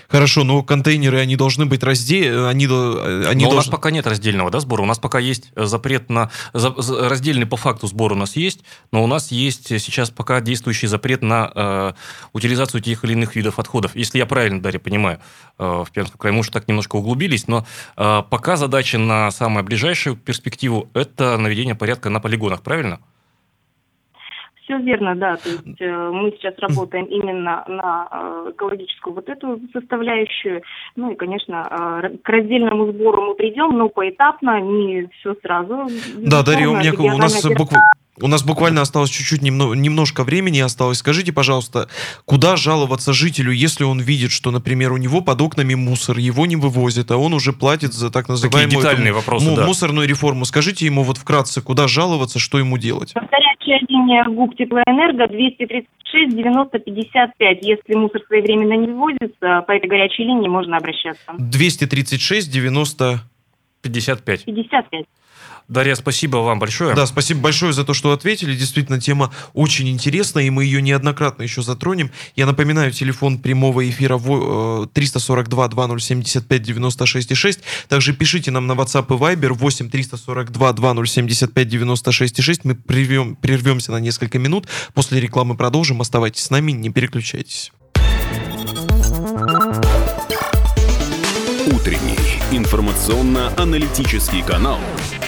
Хорошо, 0.09 0.45
но 0.45 0.63
контейнеры, 0.63 1.19
они 1.19 1.37
должны 1.37 1.67
быть 1.67 1.83
раздельны, 1.83 2.47
они, 2.47 2.67
они 2.67 2.67
но 2.67 3.23
должны... 3.23 3.49
у 3.49 3.55
нас 3.55 3.67
пока 3.67 3.91
нет 3.91 4.07
раздельного 4.07 4.51
да, 4.51 4.61
сбора, 4.61 4.83
у 4.83 4.87
нас 4.87 4.99
пока 4.99 5.19
есть 5.19 5.51
э, 5.55 5.65
запрет 5.65 6.11
на... 6.11 6.31
Раздельный 6.53 7.47
по 7.47 7.57
факту 7.57 7.87
сбор 7.87 8.13
у 8.13 8.17
нас 8.17 8.37
есть, 8.37 8.61
но 8.93 9.03
у 9.03 9.07
нас 9.07 9.31
есть 9.31 9.69
сейчас 9.69 10.11
пока 10.11 10.41
действующий 10.41 10.87
запрет 10.87 11.23
на 11.23 11.51
э, 11.55 11.93
утилизацию 12.33 12.81
тех 12.81 13.05
или 13.05 13.13
иных 13.13 13.37
видов 13.37 13.59
отходов. 13.59 13.95
Если 13.95 14.19
я 14.19 14.27
правильно, 14.27 14.61
Дарья, 14.61 14.79
понимаю, 14.79 15.21
э, 15.59 15.85
в 15.87 15.91
Пермском 15.93 16.19
крае, 16.19 16.35
мы 16.35 16.41
уже 16.41 16.51
так 16.51 16.69
немножко 16.69 16.97
углубились, 16.97 17.49
но 17.49 17.67
э, 17.97 18.23
пока 18.29 18.57
задача 18.57 18.99
на 18.99 19.31
самую 19.31 19.65
ближайшую 19.65 20.17
перспективу– 20.17 20.91
это 20.95 21.37
наведение 21.39 21.75
порядка 21.75 22.11
на 22.11 22.21
полигонах, 22.21 22.63
правильно? 22.63 23.01
Все 24.67 24.79
верно, 24.79 25.15
да. 25.15 25.37
То 25.37 25.49
есть 25.49 25.81
э, 25.81 26.11
мы 26.13 26.33
сейчас 26.33 26.55
работаем 26.59 27.05
именно 27.05 27.65
на 27.69 28.09
э, 28.11 28.51
экологическую 28.51 29.15
вот 29.15 29.29
эту 29.29 29.61
составляющую. 29.73 30.61
Ну 30.97 31.13
и, 31.13 31.15
конечно, 31.15 32.03
э, 32.03 32.17
к 32.21 32.29
раздельному 32.29 32.91
сбору 32.93 33.23
мы 33.23 33.35
придем, 33.37 33.79
но 33.79 33.89
поэтапно, 33.89 34.61
не 34.61 35.09
все 35.21 35.37
сразу. 35.41 35.87
Да, 36.17 36.43
Дарья, 36.43 36.69
у 36.69 36.77
меня 36.77 36.93
у 36.93 37.17
нас 37.17 37.45
буквально 37.45 37.91
у 38.21 38.29
нас 38.29 38.43
буквально 38.43 38.81
осталось 38.81 39.11
чуть-чуть 39.11 39.43
немножко 39.43 40.25
времени 40.25 40.61
осталось. 40.61 40.99
Скажите, 40.99 41.33
пожалуйста, 41.33 41.89
куда 42.25 42.57
жаловаться 42.57 43.13
жителю, 43.13 43.53
если 43.53 43.85
он 43.85 44.01
видит, 44.01 44.33
что, 44.33 44.51
например, 44.51 44.93
у 44.93 44.97
него 44.97 45.21
под 45.21 45.41
окнами 45.43 45.75
мусор, 45.75 46.17
его 46.17 46.47
не 46.47 46.57
вывозят, 46.57 47.11
а 47.11 47.19
он 47.19 47.35
уже 47.35 47.53
платит 47.53 47.93
за 47.93 48.11
так 48.11 48.29
называемую 48.29 48.71
Такие 48.71 48.81
детальные 48.81 49.11
эту, 49.11 49.17
вопросы, 49.17 49.55
да. 49.55 49.67
мусорную 49.67 50.09
реформу. 50.09 50.47
Скажите 50.47 50.87
ему 50.87 51.03
вот 51.03 51.19
вкратце, 51.19 51.61
куда 51.61 51.89
жаловаться, 51.89 52.39
что 52.39 52.59
ему 52.59 52.79
делать? 52.79 53.13
Горячая 53.15 53.56
линия 53.89 54.25
ГУП 54.25 54.57
Теплоэнерго 54.57 55.27
236 55.29 56.35
90 56.35 56.79
55. 56.79 57.59
Если 57.63 57.95
мусор 57.95 58.23
своевременно 58.27 58.75
не 58.75 58.87
вывозится, 58.87 59.63
по 59.67 59.73
этой 59.73 59.89
горячей 59.89 60.25
линии 60.25 60.49
можно 60.49 60.77
обращаться. 60.77 61.33
236 61.39 62.53
90 62.53 63.21
55. 63.83 64.45
55. 64.45 65.07
Дарья, 65.69 65.97
спасибо 65.97 66.37
вам 66.39 66.61
большое. 66.61 66.95
Да, 66.95 67.07
спасибо 67.07 67.41
большое 67.41 67.73
за 67.73 67.85
то, 67.85 67.93
что 67.93 68.13
ответили. 68.13 68.55
Действительно, 68.55 69.01
тема 69.01 69.33
очень 69.53 69.89
интересная, 69.89 70.45
и 70.45 70.51
мы 70.51 70.65
ее 70.65 70.81
неоднократно 70.81 71.43
еще 71.43 71.61
затронем. 71.63 72.13
Я 72.37 72.47
напоминаю, 72.47 72.93
телефон 72.93 73.39
прямого 73.39 73.89
эфира 73.89 74.17
342 74.87 75.69
2075 75.69 76.63
96 76.63 77.37
6. 77.37 77.61
Также 77.89 78.13
пишите 78.13 78.53
нам 78.53 78.69
на 78.69 78.73
WhatsApp 78.73 79.07
и 79.09 79.19
Viber 79.19 79.55
8 79.55 79.91
342 79.91 80.73
2075 80.73 81.69
96 81.69 82.43
6. 82.43 82.65
Мы 82.65 82.75
прервем, 82.77 83.35
прервемся 83.35 83.91
на 83.91 83.99
несколько 83.99 84.39
минут. 84.39 84.69
После 84.95 85.21
рекламы 85.21 85.57
продолжим. 85.57 86.01
Оставайтесь 86.01 86.45
с 86.45 86.51
нами, 86.51 86.73
не 86.73 86.91
переключайтесь. 86.91 87.73
Утренний 91.67 92.17
информационно-аналитический 92.53 94.43
канал 94.43 94.79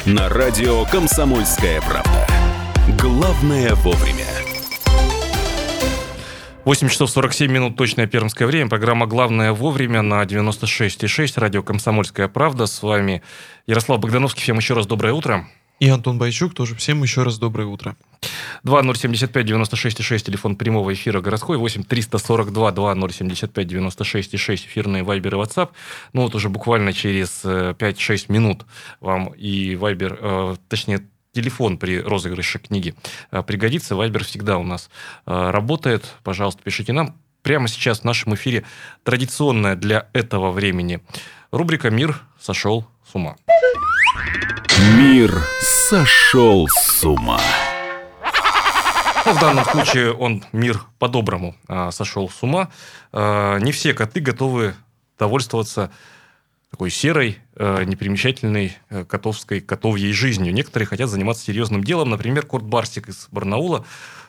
на 0.06 0.28
радио 0.28 0.84
«Комсомольская 0.84 1.80
правда». 1.80 2.26
Главное 3.00 3.74
вовремя. 3.74 4.26
8 6.64 6.88
часов 6.88 7.10
47 7.10 7.50
минут, 7.50 7.76
точное 7.76 8.06
пермское 8.06 8.46
время. 8.46 8.68
Программа 8.68 9.06
«Главное 9.06 9.52
вовремя» 9.52 10.02
на 10.02 10.22
96,6. 10.22 11.40
Радио 11.40 11.62
«Комсомольская 11.62 12.28
правда». 12.28 12.66
С 12.66 12.82
вами 12.82 13.22
Ярослав 13.66 14.00
Богдановский. 14.00 14.42
Всем 14.42 14.58
еще 14.58 14.74
раз 14.74 14.86
доброе 14.86 15.14
утро. 15.14 15.46
И 15.80 15.88
Антон 15.88 16.18
Байчук 16.18 16.54
тоже. 16.54 16.74
Всем 16.74 17.02
еще 17.02 17.22
раз 17.22 17.38
доброе 17.38 17.66
утро. 17.66 17.96
2075 18.64 19.46
96 19.46 20.02
6, 20.02 20.26
телефон 20.26 20.56
прямого 20.56 20.92
эфира 20.92 21.20
городской, 21.20 21.56
8 21.56 21.84
342 21.84 22.72
2075 22.72 23.66
96 23.66 24.38
6, 24.38 24.66
эфирные 24.66 25.04
Вайбер 25.04 25.34
и 25.34 25.38
WhatsApp. 25.38 25.70
Ну 26.12 26.22
вот 26.22 26.34
уже 26.34 26.48
буквально 26.48 26.92
через 26.92 27.44
5-6 27.44 28.26
э, 28.28 28.32
минут 28.32 28.66
вам 29.00 29.28
и 29.28 29.76
Вайбер, 29.76 30.18
э, 30.20 30.56
точнее, 30.68 31.06
телефон 31.32 31.78
при 31.78 32.00
розыгрыше 32.00 32.58
книги 32.58 32.94
э, 33.30 33.42
пригодится. 33.44 33.94
Вайбер 33.94 34.24
всегда 34.24 34.58
у 34.58 34.64
нас 34.64 34.90
работает. 35.26 36.16
Пожалуйста, 36.24 36.60
пишите 36.64 36.92
нам. 36.92 37.14
Прямо 37.42 37.68
сейчас 37.68 38.00
в 38.00 38.04
нашем 38.04 38.34
эфире 38.34 38.64
традиционная 39.04 39.76
для 39.76 40.08
этого 40.12 40.50
времени 40.50 41.00
рубрика 41.52 41.88
«Мир 41.88 42.20
сошел 42.40 42.84
с 43.08 43.14
ума». 43.14 43.36
Мир 44.96 45.32
сошел 45.88 46.68
с 46.68 47.02
ума. 47.02 47.40
Ну, 49.24 49.32
в 49.32 49.40
данном 49.40 49.64
случае 49.64 50.12
он 50.12 50.44
мир 50.52 50.82
по-доброму 50.98 51.56
а, 51.66 51.90
сошел 51.92 52.28
с 52.28 52.42
ума. 52.42 52.68
А, 53.10 53.56
не 53.56 53.72
все 53.72 53.94
коты 53.94 54.20
готовы 54.20 54.74
довольствоваться 55.18 55.90
такой 56.70 56.90
серой, 56.90 57.38
а, 57.56 57.84
непримечательной 57.84 58.76
а, 58.90 59.06
котовской 59.06 59.62
котовьей 59.62 60.12
жизнью. 60.12 60.52
Некоторые 60.52 60.86
хотят 60.86 61.08
заниматься 61.08 61.44
серьезным 61.44 61.82
делом. 61.82 62.10
Например, 62.10 62.44
Курт 62.44 62.64
Барсик 62.64 63.08
из 63.08 63.26
Барнаула 63.30 63.86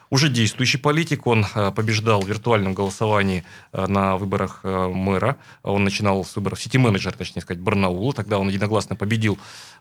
уже 0.10 0.30
действующий 0.30 0.78
политик. 0.78 1.28
Он 1.28 1.46
э, 1.54 1.72
побеждал 1.72 2.22
в 2.22 2.28
виртуальном 2.28 2.74
голосовании 2.74 3.44
э, 3.72 3.86
на 3.88 4.18
выборах 4.18 4.62
э, 4.64 4.88
мэра. 4.88 5.38
Он 5.64 5.84
начинал 5.84 6.24
с 6.26 6.36
выборов 6.36 6.62
сити-менеджера, 6.62 7.14
точнее 7.14 7.42
сказать, 7.42 7.62
Барнаула. 7.62 8.14
Тогда 8.14 8.40
он 8.40 8.50
единогласно 8.50 8.96
победил 8.96 9.38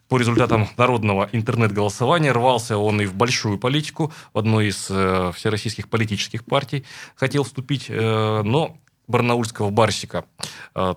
по 0.08 0.18
результатам 0.18 0.68
народного 0.76 1.28
интернет-голосования. 1.32 2.32
Рвался 2.32 2.78
он 2.78 3.00
и 3.00 3.06
в 3.06 3.14
большую 3.14 3.58
политику, 3.58 4.12
в 4.32 4.38
одной 4.38 4.68
из 4.68 4.84
всероссийских 4.84 5.88
политических 5.88 6.44
партий 6.44 6.84
хотел 7.14 7.44
вступить, 7.44 7.90
но 7.90 8.78
барнаульского 9.06 9.68
барсика 9.68 10.24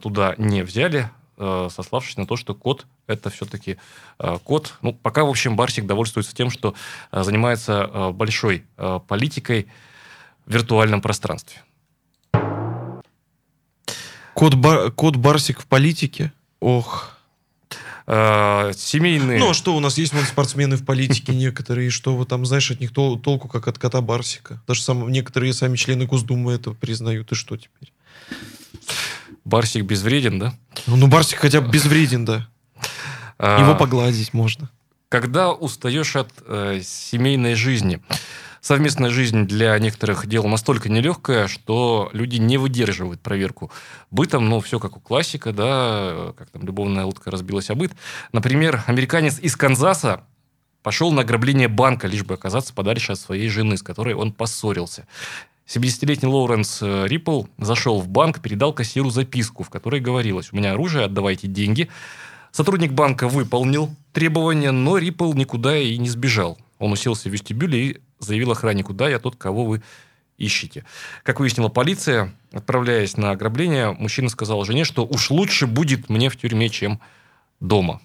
туда 0.02 0.36
не 0.38 0.64
взяли, 0.64 1.10
сославшись 1.38 2.18
на 2.18 2.28
то, 2.28 2.36
что 2.36 2.54
код 2.54 2.86
это 3.08 3.30
все-таки 3.30 3.78
э, 4.20 4.38
код. 4.44 4.76
Ну, 4.82 4.94
пока, 4.94 5.24
в 5.24 5.30
общем, 5.30 5.56
Барсик 5.56 5.86
довольствуется 5.86 6.36
тем, 6.36 6.50
что 6.50 6.76
э, 7.12 7.24
занимается 7.24 7.90
э, 7.92 8.12
большой 8.12 8.66
политикой 9.08 9.68
в 10.46 10.54
виртуальном 10.54 11.02
пространстве. 11.02 11.62
Код, 14.34 14.56
бар, 14.56 14.92
код 14.92 15.16
Барсик 15.18 15.62
в 15.62 15.66
политике? 15.68 16.32
Ох. 16.60 17.18
семейные... 18.06 19.40
Ну, 19.40 19.50
а 19.52 19.54
что, 19.54 19.76
у 19.76 19.80
нас 19.80 19.98
есть 19.98 20.14
вон 20.14 20.24
спортсмены 20.24 20.78
в 20.78 20.86
политике 20.86 21.36
некоторые, 21.36 21.90
что 21.90 22.16
вы 22.16 22.26
там, 22.26 22.46
знаешь, 22.46 22.72
от 22.72 22.80
них 22.80 22.92
тол- 22.92 23.20
толку, 23.20 23.48
как 23.48 23.68
от 23.68 23.78
кота 23.78 24.02
Барсика. 24.02 24.62
Даже 24.68 24.82
сам, 24.82 25.10
некоторые 25.10 25.54
сами 25.54 25.76
члены 25.76 26.06
Госдумы 26.06 26.54
это 26.54 26.72
признают. 26.72 27.32
И 27.32 27.36
что 27.36 27.58
теперь? 27.58 27.94
Барсик 29.46 29.86
безвреден, 29.86 30.39
да? 30.39 30.54
Ну, 30.88 30.96
ну 30.96 31.08
Барсик 31.08 31.39
хотя 31.39 31.62
бы 31.62 31.70
безвреден, 31.70 32.26
да. 32.26 32.48
Его 33.39 33.72
а, 33.72 33.76
погладить 33.76 34.34
можно. 34.34 34.70
Когда 35.10 35.52
устаешь 35.52 36.16
от 36.16 36.32
э, 36.46 36.82
семейной 36.84 37.56
жизни, 37.56 38.02
совместная 38.62 39.10
жизнь 39.10 39.48
для 39.48 39.78
некоторых 39.80 40.28
дело 40.28 40.48
настолько 40.48 40.89
нелегкая, 40.89 41.48
что 41.48 42.10
люди 42.14 42.38
не 42.38 42.58
выдерживают 42.58 43.20
проверку 43.20 43.72
бытом. 44.12 44.48
Ну, 44.48 44.60
все 44.62 44.80
как 44.80 44.96
у 44.96 45.00
классика, 45.00 45.52
да, 45.52 46.34
как 46.38 46.52
там 46.52 46.64
любовная 46.64 47.06
утка 47.06 47.32
разбилась 47.32 47.70
о 47.70 47.76
быт. 47.76 47.92
Например, 48.32 48.84
американец 48.86 49.39
из 49.39 49.56
Канзаса 49.56 50.24
пошел 50.84 51.12
на 51.12 51.22
ограбление 51.22 51.68
банка, 51.68 52.08
лишь 52.08 52.24
бы 52.24 52.36
оказаться 52.36 52.74
подальше 52.74 53.12
от 53.12 53.20
своей 53.20 53.50
жены, 53.50 53.78
с 53.78 53.84
которой 53.84 54.14
он 54.14 54.32
поссорился. 54.32 55.08
70-летний 55.68 56.28
Лоуренс 56.28 56.80
э, 56.82 57.07
Риппл 57.07 57.45
зашел 57.57 58.01
в 58.01 58.07
банк, 58.07 58.41
передал 58.41 58.74
кассиру 58.74 59.09
записку, 59.09 59.64
в 59.64 59.70
которой 59.70 60.01
говорилось, 60.01 60.51
у 60.51 60.55
меня 60.55 60.74
оружие, 60.74 61.05
отдавайте 61.05 61.47
деньги. 61.47 61.89
Сотрудник 62.51 62.91
банка 62.91 63.28
выполнил 63.28 63.89
требования, 64.12 64.72
но 64.72 64.97
Риппл 64.97 65.34
никуда 65.34 65.78
и 65.78 65.97
не 65.97 66.09
сбежал. 66.09 66.57
Он 66.80 66.91
уселся 66.91 67.30
в 67.30 67.32
вестибюле 67.32 67.80
и 67.80 68.01
заявил 68.20 68.51
охраннику, 68.51 68.93
да, 68.93 69.07
я 69.07 69.20
тот, 69.20 69.36
кого 69.36 69.66
вы 69.66 69.82
ищете. 70.38 70.84
Как 71.24 71.39
выяснила 71.39 71.70
полиция, 71.70 72.34
отправляясь 72.51 73.16
на 73.16 73.32
ограбление, 73.32 73.91
мужчина 73.91 74.30
сказал 74.30 74.66
жене, 74.66 74.84
что 74.84 75.05
уж 75.05 75.30
лучше 75.30 75.68
будет 75.68 76.09
мне 76.09 76.30
в 76.30 76.38
тюрьме, 76.38 76.70
чем 76.70 76.99
дома. 77.59 78.01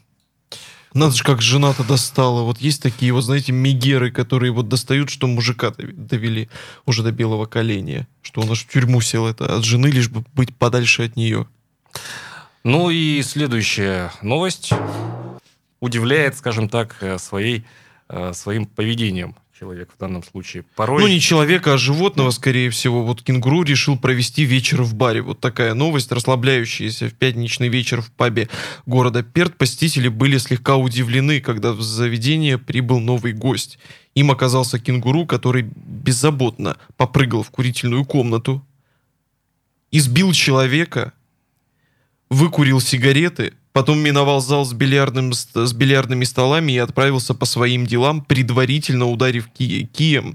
Надо 0.95 1.15
же, 1.15 1.25
как 1.25 1.43
жена-то 1.43 1.85
достала. 1.85 2.43
Вот 2.43 2.59
есть 2.59 2.83
такие, 2.83 3.13
вот 3.13 3.23
знаете, 3.23 3.53
мигеры, 3.53 4.11
которые 4.11 4.53
вот 4.53 4.69
достают, 4.69 5.11
что 5.11 5.27
мужика 5.27 5.73
довели 5.77 6.49
уже 6.87 7.03
до 7.03 7.13
белого 7.13 7.47
коленя. 7.47 8.07
Что 8.23 8.41
он 8.41 8.51
аж 8.51 8.65
в 8.65 8.69
тюрьму 8.69 9.01
сел 9.01 9.27
это 9.27 9.57
от 9.57 9.65
жены, 9.65 9.89
лишь 9.89 10.09
бы 10.09 10.25
быть 10.35 10.55
подальше 10.57 11.05
от 11.05 11.17
нее. 11.17 11.47
Ну 12.65 12.91
и 12.91 13.23
следующая 13.23 14.13
новость 14.23 14.71
удивляет, 15.81 16.37
скажем 16.37 16.69
так, 16.69 16.97
э, 17.01 17.19
своей, 17.19 17.65
э, 18.09 18.33
своим 18.33 18.67
поведением 18.67 19.37
человек 19.59 19.91
в 19.95 19.99
данном 19.99 20.23
случае. 20.23 20.65
Порой... 20.75 21.01
Ну, 21.03 21.09
не 21.09 21.19
человека, 21.19 21.75
а 21.75 21.79
животного, 21.79 22.31
скорее 22.31 22.69
всего. 22.69 23.03
Вот 23.03 23.23
кенгуру 23.23 23.63
решил 23.63 23.99
провести 23.99 24.45
вечер 24.45 24.83
в 24.83 24.95
баре. 24.95 25.23
Вот 25.23 25.41
такая 25.41 25.73
новость, 25.73 26.13
расслабляющаяся 26.13 27.09
в 27.09 27.15
пятничный 27.15 27.69
вечер 27.69 28.03
в 28.03 28.11
пабе 28.11 28.51
города 28.85 29.23
Перт. 29.23 29.57
Посетители 29.57 30.09
были 30.09 30.37
слегка 30.37 30.77
удивлены, 30.77 31.41
когда 31.41 31.73
в 31.73 31.81
заведение 31.81 32.59
прибыл 32.59 33.01
новый 33.01 33.33
гость. 33.33 33.79
Им 34.15 34.31
оказался 34.31 34.79
кенгуру, 34.79 35.25
который 35.25 35.63
беззаботно 35.63 36.77
попрыгал 36.99 37.43
в 37.43 37.51
курительную 37.51 38.05
комнату, 38.05 38.63
избил 39.91 40.33
человека, 40.33 41.15
выкурил 42.29 42.81
сигареты, 42.81 43.55
потом 43.77 43.99
миновал 43.99 44.41
зал 44.41 44.65
с, 44.65 44.73
бильярдным, 44.73 45.35
с 45.35 45.73
бильярдными 45.75 46.25
столами 46.25 46.73
и 46.73 46.79
отправился 46.79 47.35
по 47.35 47.45
своим 47.45 47.85
делам, 47.85 48.23
предварительно 48.23 49.05
ударив 49.05 49.49
ки 49.49 49.85
кием 49.93 50.35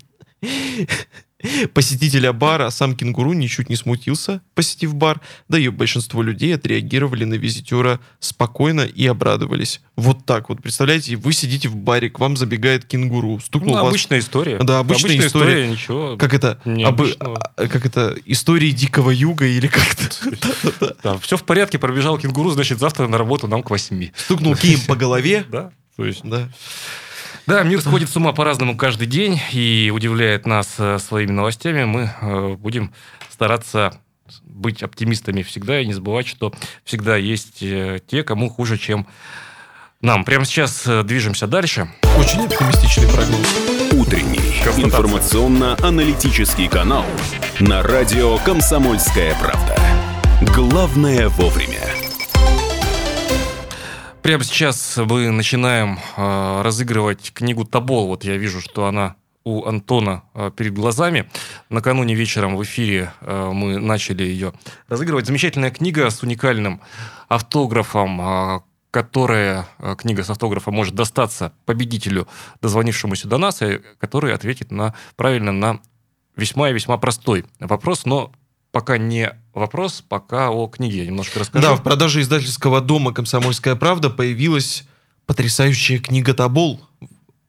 посетителя 1.73 2.33
бара, 2.33 2.69
сам 2.69 2.95
кенгуру 2.95 3.33
ничуть 3.33 3.69
не 3.69 3.75
смутился, 3.75 4.41
посетив 4.55 4.95
бар, 4.95 5.21
да 5.49 5.59
и 5.59 5.67
большинство 5.69 6.21
людей 6.21 6.55
отреагировали 6.55 7.23
на 7.25 7.35
визитера 7.35 7.99
спокойно 8.19 8.81
и 8.81 9.05
обрадовались. 9.05 9.81
Вот 9.95 10.25
так 10.25 10.49
вот, 10.49 10.61
представляете, 10.61 11.15
вы 11.15 11.33
сидите 11.33 11.69
в 11.69 11.75
баре, 11.75 12.09
к 12.09 12.19
вам 12.19 12.37
забегает 12.37 12.85
кенгуру, 12.85 13.39
стукнул 13.39 13.75
ну, 13.75 13.81
вас... 13.83 13.89
обычная 13.89 14.19
история. 14.19 14.57
Да, 14.59 14.79
обычная, 14.79 15.11
обычная 15.11 15.27
история. 15.27 15.51
история. 15.51 15.67
Ничего 15.67 16.17
как 16.17 16.33
это? 16.33 16.59
Об... 16.85 17.01
А, 17.01 17.67
как 17.67 17.85
это? 17.85 18.15
Истории 18.25 18.71
дикого 18.71 19.11
юга 19.11 19.45
или 19.45 19.67
как-то? 19.67 20.01
Да, 21.03 21.17
все 21.17 21.37
в 21.37 21.43
порядке, 21.43 21.79
пробежал 21.79 22.17
кенгуру, 22.17 22.51
значит, 22.51 22.79
завтра 22.79 23.07
на 23.07 23.17
работу 23.17 23.47
нам 23.47 23.63
к 23.63 23.69
восьми. 23.69 24.11
Стукнул 24.15 24.55
кием 24.55 24.79
по 24.87 24.95
голове. 24.95 25.45
Да, 25.51 25.71
то 25.97 26.05
есть... 26.05 26.21
Да. 26.23 26.47
Да, 27.47 27.63
мир 27.63 27.81
сходит 27.81 28.09
с 28.09 28.15
ума 28.15 28.33
по-разному 28.33 28.77
каждый 28.77 29.07
день 29.07 29.39
и 29.51 29.91
удивляет 29.93 30.45
нас 30.45 30.75
э, 30.77 30.99
своими 30.99 31.31
новостями. 31.31 31.83
Мы 31.85 32.11
э, 32.21 32.55
будем 32.55 32.93
стараться 33.29 33.93
быть 34.43 34.83
оптимистами 34.83 35.41
всегда 35.41 35.81
и 35.81 35.85
не 35.85 35.93
забывать, 35.93 36.27
что 36.27 36.53
всегда 36.83 37.17
есть 37.17 37.61
э, 37.61 37.99
те, 38.05 38.23
кому 38.23 38.49
хуже, 38.49 38.77
чем 38.77 39.07
нам. 40.01 40.23
Прямо 40.23 40.45
сейчас 40.45 40.87
движемся 41.03 41.47
дальше. 41.47 41.91
Очень 42.17 42.45
оптимистичный 42.45 43.07
прогноз. 43.07 43.47
Утренний 43.93 44.61
информационно-аналитический 44.83 46.67
канал 46.67 47.05
на 47.59 47.81
радио 47.83 48.37
«Комсомольская 48.39 49.35
правда». 49.35 49.77
Главное 50.55 51.29
вовремя. 51.29 52.00
Прямо 54.21 54.43
сейчас 54.43 54.97
мы 54.97 55.31
начинаем 55.31 55.97
э, 56.15 56.61
разыгрывать 56.61 57.33
книгу 57.33 57.65
Табол. 57.65 58.07
Вот 58.07 58.23
я 58.23 58.37
вижу, 58.37 58.61
что 58.61 58.85
она 58.85 59.15
у 59.43 59.65
Антона 59.65 60.23
э, 60.35 60.51
перед 60.55 60.75
глазами. 60.75 61.27
Накануне 61.69 62.13
вечером 62.13 62.55
в 62.55 62.61
эфире 62.61 63.13
э, 63.21 63.51
мы 63.51 63.79
начали 63.79 64.21
ее 64.21 64.53
разыгрывать. 64.87 65.25
Замечательная 65.25 65.71
книга 65.71 66.07
с 66.07 66.21
уникальным 66.21 66.81
автографом, 67.29 68.21
э, 68.21 68.59
которая 68.91 69.67
книга 69.97 70.23
с 70.23 70.29
автографом 70.29 70.75
может 70.75 70.93
достаться 70.93 71.53
победителю, 71.65 72.27
дозвонившемуся 72.61 73.27
до 73.27 73.39
нас, 73.39 73.61
и 73.63 73.79
который 73.97 74.35
ответит 74.35 74.69
на, 74.69 74.93
правильно 75.15 75.51
на 75.51 75.79
весьма 76.35 76.69
и 76.69 76.73
весьма 76.73 76.97
простой 76.97 77.45
вопрос, 77.59 78.05
но 78.05 78.33
пока 78.71 78.97
не 78.97 79.33
вопрос, 79.53 80.03
пока 80.07 80.49
о 80.49 80.67
книге 80.67 80.99
я 80.99 81.05
немножко 81.05 81.39
расскажу. 81.39 81.67
Да, 81.67 81.75
в 81.75 81.83
продаже 81.83 82.21
издательского 82.21 82.81
дома 82.81 83.13
«Комсомольская 83.13 83.75
правда» 83.75 84.09
появилась 84.09 84.85
потрясающая 85.25 85.99
книга 85.99 86.33
«Табол» 86.33 86.81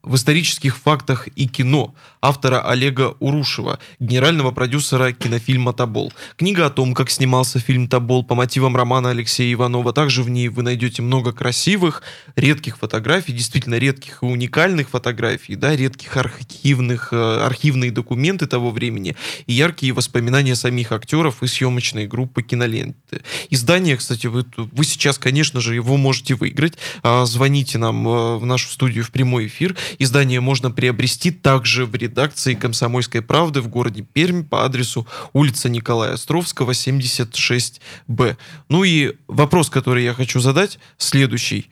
в 0.03 0.17
исторических 0.17 0.77
фактах 0.77 1.29
и 1.37 1.47
кино 1.47 1.95
автора 2.21 2.61
Олега 2.61 3.15
Урушева, 3.21 3.79
генерального 4.01 4.51
продюсера 4.51 5.13
кинофильма 5.13 5.73
«Тобол». 5.73 6.13
Книга 6.37 6.67
о 6.67 6.71
том, 6.71 6.95
как 6.95 7.11
снимался 7.11 7.61
фильм 7.61 7.89
«Тобол» 7.89 8.25
по 8.25 8.35
мотивам 8.35 8.77
романа 8.77 9.11
Алексея 9.11 9.53
Иванова. 9.53 9.93
Также 9.93 10.23
в 10.23 10.29
ней 10.29 10.49
вы 10.49 10.63
найдете 10.63 11.03
много 11.03 11.33
красивых, 11.33 12.03
редких 12.35 12.79
фотографий, 12.79 13.33
действительно 13.33 13.77
редких 13.77 14.23
и 14.23 14.27
уникальных 14.27 14.89
фотографий, 14.91 15.55
да, 15.55 15.77
редких 15.77 16.17
архивных, 16.17 17.13
э, 17.13 17.39
архивные 17.45 17.93
документы 17.93 18.47
того 18.47 18.71
времени 18.71 19.17
и 19.47 19.53
яркие 19.53 19.93
воспоминания 19.93 20.57
самих 20.57 20.91
актеров 20.93 21.43
и 21.43 21.47
съемочной 21.47 22.07
группы 22.09 22.43
киноленты. 22.43 23.23
Издание, 23.51 23.97
кстати, 23.97 24.27
вы, 24.27 24.45
вы 24.57 24.85
сейчас, 24.85 25.19
конечно 25.19 25.61
же, 25.61 25.75
его 25.75 25.97
можете 25.97 26.35
выиграть. 26.35 26.75
А, 27.03 27.25
звоните 27.25 27.79
нам 27.79 28.07
э, 28.09 28.37
в 28.39 28.47
нашу 28.47 28.69
студию 28.69 29.05
в 29.05 29.11
прямой 29.11 29.47
эфир 29.47 29.77
Издание 29.99 30.41
можно 30.41 30.71
приобрести 30.71 31.31
также 31.31 31.87
в 31.87 31.95
редакции 31.95 32.55
«Комсомольской 32.55 33.23
правды» 33.23 33.61
в 33.61 33.69
городе 33.69 34.03
Пермь 34.03 34.45
по 34.45 34.65
адресу 34.65 35.07
улица 35.33 35.69
Николая 35.69 36.15
Островского, 36.15 36.73
76Б. 36.73 38.37
Ну 38.69 38.85
и 38.85 39.15
вопрос, 39.29 39.71
который 39.71 40.05
я 40.05 40.15
хочу 40.15 40.41
задать, 40.41 40.79
следующий. 40.99 41.71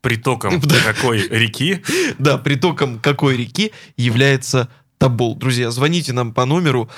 Притоком 0.00 0.60
какой 0.84 1.28
реки? 1.28 1.82
Да, 2.18 2.38
притоком 2.38 2.98
какой 2.98 3.36
реки 3.36 3.72
является 3.96 4.68
Тобол. 5.00 5.34
Друзья, 5.34 5.70
звоните 5.70 6.12
нам 6.12 6.34
по 6.34 6.44
номеру 6.44 6.90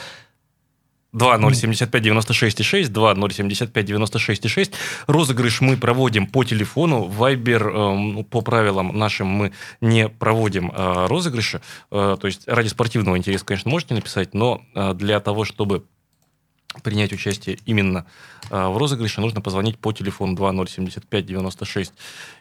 2075-96-6, 1.14 2.88
2075-96-6. 2.88 4.72
Розыгрыш 5.06 5.60
мы 5.60 5.76
проводим 5.76 6.26
по 6.26 6.44
телефону. 6.44 7.04
Вайбер, 7.04 7.68
э, 7.68 7.72
ну, 7.72 8.24
по 8.24 8.40
правилам 8.40 8.96
нашим, 8.96 9.26
мы 9.26 9.52
не 9.80 10.08
проводим 10.08 10.70
э, 10.70 11.06
розыгрыши. 11.06 11.60
Э, 11.90 12.16
то 12.20 12.26
есть 12.26 12.48
ради 12.48 12.68
спортивного 12.68 13.18
интереса, 13.18 13.44
конечно, 13.44 13.70
можете 13.70 13.94
написать, 13.94 14.34
но 14.34 14.62
э, 14.74 14.94
для 14.94 15.20
того, 15.20 15.44
чтобы 15.44 15.84
принять 16.82 17.12
участие 17.12 17.58
именно 17.66 18.06
э, 18.50 18.66
в 18.66 18.76
розыгрыше, 18.76 19.20
нужно 19.20 19.40
позвонить 19.40 19.78
по 19.78 19.92
телефону 19.92 20.34
2075 20.34 21.26
96 21.26 21.92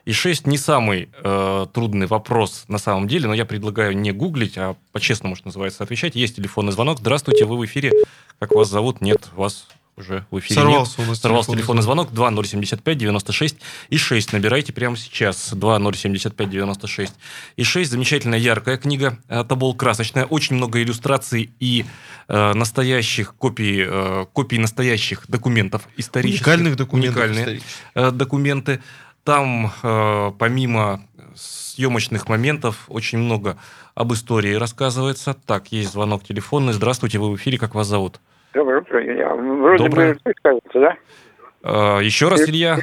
и 0.06 0.12
6. 0.12 0.48
Не 0.48 0.58
самый 0.58 1.10
э, 1.24 1.68
трудный 1.74 2.08
вопрос 2.08 2.66
на 2.68 2.78
самом 2.78 3.08
деле, 3.08 3.28
но 3.28 3.34
я 3.34 3.46
предлагаю 3.46 3.98
не 3.98 4.12
гуглить, 4.12 4.58
а 4.58 4.76
по-честному, 4.92 5.36
что 5.36 5.48
называется, 5.48 5.84
отвечать. 5.84 6.16
Есть 6.16 6.38
телефонный 6.38 6.72
звонок. 6.72 7.00
Здравствуйте, 7.00 7.46
вы 7.46 7.58
в 7.58 7.66
эфире. 7.66 7.92
Как 8.40 8.52
вас 8.52 8.70
зовут? 8.70 9.02
Нет, 9.02 9.30
вас 9.36 9.68
уже 10.02 10.26
в 10.30 10.40
эфире 10.40 10.56
Сорвался 10.60 10.96
нет. 10.98 11.08
у 11.08 11.10
нас 11.10 11.20
Сорвался 11.20 11.52
телефонный 11.52 11.82
телефонный 11.82 11.84
звонок 11.84 12.12
2075 12.14 12.98
96 12.98 13.56
и 13.90 13.98
6. 13.98 14.34
Набирайте 14.34 14.74
прямо 14.74 14.98
сейчас 14.98 15.52
2075 15.54 16.50
96 16.50 17.14
и 17.56 17.64
6. 17.64 17.92
Замечательная 17.92 18.40
яркая 18.40 18.78
книга. 18.78 19.18
Это 19.28 19.56
был 19.56 19.74
красочная. 19.74 20.26
Очень 20.26 20.58
много 20.58 20.82
иллюстраций 20.82 21.52
и 21.60 21.86
э, 22.28 22.54
настоящих 22.54 23.36
копий, 23.36 23.86
э, 23.88 24.26
копий 24.34 24.58
настоящих 24.58 25.26
документов 25.28 25.88
исторических. 25.98 26.46
Уникальных 26.48 26.76
документов. 26.76 27.24
Уникальные 27.24 27.62
э, 27.96 28.12
документы. 28.12 28.82
Там, 29.24 29.72
э, 29.84 30.32
помимо 30.38 31.06
съемочных 31.36 32.28
моментов, 32.28 32.86
очень 32.88 33.20
много 33.20 33.58
об 33.96 34.14
истории 34.14 34.54
рассказывается. 34.54 35.36
Так, 35.46 35.72
есть 35.72 35.92
звонок 35.92 36.24
телефонный. 36.24 36.74
Здравствуйте, 36.74 37.20
вы 37.20 37.32
в 37.32 37.36
эфире, 37.36 37.58
как 37.58 37.76
вас 37.76 37.88
зовут? 37.88 38.20
Доброе 38.54 38.82
утро, 38.82 39.04
Илья. 39.06 39.34
Вроде 39.34 39.84
Доброе. 39.84 40.08
бы 40.08 40.20
Иртыш, 40.20 40.34
кажется, 40.42 40.80
да? 40.80 41.98
Э, 42.00 42.04
еще 42.04 42.28
раз, 42.28 42.42
Илья. 42.48 42.78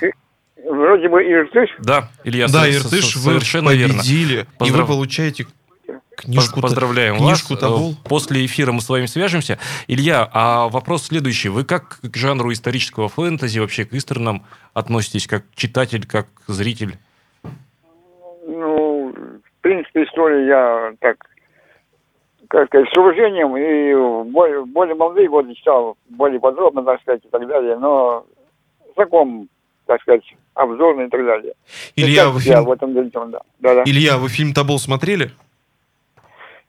Вроде 0.65 1.09
бы 1.09 1.23
Иртыш. 1.23 1.71
Да, 1.81 2.09
Илья, 2.25 2.47
Да, 2.49 2.69
Иртыш, 2.69 3.17
вы 3.17 3.33
совершенно 3.33 3.71
верно. 3.71 3.95
победили, 3.95 4.35
и 4.35 4.39
вы 4.41 4.47
Поздрав- 4.59 4.87
получаете 4.87 5.47
книжку. 6.17 6.55
Поз- 6.61 6.63
Поздравляем 6.71 7.17
книжку 7.17 7.53
вас. 7.55 7.61
Тобол. 7.61 7.93
Э, 7.93 8.09
После 8.09 8.45
эфира 8.47 8.73
мы 8.73 8.81
с 8.81 8.89
вами 8.89 9.07
свяжемся. 9.07 9.59
Илья, 9.87 10.29
а 10.33 10.69
вопрос 10.69 11.05
следующий. 11.07 11.49
Вы 11.49 11.65
как 11.65 11.99
к 12.03 12.17
жанру 12.17 12.53
исторического 12.53 13.09
фэнтези, 13.09 13.59
вообще 13.59 13.85
к 13.85 13.93
исторнам 13.95 14.45
относитесь, 14.75 15.27
как 15.27 15.45
читатель, 15.55 16.07
как 16.07 16.27
зритель? 16.47 16.97
Ну, 18.47 19.13
в 19.15 19.61
принципе, 19.61 20.05
историю 20.05 20.47
я 20.47 20.93
так, 21.01 21.17
как 22.49 22.69
сказать, 22.69 22.89
с 22.93 22.97
уважением 22.97 23.57
и 23.57 23.95
в 23.95 24.31
более, 24.31 24.61
в 24.63 24.69
более 24.69 24.95
молодые 24.95 25.29
годы 25.29 25.55
читал 25.55 25.97
более 26.09 26.41
подробно, 26.41 26.83
так 26.83 27.01
сказать, 27.03 27.25
и 27.25 27.29
так 27.29 27.47
далее, 27.47 27.77
но 27.79 28.25
знаком, 28.95 29.49
так 29.87 30.01
сказать, 30.01 30.25
обзорный 30.55 31.07
и 31.07 31.11
так 31.11 31.25
далее. 31.25 31.53
Илья, 31.95 32.25
Сейчас 32.25 32.35
вы 32.35 32.41
фильм... 32.41 32.65
в 32.65 32.73
этом 32.73 32.95
деле, 32.95 33.11
да. 33.13 33.41
да, 33.61 33.75
да. 33.75 33.83
Илья, 33.85 34.17
вы 34.19 34.29
фильм 34.29 34.55
Тобол 34.55 34.79
смотрели? 34.79 35.31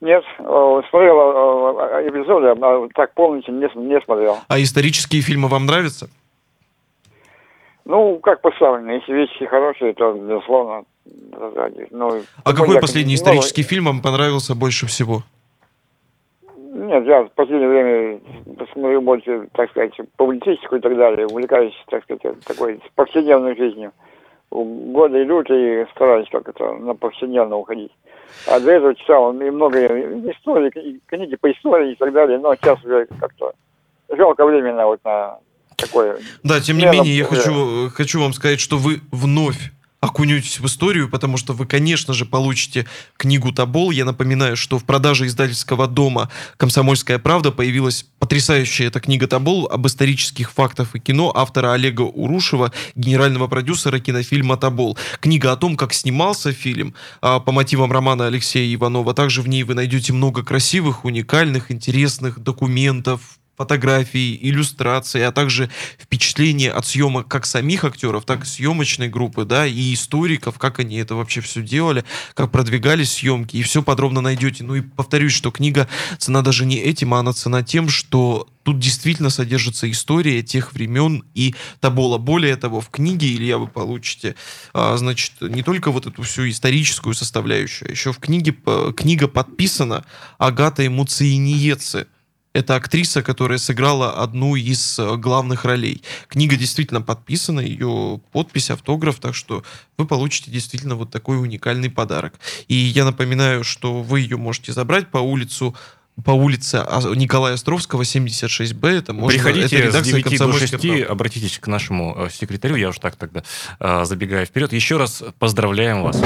Нет, 0.01 0.23
э, 0.37 0.81
смотрел 0.89 1.17
э, 1.19 2.03
э, 2.03 2.09
эпизоды, 2.09 2.47
а 2.47 2.87
так 2.93 3.13
полностью 3.13 3.53
не, 3.53 3.67
не 3.75 3.99
смотрел. 4.01 4.37
А 4.47 4.61
исторические 4.61 5.21
фильмы 5.21 5.47
вам 5.49 5.65
нравятся? 5.65 6.09
Ну, 7.83 8.19
как 8.19 8.41
поставлено, 8.41 8.91
если 8.91 9.13
вещи 9.13 9.45
хорошие, 9.45 9.93
то, 9.93 10.13
безусловно, 10.13 10.83
ну, 11.91 12.07
А 12.09 12.11
тем 12.11 12.23
какой 12.43 12.67
более, 12.67 12.81
последний 12.81 13.15
ну, 13.15 13.17
исторический 13.17 13.63
фильм 13.63 13.85
вам 13.85 14.01
понравился 14.01 14.55
больше 14.55 14.85
всего? 14.85 15.23
Нет, 16.89 17.05
я 17.05 17.21
в 17.21 17.31
последнее 17.33 17.69
время 17.69 18.19
посмотрю 18.57 19.01
больше, 19.01 19.47
так 19.53 19.69
сказать, 19.69 19.93
публицистику 20.17 20.77
и 20.77 20.79
так 20.79 20.97
далее, 20.97 21.27
увлекаюсь, 21.27 21.75
так 21.87 22.03
сказать, 22.03 22.23
такой 22.43 22.81
повседневной 22.95 23.55
жизнью. 23.55 23.91
Годы 24.49 25.23
идут 25.23 25.51
и 25.51 25.85
стараюсь 25.91 26.27
как-то 26.31 26.73
на 26.73 26.95
повседневно 26.95 27.57
уходить. 27.57 27.91
А 28.47 28.59
до 28.59 28.71
этого 28.71 28.95
читал 28.95 29.31
и 29.39 29.51
много 29.51 29.77
историй, 30.31 30.69
и 30.69 30.99
книги 31.05 31.35
по 31.35 31.51
истории 31.51 31.91
и 31.91 31.95
так 31.95 32.11
далее, 32.11 32.39
но 32.39 32.55
сейчас 32.55 32.83
уже 32.83 33.05
как-то 33.19 33.53
жалко 34.09 34.43
временно 34.43 34.87
вот 34.87 34.99
на 35.05 35.37
такое. 35.77 36.17
Да, 36.43 36.59
тем 36.59 36.79
не 36.79 36.85
Не, 36.85 36.91
менее, 36.91 37.17
я 37.17 37.25
хочу, 37.25 37.91
хочу 37.93 38.19
вам 38.19 38.33
сказать, 38.33 38.59
что 38.59 38.77
вы 38.77 38.95
вновь 39.11 39.71
окунетесь 40.01 40.59
в 40.59 40.65
историю, 40.65 41.09
потому 41.09 41.37
что 41.37 41.53
вы, 41.53 41.65
конечно 41.65 42.13
же, 42.13 42.25
получите 42.25 42.85
книгу 43.17 43.51
Тобол. 43.51 43.91
Я 43.91 44.05
напоминаю, 44.05 44.55
что 44.55 44.79
в 44.79 44.85
продаже 44.85 45.27
издательского 45.27 45.87
дома 45.87 46.29
«Комсомольская 46.57 47.19
правда» 47.19 47.51
появилась 47.51 48.05
потрясающая 48.19 48.87
эта 48.87 48.99
книга 49.01 49.27
Тобол 49.27 49.67
об 49.67 49.87
исторических 49.87 50.51
фактах 50.51 50.95
и 50.95 50.99
кино 50.99 51.31
автора 51.35 51.73
Олега 51.73 52.03
Урушева, 52.03 52.71
генерального 52.95 53.47
продюсера 53.47 53.99
кинофильма 53.99 54.55
Тобол. 54.55 54.97
Книга 55.19 55.51
о 55.51 55.57
том, 55.57 55.75
как 55.75 55.93
снимался 55.93 56.53
фильм 56.53 56.93
а, 57.21 57.39
по 57.39 57.51
мотивам 57.51 57.91
романа 57.91 58.27
Алексея 58.27 58.73
Иванова. 58.73 59.13
Также 59.13 59.41
в 59.41 59.49
ней 59.49 59.63
вы 59.63 59.73
найдете 59.73 60.13
много 60.13 60.43
красивых, 60.43 61.03
уникальных, 61.03 61.71
интересных 61.71 62.39
документов, 62.39 63.38
фотографий, 63.59 64.39
иллюстраций, 64.41 65.27
а 65.27 65.33
также 65.33 65.69
впечатления 65.99 66.71
от 66.71 66.85
съемок 66.87 67.27
как 67.27 67.45
самих 67.45 67.83
актеров, 67.83 68.23
так 68.23 68.43
и 68.43 68.47
съемочной 68.47 69.09
группы, 69.09 69.43
да, 69.43 69.67
и 69.67 69.93
историков, 69.93 70.57
как 70.57 70.79
они 70.79 70.95
это 70.95 71.15
вообще 71.15 71.41
все 71.41 71.61
делали, 71.61 72.05
как 72.35 72.51
продвигались 72.51 73.11
съемки, 73.11 73.57
и 73.57 73.61
все 73.61 73.83
подробно 73.83 74.21
найдете. 74.21 74.63
Ну 74.63 74.75
и 74.75 74.81
повторюсь, 74.81 75.33
что 75.33 75.51
книга 75.51 75.89
цена 76.17 76.41
даже 76.41 76.65
не 76.65 76.77
этим, 76.77 77.13
а 77.13 77.19
она 77.19 77.33
цена 77.33 77.61
тем, 77.61 77.89
что 77.89 78.47
тут 78.63 78.79
действительно 78.79 79.29
содержится 79.29 79.91
история 79.91 80.41
тех 80.41 80.71
времен 80.71 81.25
и 81.33 81.53
Тобола. 81.81 82.17
Более 82.17 82.55
того, 82.55 82.79
в 82.79 82.89
книге, 82.89 83.27
Илья, 83.35 83.57
вы 83.57 83.67
получите, 83.67 84.35
а, 84.73 84.95
значит, 84.95 85.33
не 85.41 85.63
только 85.63 85.91
вот 85.91 86.05
эту 86.05 86.23
всю 86.23 86.49
историческую 86.49 87.13
составляющую, 87.13 87.89
а 87.89 87.91
еще 87.91 88.13
в 88.13 88.19
книге, 88.19 88.53
п- 88.53 88.93
книга 88.95 89.27
подписана 89.27 90.05
Агатой 90.37 90.87
Муциниеце, 90.87 92.07
это 92.53 92.75
актриса, 92.75 93.21
которая 93.21 93.57
сыграла 93.57 94.21
одну 94.21 94.55
из 94.55 94.97
э, 94.97 95.15
главных 95.17 95.65
ролей. 95.65 96.03
Книга 96.27 96.55
действительно 96.55 97.01
подписана, 97.01 97.59
ее 97.59 98.19
подпись, 98.31 98.71
автограф, 98.71 99.19
так 99.19 99.35
что 99.35 99.63
вы 99.97 100.07
получите 100.07 100.49
действительно 100.49 100.95
вот 100.95 101.11
такой 101.11 101.39
уникальный 101.39 101.89
подарок. 101.89 102.33
И 102.67 102.75
я 102.75 103.05
напоминаю, 103.05 103.63
что 103.63 104.01
вы 104.01 104.21
ее 104.21 104.37
можете 104.37 104.73
забрать 104.73 105.09
по 105.09 105.19
улицу 105.19 105.75
по 106.25 106.31
улице 106.31 106.83
А- 106.85 107.15
Николая 107.15 107.53
Островского, 107.53 108.01
76Б. 108.01 108.89
Это 108.89 109.13
можно, 109.13 109.37
это 109.37 109.43
Приходите 109.45 109.67
с 109.77 109.79
редакция 109.79 110.03
9 110.03 110.23
до 110.23 110.29
«Комсомольской 110.29 110.67
6, 110.67 110.81
правды». 110.81 111.03
обратитесь 111.03 111.59
к 111.59 111.67
нашему 111.67 112.13
э, 112.17 112.29
секретарю, 112.29 112.75
я 112.75 112.89
уж 112.89 112.99
так 112.99 113.15
тогда 113.15 113.43
э, 113.79 114.03
забегаю 114.03 114.45
вперед. 114.45 114.73
Еще 114.73 114.97
раз 114.97 115.23
поздравляем 115.39 116.03
вас. 116.03 116.21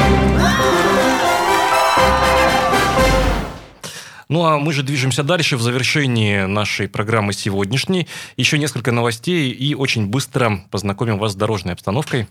Ну 4.30 4.46
а 4.46 4.58
мы 4.58 4.74
же 4.74 4.84
движемся 4.84 5.24
дальше 5.24 5.58
в 5.58 5.62
завершении 5.62 6.46
нашей 6.46 6.88
программы 6.88 7.34
сегодняшней. 7.34 8.08
Еще 8.38 8.58
несколько 8.58 8.92
новостей 8.92 9.52
и 9.52 9.76
очень 9.76 10.08
быстро 10.08 10.62
познакомим 10.72 11.18
вас 11.18 11.34
с 11.34 11.36
дорожной 11.36 11.74
обстановкой. 11.74 12.28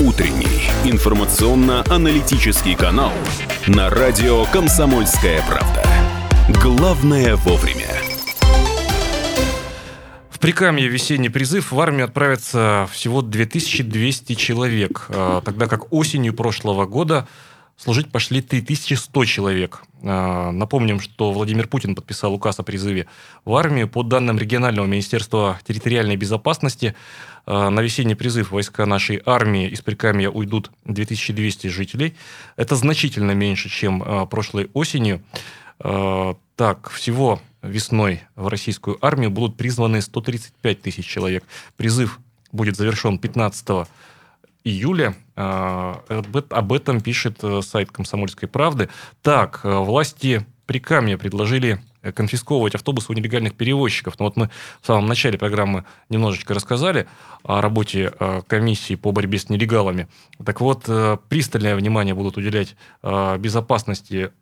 Утренний 0.00 0.70
информационно-аналитический 0.84 2.74
канал 2.74 3.12
на 3.66 3.90
радио 3.90 4.44
«Комсомольская 4.46 5.42
правда». 5.48 5.84
Главное 6.62 7.36
вовремя. 7.36 7.88
В 10.30 10.38
Прикамье 10.38 10.86
весенний 10.86 11.28
призыв 11.28 11.72
в 11.72 11.80
армию 11.80 12.04
отправится 12.04 12.88
всего 12.92 13.22
2200 13.22 14.34
человек, 14.34 15.06
э, 15.08 15.40
тогда 15.44 15.66
как 15.66 15.92
осенью 15.92 16.34
прошлого 16.34 16.86
года 16.86 17.26
служить 17.76 18.10
пошли 18.10 18.40
3100 18.40 19.24
человек. 19.24 19.82
Э, 20.02 20.50
Напомним, 20.50 21.00
что 21.00 21.32
Владимир 21.32 21.68
Путин 21.68 21.94
подписал 21.94 22.34
указ 22.34 22.58
о 22.58 22.62
призыве 22.62 23.06
в 23.44 23.54
армию. 23.54 23.88
По 23.88 24.02
данным 24.02 24.38
регионального 24.38 24.86
министерства 24.86 25.58
территориальной 25.66 26.16
безопасности, 26.16 26.94
э, 27.46 27.68
на 27.68 27.80
весенний 27.80 28.14
призыв 28.14 28.50
войска 28.50 28.86
нашей 28.86 29.22
армии 29.24 29.68
из 29.68 29.80
Прикамья 29.80 30.30
уйдут 30.30 30.70
2200 30.84 31.68
жителей. 31.68 32.14
Это 32.56 32.76
значительно 32.76 33.32
меньше, 33.32 33.68
чем 33.68 34.02
э, 34.02 34.26
прошлой 34.26 34.70
осенью. 34.72 35.22
Так, 35.78 36.88
всего 36.88 37.38
весной 37.60 38.22
в 38.34 38.48
российскую 38.48 38.96
армию 39.04 39.30
будут 39.30 39.58
призваны 39.58 40.00
135 40.00 40.80
тысяч 40.80 41.06
человек. 41.06 41.44
Призыв 41.76 42.18
будет 42.50 42.76
завершен 42.76 43.18
15 43.18 43.86
июля. 44.66 45.14
Э, 45.36 45.94
Об 46.08 46.36
эт- 46.36 46.52
об 46.52 46.72
этом 46.72 47.00
пишет 47.00 47.38
э, 47.42 47.62
сайт 47.62 47.92
«Комсомольской 47.92 48.48
правды». 48.48 48.88
Так, 49.22 49.60
э, 49.62 49.78
власти 49.78 50.44
Прикамья 50.66 51.16
предложили 51.16 51.80
э, 52.02 52.10
конфисковывать 52.10 52.74
автобусы 52.74 53.12
у 53.12 53.14
нелегальных 53.14 53.54
перевозчиков. 53.54 54.18
Но 54.18 54.24
вот 54.24 54.36
мы 54.36 54.50
в 54.82 54.86
самом 54.86 55.06
начале 55.06 55.38
программы 55.38 55.84
немножечко 56.08 56.52
рассказали 56.54 57.06
о 57.44 57.60
работе 57.60 58.12
комиссии 58.48 58.96
по 58.96 59.12
борьбе 59.12 59.38
с 59.38 59.48
нелегалами. 59.48 60.08
Так 60.44 60.60
вот, 60.60 60.90
пристальное 61.28 61.76
внимание 61.76 62.14
будут 62.14 62.36
уделять 62.36 62.74
безопасности 63.38 64.32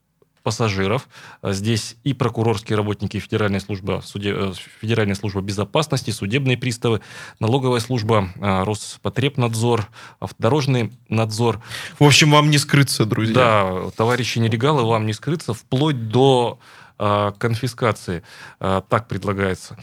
пассажиров. 0.45 1.09
Здесь 1.43 1.97
и 2.05 2.15
прокурорские 2.15 2.77
работники 2.77 3.19
Федеральной 3.19 3.61
службы, 3.61 4.01
суде, 4.05 4.53
Федеральной 4.81 5.17
службы 5.17 5.43
безопасности, 5.43 6.13
судебные 6.13 6.57
приставы, 6.57 7.01
налоговая 7.41 7.81
служба, 7.81 8.29
Роспотребнадзор, 8.37 9.89
автодорожный 10.21 10.93
надзор. 11.09 11.61
В 11.99 12.05
общем, 12.05 12.31
вам 12.31 12.51
не 12.51 12.59
скрыться, 12.59 13.07
друзья. 13.07 13.35
Да, 13.35 13.91
товарищи 13.97 14.39
нелегалы, 14.39 14.85
вам 14.85 15.07
не 15.07 15.15
скрыться, 15.15 15.55
вплоть 15.55 16.09
до 16.09 16.59
э, 16.99 17.33
конфискации. 17.39 18.23
Э, 18.61 18.83
так 18.89 19.09
предлагается. 19.09 19.79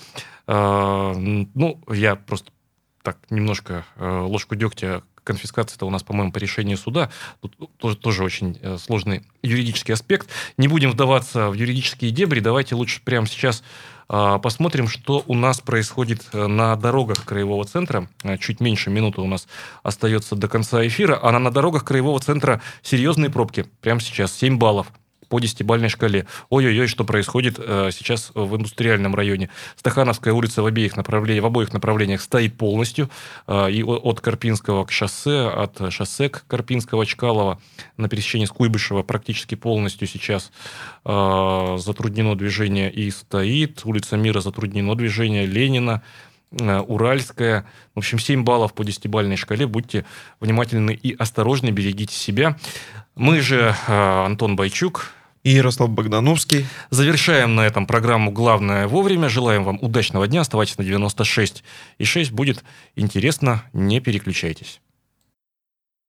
Э, 0.48 1.14
ну, 1.16 1.82
я 1.90 2.16
просто 2.16 2.52
так 3.02 3.18
немножко 3.30 3.86
э, 3.96 4.20
ложку 4.22 4.56
дегтя 4.56 5.02
конфискация 5.24 5.76
это 5.76 5.86
у 5.86 5.90
нас, 5.90 6.04
по-моему, 6.04 6.32
по 6.32 6.38
решению 6.38 6.78
суда. 6.78 7.10
Тут 7.42 7.56
тоже, 7.78 7.96
тоже 7.96 8.24
очень 8.24 8.58
э, 8.62 8.78
сложный 8.78 9.24
юридический 9.42 9.94
аспект. 9.94 10.30
Не 10.58 10.68
будем 10.68 10.92
вдаваться 10.92 11.50
в 11.50 11.54
юридические 11.54 12.12
дебри. 12.12 12.40
Давайте 12.40 12.76
лучше 12.76 13.02
прямо 13.04 13.28
сейчас 13.28 13.64
э, 14.10 14.40
посмотрим, 14.42 14.88
что 14.88 15.24
у 15.28 15.36
нас 15.36 15.60
происходит 15.62 16.28
э, 16.34 16.48
на 16.48 16.76
дорогах 16.76 17.26
Краевого 17.26 17.66
центра. 17.66 18.10
Чуть 18.40 18.60
меньше 18.60 18.90
минуты 18.90 19.22
у 19.22 19.28
нас 19.28 19.48
остается 19.84 20.36
до 20.36 20.48
конца 20.48 20.86
эфира. 20.86 21.20
А 21.22 21.38
на 21.38 21.52
дорогах 21.52 21.86
Краевого 21.86 22.20
центра 22.20 22.62
серьезные 22.82 23.30
пробки. 23.30 23.66
Прямо 23.82 24.02
сейчас 24.02 24.34
7 24.34 24.58
баллов 24.58 24.88
по 25.32 25.40
десятибальной 25.40 25.88
шкале. 25.88 26.28
Ой-ой-ой, 26.50 26.88
что 26.88 27.06
происходит 27.06 27.56
э, 27.58 27.92
сейчас 27.94 28.32
в 28.36 28.58
индустриальном 28.58 29.16
районе. 29.16 29.50
Стахановская 29.78 30.34
улица 30.34 30.62
в, 30.62 30.66
обеих 30.66 30.98
направлениях, 30.98 31.44
в 31.44 31.48
обоих 31.48 31.72
направлениях 31.72 32.22
стоит 32.22 32.58
полностью. 32.58 33.10
Э, 33.48 33.72
и 33.72 33.82
от 33.82 34.20
Карпинского 34.20 34.84
к 34.84 34.92
шоссе, 34.92 35.48
от 35.48 35.94
шоссе 35.94 36.28
к 36.28 36.44
Карпинского, 36.48 37.06
Чкалова 37.06 37.62
на 37.96 38.10
пересечении 38.10 38.46
с 38.46 38.52
Куйбышева 38.52 39.04
практически 39.04 39.56
полностью 39.56 40.06
сейчас 40.06 40.52
э, 41.06 41.78
затруднено 41.80 42.36
движение 42.36 42.92
и 42.92 43.10
стоит. 43.10 43.86
Улица 43.86 44.18
Мира 44.18 44.42
затруднено 44.42 44.96
движение. 44.96 45.46
Ленина, 45.46 46.02
э, 46.52 46.80
Уральская. 46.80 47.66
В 47.96 48.00
общем, 48.00 48.20
7 48.20 48.44
баллов 48.44 48.74
по 48.74 48.84
десятибальной 48.84 49.38
шкале. 49.38 49.66
Будьте 49.66 50.06
внимательны 50.42 50.92
и 50.92 51.16
осторожны, 51.16 51.70
берегите 51.70 52.16
себя. 52.16 52.58
Мы 53.16 53.42
же, 53.42 53.76
э, 53.88 54.26
Антон 54.26 54.56
Байчук, 54.56 55.12
и 55.44 55.52
Ярослав 55.52 55.90
Богдановский. 55.90 56.66
Завершаем 56.90 57.56
на 57.56 57.62
этом 57.62 57.86
программу 57.88 58.32
«Главное 58.32 58.88
вовремя». 58.88 59.30
Желаем 59.30 59.64
вам 59.64 59.80
удачного 59.82 60.28
дня. 60.28 60.42
Оставайтесь 60.42 60.78
на 60.78 60.84
96 60.84 61.64
и 61.98 62.04
6. 62.04 62.32
Будет 62.32 62.64
интересно. 62.96 63.64
Не 63.74 64.00
переключайтесь. 64.00 64.82